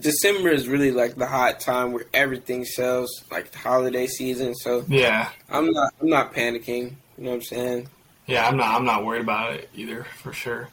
December 0.01 0.51
is 0.51 0.69
really 0.69 0.93
like 0.93 1.17
the 1.17 1.27
hot 1.27 1.59
time 1.61 1.93
where 1.93 2.05
everything 2.15 2.65
sells, 2.65 3.25
like 3.31 3.51
the 3.51 3.59
holiday 3.59 4.07
season. 4.07 4.55
So 4.55 4.85
Yeah, 4.89 5.31
I'm 5.51 5.71
not 5.73 5.93
I'm 6.01 6.09
not 6.09 6.35
panicking. 6.35 6.93
You 7.19 7.25
know 7.25 7.31
what 7.31 7.37
I'm 7.37 7.43
saying? 7.43 7.89
yeah. 8.27 8.47
I'm 8.47 8.57
not. 8.57 8.75
I'm 8.77 8.85
not 8.85 9.05
worried 9.05 9.23
about 9.23 9.55
it 9.55 9.71
either, 9.75 10.05
for 10.23 10.33
sure. 10.33 10.69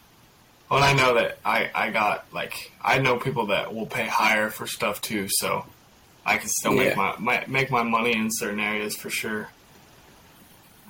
Well, 0.69 0.83
I 0.83 0.93
know 0.93 1.15
that 1.15 1.37
I 1.45 1.69
I 1.73 1.91
got 1.91 2.25
like 2.33 2.71
I 2.81 2.99
know 2.99 3.17
people 3.17 3.47
that 3.47 3.73
will 3.73 3.85
pay 3.85 4.07
higher 4.07 4.49
for 4.49 4.65
stuff 4.65 5.01
too, 5.01 5.27
so 5.29 5.65
I 6.25 6.37
can 6.37 6.49
still 6.49 6.73
make 6.73 6.95
my, 6.97 7.15
my 7.19 7.43
make 7.47 7.69
my 7.69 7.83
money 7.83 8.13
in 8.13 8.29
certain 8.31 8.59
areas 8.59 8.95
for 8.95 9.09
sure. 9.09 9.49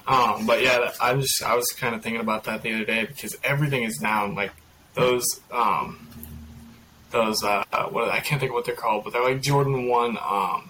Um, 0.08 0.46
but 0.46 0.62
yeah, 0.62 0.92
I'm 1.02 1.22
just 1.22 1.42
I 1.44 1.56
was 1.56 1.68
kind 1.78 1.96
of 1.96 2.02
thinking 2.04 2.22
about 2.22 2.44
that 2.46 2.62
the 2.62 2.74
other 2.74 2.86
day 2.86 3.06
because 3.06 3.36
everything 3.44 3.84
is 3.84 3.98
down. 3.98 4.36
Like 4.36 4.52
those 4.94 5.26
um 5.52 6.08
those 7.12 7.44
uh 7.44 7.64
what 7.90 8.10
I 8.10 8.20
can't 8.20 8.40
think 8.40 8.52
of 8.52 8.56
what 8.56 8.66
they're 8.66 8.76
called, 8.76 9.04
but 9.04 9.14
they're 9.14 9.24
like 9.24 9.42
Jordan 9.42 9.88
One 9.88 10.18
um 10.18 10.70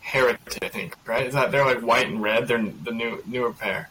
Heritage, 0.00 0.58
I 0.62 0.68
think, 0.68 0.96
right? 1.06 1.26
Is 1.26 1.34
that 1.34 1.52
they're 1.52 1.64
like 1.64 1.80
white 1.80 2.06
and 2.06 2.22
red? 2.22 2.48
They're 2.48 2.62
the 2.62 2.92
new 2.92 3.22
newer 3.26 3.52
pair. 3.52 3.90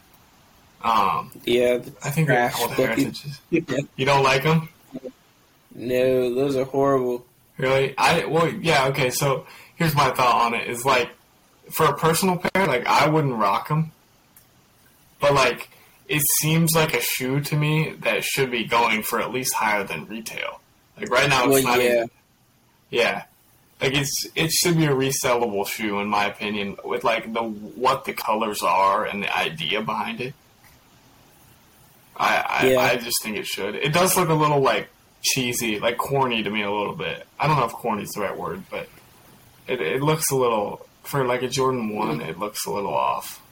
Um, 0.82 1.30
Yeah. 1.44 1.78
I 2.04 2.10
think 2.10 2.28
they're 2.28 2.48
trash 2.48 2.54
called 2.54 2.70
looking- 2.70 2.86
Heritages. 2.86 3.40
You 3.50 4.06
don't 4.06 4.22
like 4.22 4.42
them? 4.44 4.68
No, 5.74 6.34
those 6.34 6.56
are 6.56 6.64
horrible. 6.64 7.24
Really? 7.56 7.94
I 7.98 8.24
well, 8.24 8.48
yeah. 8.48 8.86
Okay, 8.88 9.10
so 9.10 9.46
here's 9.76 9.94
my 9.94 10.10
thought 10.10 10.42
on 10.46 10.54
it: 10.54 10.68
is 10.68 10.84
like 10.84 11.10
for 11.70 11.86
a 11.86 11.96
personal 11.96 12.36
pair, 12.36 12.66
like 12.66 12.86
I 12.86 13.08
wouldn't 13.08 13.34
rock 13.34 13.68
them, 13.68 13.92
but 15.20 15.34
like 15.34 15.68
it 16.08 16.22
seems 16.40 16.74
like 16.74 16.94
a 16.94 17.00
shoe 17.00 17.40
to 17.40 17.56
me 17.56 17.94
that 18.00 18.24
should 18.24 18.50
be 18.50 18.64
going 18.64 19.02
for 19.02 19.20
at 19.20 19.32
least 19.32 19.54
higher 19.54 19.84
than 19.84 20.06
retail. 20.06 20.60
Like 20.98 21.10
right 21.10 21.28
now, 21.28 21.44
it's 21.44 21.52
Well, 21.52 21.62
not. 21.64 21.82
yeah. 21.82 21.90
Even, 21.90 22.10
yeah. 22.90 23.22
Like 23.80 23.94
it's 23.94 24.26
it 24.34 24.50
should 24.52 24.76
be 24.76 24.86
a 24.86 24.90
resellable 24.90 25.66
shoe 25.66 25.98
in 26.00 26.08
my 26.08 26.26
opinion, 26.26 26.76
with 26.84 27.04
like 27.04 27.32
the 27.32 27.42
what 27.42 28.04
the 28.04 28.12
colors 28.14 28.62
are 28.62 29.04
and 29.04 29.22
the 29.24 29.36
idea 29.36 29.82
behind 29.82 30.20
it. 30.20 30.34
I 32.18 32.44
I, 32.48 32.66
Yeah. 32.66 32.80
I 32.80 32.96
just 32.96 33.22
think 33.22 33.36
it 33.36 33.46
should. 33.46 33.74
It 33.74 33.92
does 33.92 34.16
look 34.16 34.28
a 34.28 34.34
little 34.34 34.60
like 34.60 34.88
cheesy, 35.22 35.78
like 35.78 35.96
corny 35.98 36.42
to 36.42 36.50
me 36.50 36.62
a 36.62 36.70
little 36.70 36.94
bit. 36.94 37.26
I 37.38 37.46
don't 37.46 37.56
know 37.56 37.64
if 37.64 37.72
corny 37.72 38.02
is 38.02 38.10
the 38.10 38.22
right 38.22 38.36
word, 38.36 38.62
but 38.70 38.88
it 39.66 39.80
it 39.80 40.02
looks 40.02 40.30
a 40.30 40.36
little 40.36 40.86
for 41.02 41.24
like 41.24 41.42
a 41.42 41.48
Jordan 41.48 41.94
one. 41.94 42.20
It 42.20 42.38
looks 42.38 42.66
a 42.66 42.70
little 42.70 42.94
off. 42.94 43.42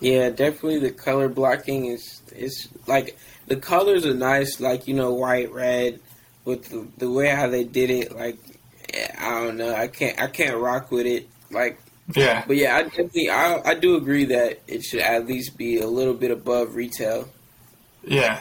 Yeah, 0.00 0.28
definitely 0.30 0.80
the 0.80 0.90
color 0.90 1.28
blocking 1.28 1.86
is 1.86 2.20
is 2.34 2.68
like 2.86 3.16
the 3.46 3.56
colors 3.56 4.04
are 4.04 4.14
nice, 4.14 4.60
like 4.60 4.86
you 4.86 4.94
know, 4.94 5.14
white, 5.14 5.50
red, 5.52 6.00
with 6.44 6.68
the, 6.70 6.86
the 6.98 7.10
way 7.10 7.28
how 7.28 7.48
they 7.48 7.64
did 7.64 7.90
it. 7.90 8.14
Like 8.14 8.38
I 9.18 9.40
don't 9.40 9.56
know, 9.56 9.74
I 9.74 9.88
can't 9.88 10.20
I 10.20 10.26
can't 10.26 10.56
rock 10.58 10.90
with 10.90 11.06
it. 11.06 11.28
Like, 11.50 11.78
Yeah, 12.14 12.44
but 12.46 12.56
yeah, 12.56 12.76
I 12.76 12.82
definitely 12.82 13.30
I 13.30 13.60
I 13.64 13.74
do 13.74 13.96
agree 13.96 14.24
that 14.26 14.60
it 14.66 14.82
should 14.84 15.00
at 15.00 15.26
least 15.26 15.56
be 15.56 15.78
a 15.80 15.86
little 15.86 16.14
bit 16.14 16.30
above 16.30 16.74
retail. 16.74 17.28
yeah. 18.06 18.40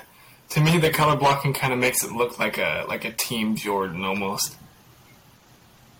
To 0.49 0.59
me, 0.61 0.77
the 0.77 0.91
color 0.91 1.15
blocking 1.15 1.51
kind 1.53 1.73
of 1.73 1.79
makes 1.79 2.03
it 2.03 2.11
look 2.11 2.37
like 2.37 2.57
a 2.59 2.85
like 2.87 3.05
a 3.05 3.11
Team 3.11 3.55
Jordan 3.55 4.03
almost. 4.03 4.55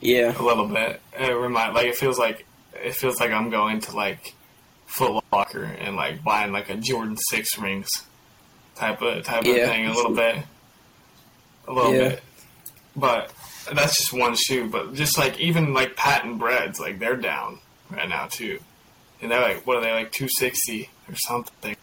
Yeah, 0.01 0.37
a 0.37 0.43
little 0.43 0.67
bit. 0.67 1.01
It 1.17 1.31
remind 1.31 1.73
like 1.73 1.87
it 1.87 1.95
feels 1.95 2.19
like 2.19 2.45
it 2.73 2.93
feels 2.93 3.19
like 3.19 3.31
I'm 3.31 3.49
going 3.49 3.79
to 3.81 3.95
like 3.95 4.35
Foot 4.85 5.23
Locker 5.31 5.63
and 5.63 5.95
like 5.95 6.23
buying 6.23 6.51
like 6.51 6.69
a 6.69 6.75
Jordan 6.75 7.17
six 7.29 7.57
rings 7.57 7.89
type 8.75 9.01
of 9.01 9.23
type 9.23 9.45
Yeah. 9.45 9.53
of 9.55 9.69
thing. 9.69 9.87
A 9.87 9.93
little 9.93 10.13
bit, 10.13 10.35
a 11.67 11.71
little 11.73 11.93
Yeah. 11.95 12.09
bit. 12.09 12.23
But 12.95 13.31
that's 13.71 13.97
just 13.97 14.13
one 14.13 14.35
shoe. 14.35 14.69
But 14.69 14.93
just 14.93 15.17
like 15.17 15.39
even 15.39 15.73
like 15.73 15.95
patent 15.95 16.39
breads, 16.39 16.79
like 16.79 16.99
they're 16.99 17.15
down 17.17 17.59
right 17.89 18.09
now 18.09 18.27
too, 18.27 18.59
and 19.21 19.31
they're 19.31 19.41
like 19.41 19.65
what 19.67 19.77
are 19.77 19.81
they 19.81 19.91
like 19.93 20.11
two 20.11 20.27
sixty 20.29 20.89
or 21.09 21.15
something? 21.15 21.75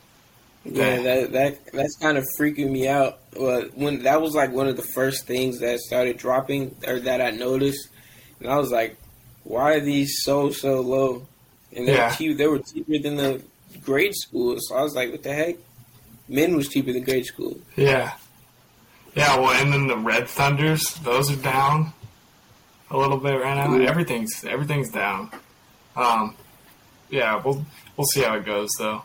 yeah, 0.64 0.96
Yeah. 0.96 1.02
that 1.02 1.32
that 1.32 1.72
that's 1.72 1.96
kind 1.96 2.18
of 2.18 2.24
freaking 2.38 2.70
me 2.70 2.88
out. 2.88 3.18
Well, 3.36 3.62
when 3.74 4.02
that 4.02 4.20
was 4.20 4.34
like 4.34 4.52
one 4.52 4.68
of 4.68 4.76
the 4.76 4.82
first 4.82 5.26
things 5.26 5.60
that 5.60 5.78
started 5.80 6.18
dropping 6.18 6.74
or 6.86 7.00
that 7.00 7.20
I 7.20 7.30
noticed, 7.30 7.88
and 8.40 8.50
I 8.50 8.56
was 8.58 8.70
like, 8.70 8.96
why 9.44 9.74
are 9.74 9.80
these 9.80 10.22
so 10.22 10.50
so 10.50 10.80
low? 10.80 11.26
And 11.74 11.86
they 11.86 11.94
Yeah. 11.94 12.08
were 12.10 12.14
cheap. 12.16 12.36
They 12.36 12.46
were 12.46 12.58
cheaper 12.58 12.98
than 12.98 13.16
the 13.16 13.42
grade 13.82 14.14
school. 14.14 14.56
So 14.60 14.74
I 14.76 14.82
was 14.82 14.94
like, 14.94 15.10
what 15.12 15.22
the 15.22 15.32
heck? 15.32 15.56
Men 16.28 16.56
was 16.56 16.68
cheaper 16.68 16.92
than 16.92 17.04
grade 17.04 17.26
school. 17.26 17.58
Yeah, 17.76 18.12
yeah. 19.14 19.36
Well, 19.38 19.50
and 19.50 19.72
then 19.72 19.86
the 19.86 19.96
Red 19.96 20.28
Thunders, 20.28 20.94
those 20.96 21.30
are 21.30 21.42
down 21.42 21.92
a 22.90 22.96
little 22.96 23.18
bit 23.18 23.40
right 23.40 23.54
now. 23.56 23.76
Yeah. 23.76 23.88
Everything's 23.88 24.44
everything's 24.44 24.90
down. 24.90 25.30
Um, 25.96 26.34
yeah, 27.08 27.40
we'll 27.42 27.64
we'll 27.96 28.06
see 28.06 28.22
how 28.22 28.34
it 28.34 28.44
goes 28.44 28.70
though. 28.78 29.02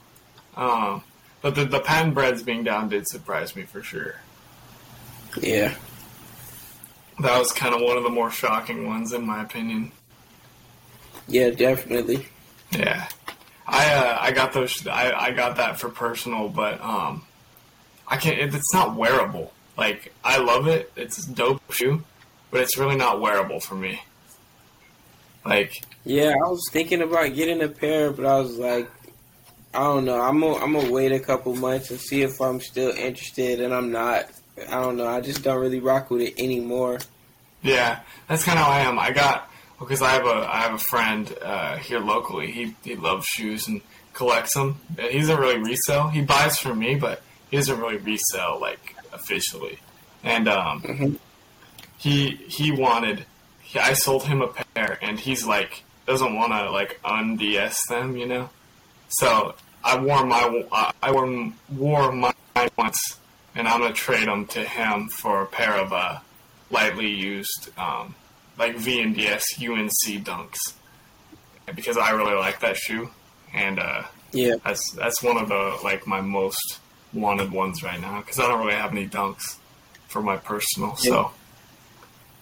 Um, 0.56 1.04
but 1.42 1.56
the 1.56 1.66
the 1.66 1.80
patent 1.80 2.14
breads 2.14 2.44
being 2.44 2.64
down 2.64 2.90
did 2.90 3.08
surprise 3.08 3.56
me 3.56 3.64
for 3.64 3.84
sure. 3.84 4.16
Yeah. 5.42 5.76
That 7.20 7.40
was 7.40 7.52
kind 7.52 7.74
of 7.74 7.82
one 7.82 7.98
of 7.98 8.04
the 8.04 8.10
more 8.10 8.30
shocking 8.30 8.88
ones 8.88 9.14
in 9.14 9.26
my 9.26 9.42
opinion. 9.42 9.92
Yeah, 11.28 11.50
definitely. 11.52 12.28
Yeah, 12.72 13.08
I 13.66 13.94
uh, 13.94 14.18
I 14.20 14.32
got 14.32 14.54
those. 14.54 14.86
I, 14.86 15.12
I 15.12 15.32
got 15.32 15.56
that 15.58 15.80
for 15.80 15.90
personal, 15.90 16.50
but 16.50 16.82
um, 16.82 17.24
I 18.08 18.18
can't. 18.18 18.38
It, 18.38 18.54
it's 18.54 18.74
not 18.74 18.96
wearable. 18.96 19.54
Like 19.78 20.14
I 20.24 20.38
love 20.40 20.68
it. 20.68 20.92
It's 20.96 21.26
dope 21.26 21.62
shoe, 21.72 22.04
but 22.52 22.62
it's 22.62 22.78
really 22.78 22.96
not 22.96 23.20
wearable 23.22 23.60
for 23.60 23.76
me. 23.76 24.02
Like 25.46 25.74
Yeah, 26.04 26.30
I 26.30 26.50
was 26.50 26.68
thinking 26.72 27.02
about 27.02 27.36
getting 27.36 27.62
a 27.62 27.68
pair, 27.68 28.12
but 28.12 28.26
I 28.26 28.40
was 28.40 28.58
like, 28.58 28.90
I 29.74 29.80
don't 29.80 30.06
know. 30.06 30.20
I'm 30.22 30.40
gonna 30.40 30.56
I'm 30.64 30.74
gonna 30.74 30.92
wait 30.92 31.12
a 31.12 31.20
couple 31.20 31.56
months 31.56 31.92
and 31.92 32.00
see 32.00 32.22
if 32.22 32.40
I'm 32.42 32.62
still 32.62 32.92
interested, 32.92 33.60
and 33.60 33.74
I'm 33.74 33.92
not. 33.92 34.30
I 34.70 34.82
don't 34.82 34.96
know. 34.96 35.08
I 35.08 35.20
just 35.20 35.44
don't 35.44 35.60
really 35.60 35.82
rock 35.82 36.10
with 36.10 36.22
it 36.22 36.40
anymore. 36.40 37.00
Yeah, 37.62 38.00
that's 38.30 38.46
kind 38.46 38.58
of 38.58 38.66
how 38.66 38.72
I 38.72 38.80
am. 38.80 38.98
I 38.98 39.12
got 39.12 39.52
because 39.80 40.02
I 40.02 40.12
have 40.12 40.26
a 40.26 40.48
I 40.50 40.62
have 40.62 40.74
a 40.74 40.78
friend 40.78 41.36
uh, 41.42 41.78
here 41.78 42.00
locally. 42.00 42.52
He 42.52 42.76
he 42.84 42.96
loves 42.96 43.26
shoes 43.26 43.68
and 43.68 43.82
collects 44.14 44.54
them. 44.54 44.80
He 44.98 45.20
doesn't 45.20 45.38
really 45.38 45.58
resell. 45.60 46.08
He 46.08 46.22
buys 46.22 46.58
from 46.58 46.80
me, 46.80 46.96
but 46.96 47.22
he 47.52 47.58
doesn't 47.58 47.78
really 47.78 47.98
resell 47.98 48.60
like 48.62 48.95
officially. 49.16 49.80
And 50.24 50.48
um, 50.48 50.82
Mhm. 50.82 51.20
he 51.98 52.32
he 52.48 52.72
wanted. 52.72 53.26
He, 53.62 53.80
I 53.80 53.94
sold 53.94 54.24
him 54.26 54.42
a 54.42 54.48
pair, 54.48 54.98
and 55.02 55.20
he's 55.20 55.46
like 55.46 55.84
doesn't 56.06 56.36
want 56.36 56.52
to 56.54 56.70
like 56.72 57.00
unds 57.04 57.78
them, 57.90 58.16
you 58.18 58.28
know. 58.28 58.50
So 59.10 59.56
I 59.84 59.98
wore 59.98 60.26
my 60.26 60.64
I 60.72 60.92
I 61.02 61.12
wore 61.12 61.52
wore 61.70 62.12
mine 62.12 62.34
once, 62.78 63.00
and 63.56 63.68
I'm 63.68 63.82
gonna 63.82 63.94
trade 63.94 64.28
them 64.28 64.46
to 64.48 64.64
him 64.64 65.10
for 65.10 65.42
a 65.42 65.46
pair 65.46 65.74
of 65.74 65.94
uh 65.94 66.20
lightly 66.72 67.08
used, 67.10 67.70
um, 67.78 68.16
like 68.58 68.76
V 68.78 69.02
and 69.02 69.16
DS 69.16 69.44
UNC 69.60 70.24
Dunks, 70.24 70.74
because 71.76 71.98
I 71.98 72.10
really 72.12 72.34
like 72.36 72.60
that 72.62 72.76
shoe, 72.78 73.10
and 73.54 73.80
uh, 73.80 74.04
Yeah, 74.32 74.56
that's 74.64 74.92
that's 74.92 75.22
one 75.24 75.38
of 75.38 75.48
the 75.50 75.78
like 75.84 76.06
my 76.08 76.22
most 76.22 76.80
wanted 77.16 77.52
ones 77.52 77.82
right 77.84 78.00
now 78.00 78.20
because 78.20 78.40
I 78.40 78.48
don't 78.48 78.60
really 78.60 78.76
have 78.78 78.92
any 78.92 79.08
Dunks 79.08 79.58
for 80.08 80.22
my 80.22 80.38
personal, 80.38 80.96
so 80.96 81.32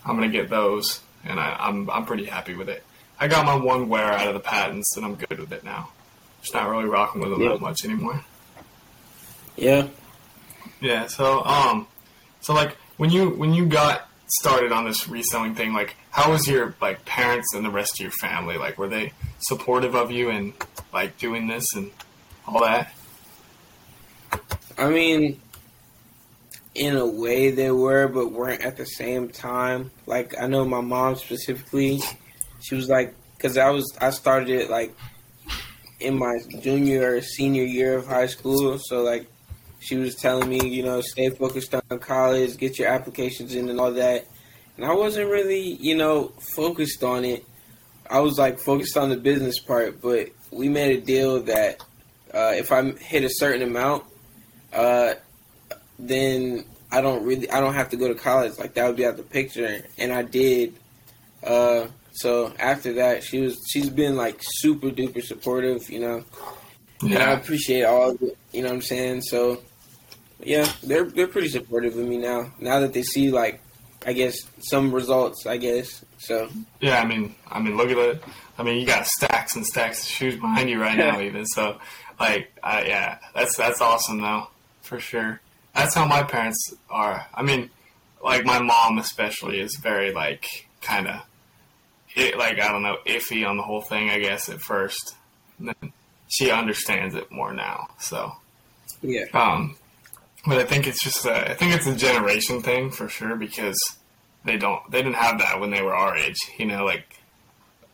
I'm 0.05 0.15
gonna 0.15 0.27
get 0.29 0.49
those, 0.49 1.01
and 1.23 1.39
I, 1.39 1.55
I'm 1.59 1.89
I'm 1.89 2.05
pretty 2.05 2.25
happy 2.25 2.55
with 2.55 2.67
it. 2.69 2.83
I 3.19 3.27
got 3.27 3.45
my 3.45 3.55
one 3.55 3.87
wear 3.87 4.11
out 4.11 4.27
of 4.27 4.33
the 4.33 4.39
patents, 4.39 4.97
and 4.97 5.05
I'm 5.05 5.15
good 5.15 5.39
with 5.39 5.51
it 5.53 5.63
now. 5.63 5.89
Just 6.41 6.53
not 6.53 6.67
really 6.69 6.85
rocking 6.85 7.21
with 7.21 7.31
them 7.31 7.41
Yeah. 7.41 7.49
that 7.49 7.61
much 7.61 7.85
anymore. 7.85 8.23
yeah. 9.55 9.87
Yeah. 10.81 11.07
So, 11.07 11.43
um, 11.45 11.87
so 12.41 12.53
like 12.53 12.75
when 12.97 13.09
you 13.09 13.29
when 13.29 13.53
you 13.53 13.65
got 13.65 14.09
started 14.27 14.71
on 14.71 14.85
this 14.85 15.07
reselling 15.07 15.55
thing, 15.55 15.73
like 15.73 15.95
how 16.09 16.31
was 16.31 16.47
your 16.47 16.75
like 16.81 17.05
parents 17.05 17.53
and 17.53 17.63
the 17.65 17.69
rest 17.69 17.93
of 17.93 17.99
your 18.01 18.11
family? 18.11 18.57
Like, 18.57 18.77
were 18.77 18.89
they 18.89 19.13
supportive 19.39 19.95
of 19.95 20.11
you 20.11 20.29
and 20.29 20.53
like 20.91 21.17
doing 21.17 21.47
this 21.47 21.65
and 21.75 21.91
all 22.47 22.61
that? 22.61 22.93
I 24.77 24.89
mean, 24.89 25.39
in 26.75 26.95
a 26.95 27.05
way 27.05 27.51
they 27.51 27.71
were, 27.71 28.07
but 28.07 28.31
weren't 28.31 28.61
at 28.61 28.77
the 28.77 28.85
same 28.85 29.29
time. 29.29 29.91
Like 30.05 30.39
I 30.39 30.47
know 30.47 30.65
my 30.65 30.81
mom 30.81 31.15
specifically, 31.15 32.01
she 32.61 32.75
was 32.75 32.89
like, 32.89 33.13
because 33.37 33.57
I 33.57 33.69
was 33.69 33.95
I 34.01 34.09
started 34.09 34.49
it 34.49 34.69
like 34.69 34.95
in 35.99 36.17
my 36.17 36.37
junior 36.61 37.15
or 37.15 37.21
senior 37.21 37.63
year 37.63 37.97
of 37.97 38.07
high 38.07 38.27
school. 38.27 38.79
So 38.79 39.03
like 39.03 39.27
she 39.79 39.97
was 39.97 40.15
telling 40.15 40.49
me, 40.49 40.67
you 40.67 40.83
know, 40.83 41.01
stay 41.01 41.29
focused 41.29 41.75
on 41.75 41.99
college, 41.99 42.57
get 42.57 42.79
your 42.79 42.87
applications 42.87 43.53
in 43.53 43.69
and 43.69 43.79
all 43.79 43.91
that. 43.93 44.27
And 44.77 44.85
I 44.85 44.93
wasn't 44.93 45.29
really, 45.29 45.77
you 45.79 45.95
know, 45.95 46.31
focused 46.55 47.03
on 47.03 47.25
it. 47.25 47.45
I 48.09 48.19
was 48.19 48.39
like 48.39 48.59
focused 48.59 48.97
on 48.97 49.09
the 49.09 49.17
business 49.17 49.59
part, 49.59 50.01
but 50.01 50.29
we 50.51 50.69
made 50.69 50.97
a 50.97 51.01
deal 51.01 51.41
that 51.43 51.81
uh, 52.33 52.53
if 52.55 52.71
I 52.71 52.91
hit 52.91 53.23
a 53.23 53.29
certain 53.29 53.61
amount, 53.61 54.05
uh, 54.73 55.13
then 55.99 56.65
I 56.91 57.01
don't 57.01 57.23
really 57.23 57.49
I 57.49 57.59
don't 57.59 57.73
have 57.73 57.89
to 57.89 57.97
go 57.97 58.07
to 58.07 58.15
college. 58.15 58.57
Like 58.57 58.73
that 58.75 58.87
would 58.87 58.97
be 58.97 59.05
out 59.05 59.17
the 59.17 59.23
picture, 59.23 59.81
and 59.97 60.13
I 60.13 60.23
did. 60.23 60.75
Uh, 61.43 61.87
so 62.13 62.53
after 62.59 62.93
that, 62.93 63.23
she 63.23 63.41
was 63.41 63.57
she's 63.69 63.89
been 63.89 64.15
like 64.15 64.37
super 64.41 64.89
duper 64.89 65.23
supportive, 65.23 65.89
you 65.89 65.99
know. 65.99 66.23
Yeah. 67.01 67.19
And 67.19 67.23
I 67.23 67.31
appreciate 67.33 67.83
all 67.83 68.11
of 68.11 68.21
it, 68.21 68.37
you 68.53 68.61
know 68.61 68.69
what 68.69 68.75
I'm 68.75 68.81
saying? 68.81 69.21
So 69.23 69.61
yeah, 70.41 70.71
they're 70.83 71.05
they're 71.05 71.27
pretty 71.27 71.49
supportive 71.49 71.97
of 71.97 72.05
me 72.05 72.17
now. 72.17 72.51
Now 72.59 72.79
that 72.79 72.93
they 72.93 73.03
see 73.03 73.31
like 73.31 73.61
I 74.05 74.13
guess 74.13 74.37
some 74.59 74.93
results, 74.93 75.45
I 75.45 75.57
guess. 75.57 76.03
So 76.17 76.49
Yeah, 76.79 77.01
I 77.01 77.05
mean 77.05 77.35
I 77.49 77.59
mean 77.59 77.75
look 77.75 77.89
at 77.89 77.97
it. 77.97 78.23
I 78.57 78.63
mean 78.63 78.79
you 78.79 78.85
got 78.85 79.07
stacks 79.07 79.55
and 79.55 79.65
stacks 79.65 80.03
of 80.03 80.09
shoes 80.09 80.35
behind 80.35 80.69
you 80.69 80.79
right 80.79 80.97
now 80.97 81.19
even. 81.21 81.45
So 81.45 81.77
like 82.19 82.53
uh, 82.61 82.83
yeah, 82.85 83.17
that's 83.33 83.57
that's 83.57 83.81
awesome 83.81 84.21
though, 84.21 84.47
for 84.93 84.99
sure. 84.99 85.41
That's 85.73 85.95
how 85.95 86.05
my 86.05 86.21
parents 86.21 86.71
are. 86.87 87.25
I 87.33 87.41
mean, 87.41 87.71
like 88.23 88.45
my 88.45 88.59
mom 88.59 88.99
especially 88.99 89.59
is 89.59 89.75
very 89.81 90.13
like 90.13 90.67
kind 90.81 91.07
of 91.07 91.21
like 92.37 92.59
I 92.59 92.71
don't 92.71 92.83
know 92.83 92.97
iffy 93.07 93.47
on 93.47 93.57
the 93.57 93.63
whole 93.63 93.81
thing. 93.81 94.11
I 94.11 94.19
guess 94.19 94.49
at 94.49 94.61
first, 94.61 95.15
and 95.57 95.69
then 95.69 95.93
she 96.27 96.51
understands 96.51 97.15
it 97.15 97.31
more 97.31 97.53
now. 97.53 97.87
So 97.99 98.33
yeah. 99.01 99.25
Um, 99.33 99.75
but 100.45 100.59
I 100.59 100.63
think 100.63 100.85
it's 100.85 101.03
just 101.03 101.25
a, 101.25 101.51
I 101.51 101.55
think 101.55 101.73
it's 101.73 101.87
a 101.87 101.95
generation 101.95 102.61
thing 102.61 102.91
for 102.91 103.09
sure 103.09 103.35
because 103.35 103.77
they 104.45 104.57
don't 104.57 104.79
they 104.91 105.01
didn't 105.01 105.15
have 105.15 105.39
that 105.39 105.59
when 105.59 105.71
they 105.71 105.81
were 105.81 105.95
our 105.95 106.15
age. 106.15 106.37
You 106.59 106.67
know, 106.67 106.85
like 106.85 107.19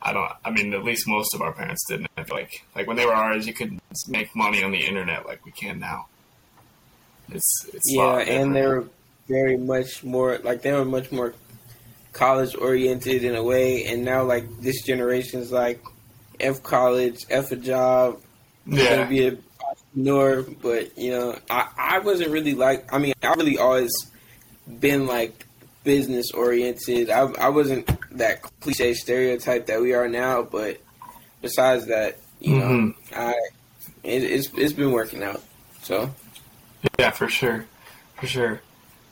I 0.01 0.11
don't. 0.11 0.29
I 0.43 0.51
mean, 0.51 0.73
at 0.73 0.83
least 0.83 1.07
most 1.07 1.33
of 1.33 1.41
our 1.41 1.53
parents 1.53 1.85
didn't. 1.87 2.09
Like 2.29 2.65
like 2.75 2.87
when 2.87 2.97
they 2.97 3.05
were 3.05 3.15
our 3.15 3.35
age, 3.35 3.45
you 3.45 3.53
could 3.53 3.79
make 4.09 4.35
money 4.35 4.63
on 4.63 4.71
the 4.71 4.85
internet 4.85 5.25
like 5.25 5.45
we 5.45 5.53
can 5.53 5.79
now. 5.79 6.07
It's 7.31 7.65
it's 7.73 7.93
yeah, 7.93 8.17
and 8.17 8.55
they 8.55 8.65
were 8.65 8.85
very 9.27 9.57
much 9.57 10.03
more 10.03 10.39
like 10.39 10.61
they 10.61 10.71
were 10.71 10.85
much 10.85 11.11
more 11.11 11.33
college 12.13 12.55
oriented 12.55 13.23
in 13.23 13.35
a 13.35 13.43
way, 13.43 13.85
and 13.85 14.03
now 14.03 14.23
like 14.23 14.45
this 14.61 14.83
generation 14.83 15.39
is 15.39 15.51
like 15.51 15.81
f 16.39 16.63
college, 16.63 17.25
f 17.29 17.51
a 17.51 17.55
job, 17.55 18.21
yeah, 18.65 18.97
gonna 18.97 19.09
be 19.09 19.27
a 19.27 19.37
entrepreneur. 19.67 20.43
But 20.61 20.97
you 20.97 21.11
know, 21.11 21.37
I 21.49 21.69
I 21.77 21.99
wasn't 21.99 22.31
really 22.31 22.55
like. 22.55 22.91
I 22.93 22.97
mean, 22.97 23.13
I 23.21 23.33
really 23.33 23.57
always 23.57 23.91
been 24.79 25.07
like 25.07 25.45
business 25.83 26.31
oriented. 26.31 27.09
I 27.09 27.21
I 27.21 27.49
wasn't 27.49 27.89
that 28.17 28.41
cliche 28.59 28.93
stereotype 28.93 29.67
that 29.67 29.81
we 29.81 29.93
are 29.93 30.07
now, 30.07 30.43
but 30.43 30.77
besides 31.41 31.87
that, 31.87 32.17
you 32.39 32.55
mm-hmm. 32.55 32.87
know, 32.87 32.93
I 33.15 33.33
it, 34.03 34.23
it's 34.23 34.49
it's 34.55 34.73
been 34.73 34.91
working 34.91 35.23
out. 35.23 35.41
So 35.83 36.09
yeah, 36.97 37.11
for 37.11 37.27
sure, 37.27 37.65
for 38.15 38.27
sure. 38.27 38.61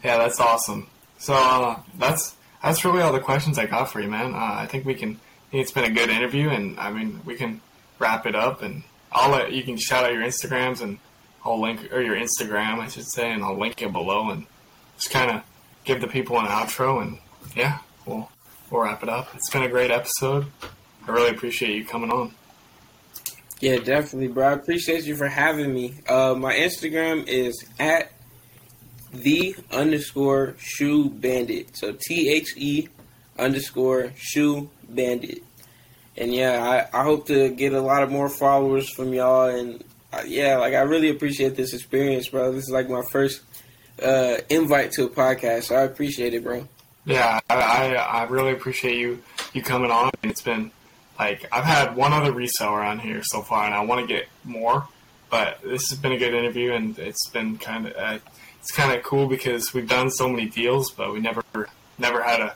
Yeah, 0.04 0.18
that's 0.18 0.40
awesome. 0.40 0.88
So 1.18 1.34
uh, 1.34 1.80
that's 1.98 2.36
that's 2.64 2.84
really 2.86 3.02
all 3.02 3.14
the 3.14 3.20
questions 3.20 3.58
I 3.58 3.66
got 3.66 3.92
for 3.92 4.02
you, 4.02 4.10
man. 4.10 4.34
Uh, 4.34 4.56
I 4.60 4.68
think 4.68 4.86
we 4.86 4.94
can. 4.94 5.20
it's 5.52 5.72
been 5.72 5.86
a 5.86 5.92
good 5.92 6.10
interview, 6.10 6.50
and 6.50 6.80
I 6.80 6.92
mean, 6.92 7.22
we 7.26 7.36
can 7.36 7.62
wrap 8.00 8.26
it 8.26 8.36
up, 8.36 8.62
and 8.62 8.84
I'll 9.12 9.32
let 9.32 9.52
you 9.52 9.64
can 9.64 9.78
shout 9.78 10.06
out 10.06 10.14
your 10.14 10.24
Instagrams, 10.24 10.82
and 10.82 11.00
I'll 11.44 11.60
link 11.62 11.92
or 11.94 12.02
your 12.02 12.16
Instagram, 12.16 12.80
I 12.80 12.88
should 12.88 13.08
say, 13.08 13.32
and 13.32 13.44
I'll 13.44 13.58
link 13.58 13.82
it 13.82 13.92
below, 13.92 14.30
and 14.30 14.46
just 14.98 15.12
kind 15.12 15.32
of 15.32 15.44
give 15.84 16.02
the 16.02 16.08
people 16.08 16.40
an 16.40 16.46
outro, 16.46 17.02
and 17.02 17.20
yeah, 17.56 17.80
we'll 18.06 18.30
we'll 18.70 18.82
wrap 18.82 19.04
it 19.04 19.10
up. 19.10 19.30
It's 19.34 19.50
been 19.50 19.64
a 19.64 19.70
great 19.70 19.92
episode. 19.92 20.46
I 21.08 21.12
really 21.12 21.30
appreciate 21.30 21.76
you 21.76 21.86
coming 21.86 22.12
on. 22.12 22.34
Yeah, 23.60 23.78
definitely, 23.78 24.28
bro. 24.28 24.50
I 24.50 24.52
appreciate 24.54 25.06
you 25.06 25.16
for 25.16 25.28
having 25.28 25.74
me. 25.74 25.96
Uh, 26.08 26.36
my 26.38 26.54
Instagram 26.54 27.28
is 27.28 27.66
at 27.80 28.12
the 29.12 29.56
underscore 29.72 30.56
shoe 30.60 31.10
bandit. 31.10 31.76
So 31.76 31.98
T 32.00 32.30
H 32.30 32.54
E 32.56 32.88
underscore 33.40 34.14
shoe 34.16 34.70
bandit. 34.88 35.44
And 36.16 36.34
yeah, 36.34 36.88
I, 36.94 37.00
I 37.00 37.04
hope 37.04 37.28
to 37.28 37.50
get 37.50 37.74
a 37.74 37.82
lot 37.82 38.04
of 38.04 38.12
more 38.12 38.30
followers 38.30 38.90
from 38.90 39.14
y'all. 39.14 39.50
And 39.50 39.84
uh, 40.14 40.24
yeah, 40.26 40.58
like 40.58 40.74
I 40.74 40.82
really 40.82 41.10
appreciate 41.10 41.56
this 41.56 41.74
experience, 41.74 42.30
bro. 42.30 42.52
This 42.52 42.66
is 42.66 42.72
like 42.72 42.90
my 42.90 43.04
first 43.12 43.42
uh, 44.02 44.38
invite 44.50 44.92
to 44.94 45.06
a 45.06 45.10
podcast. 45.10 45.64
So 45.64 45.76
I 45.76 45.82
appreciate 45.82 46.34
it, 46.34 46.44
bro. 46.44 46.68
Yeah, 47.06 47.40
I, 47.50 47.56
I, 47.56 47.94
I 47.94 48.24
really 48.26 48.52
appreciate 48.52 48.98
you 48.98 49.22
you 49.54 49.62
coming 49.62 49.92
on. 49.92 50.12
It's 50.24 50.42
been 50.42 50.72
like 51.20 51.48
I've 51.52 51.64
had 51.66 51.96
one 51.96 52.14
other 52.14 52.32
reseller 52.32 52.86
on 52.86 53.00
here 53.00 53.22
so 53.24 53.42
far, 53.42 53.66
and 53.66 53.74
I 53.74 53.84
want 53.84 54.02
to 54.02 54.08
get 54.08 54.28
more. 54.44 54.88
But 55.30 55.62
this 55.62 55.90
has 55.90 56.00
been 56.00 56.14
a 56.14 56.18
good 56.18 56.34
interview, 56.34 56.74
and 56.74 56.98
it's 56.98 57.28
been 57.30 57.58
kind 57.58 57.88
of 57.88 57.96
uh, 57.96 58.20
it's 58.60 58.72
kind 58.72 58.94
of 58.94 59.04
cool 59.04 59.28
because 59.28 59.74
we've 59.74 59.88
done 59.88 60.10
so 60.12 60.30
many 60.30 60.48
deals, 60.48 60.92
but 60.92 61.12
we 61.14 61.20
never 61.20 61.44
never 61.98 62.22
had 62.22 62.40
a 62.40 62.56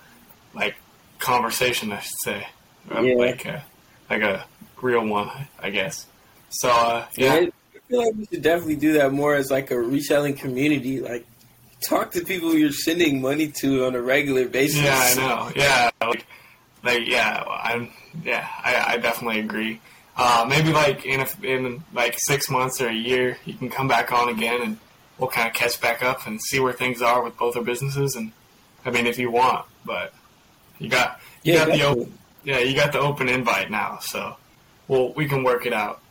like 0.54 0.76
conversation. 1.20 1.92
I 1.92 2.00
should 2.00 2.22
say, 2.24 2.48
yeah. 2.90 3.00
like 3.16 3.46
a, 3.46 3.64
like 4.10 4.22
a 4.22 4.46
real 4.82 5.06
one, 5.06 5.30
I 5.60 5.70
guess. 5.70 6.06
So 6.50 6.70
uh, 6.70 7.06
yeah. 7.16 7.40
yeah, 7.40 7.50
I 7.76 7.80
feel 7.90 8.06
like 8.06 8.16
we 8.16 8.26
should 8.26 8.42
definitely 8.42 8.76
do 8.76 8.94
that 8.94 9.12
more 9.12 9.36
as 9.36 9.50
like 9.50 9.72
a 9.72 9.80
reselling 9.80 10.36
community. 10.36 11.02
Like 11.02 11.26
talk 11.82 12.12
to 12.12 12.24
people 12.24 12.54
you're 12.54 12.72
sending 12.72 13.22
money 13.22 13.52
to 13.62 13.86
on 13.86 13.96
a 13.96 14.02
regular 14.02 14.48
basis. 14.48 14.82
Yeah, 14.82 14.98
I 14.98 15.16
know. 15.16 15.52
Yeah, 15.56 15.90
like, 16.02 16.26
like 16.84 17.08
yeah, 17.08 17.44
I'm 17.48 17.92
yeah, 18.24 18.48
I, 18.64 18.94
I 18.94 18.98
definitely 18.98 19.40
agree. 19.40 19.80
Uh, 20.16 20.46
maybe 20.48 20.74
like 20.74 21.06
in 21.06 21.22
a, 21.22 21.28
in 21.44 21.84
like 21.94 22.16
six 22.18 22.50
months 22.50 22.82
or 22.82 22.88
a 22.90 22.94
year, 22.94 23.38
you 23.46 23.54
can 23.54 23.70
come 23.70 23.88
back 23.88 24.12
on 24.12 24.30
again 24.30 24.62
and 24.62 24.78
we'll 25.18 25.30
kind 25.30 25.48
of 25.48 25.54
catch 25.54 25.80
back 25.80 26.04
up 26.04 26.28
and 26.28 26.42
see 26.42 26.60
where 26.60 26.74
things 26.74 27.02
are 27.02 27.24
with 27.24 27.38
both 27.38 27.56
our 27.56 27.64
businesses. 27.64 28.16
And 28.16 28.32
I 28.86 28.92
mean, 28.92 29.08
if 29.08 29.18
you 29.18 29.32
want, 29.32 29.66
but 29.86 30.14
you 30.80 30.90
got 30.90 31.20
you 31.44 31.54
yeah, 31.54 31.66
got 31.66 31.74
the 31.74 31.84
open, 31.84 32.18
yeah 32.44 32.60
you 32.60 32.76
got 32.76 32.92
the 32.92 33.00
open 33.00 33.30
invite 33.30 33.72
now, 33.72 34.00
so 34.02 34.36
well 34.88 35.14
we 35.14 35.28
can 35.28 35.44
work 35.44 35.66
it 35.66 35.74
out. 35.74 36.02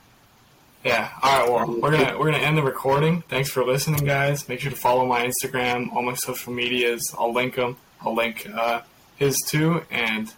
Yeah. 0.84 1.10
All 1.22 1.38
right. 1.38 1.50
Well, 1.50 1.80
we're 1.80 1.90
gonna 1.90 2.18
we're 2.18 2.30
gonna 2.30 2.42
end 2.42 2.56
the 2.56 2.62
recording. 2.62 3.22
Thanks 3.28 3.50
for 3.50 3.64
listening, 3.64 4.04
guys. 4.06 4.48
Make 4.48 4.60
sure 4.60 4.70
to 4.70 4.76
follow 4.76 5.04
my 5.04 5.28
Instagram, 5.28 5.92
all 5.92 6.02
my 6.02 6.14
social 6.14 6.54
medias. 6.54 7.02
I'll 7.18 7.34
link 7.34 7.56
them. 7.56 7.76
I'll 8.00 8.14
link 8.14 8.48
uh, 8.50 8.80
his 9.16 9.36
too, 9.46 9.82
and 9.90 10.32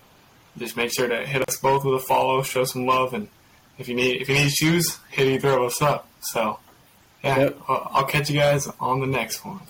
just 0.58 0.76
make 0.76 0.92
sure 0.92 1.08
to 1.08 1.26
hit 1.26 1.48
us 1.48 1.58
both 1.58 1.84
with 1.84 1.94
a 1.94 1.98
follow, 1.98 2.42
show 2.42 2.64
some 2.64 2.86
love, 2.86 3.14
and 3.14 3.28
if 3.78 3.88
you 3.88 3.94
need 3.94 4.20
if 4.20 4.28
you 4.28 4.34
need 4.34 4.50
shoes, 4.50 4.98
hit 5.10 5.26
either 5.26 5.50
of 5.50 5.62
us 5.62 5.82
up. 5.82 6.08
So, 6.20 6.58
yeah, 7.24 7.38
yep. 7.38 7.58
I'll, 7.68 7.90
I'll 7.92 8.04
catch 8.04 8.30
you 8.30 8.38
guys 8.38 8.68
on 8.80 9.00
the 9.00 9.06
next 9.06 9.44
one. 9.44 9.60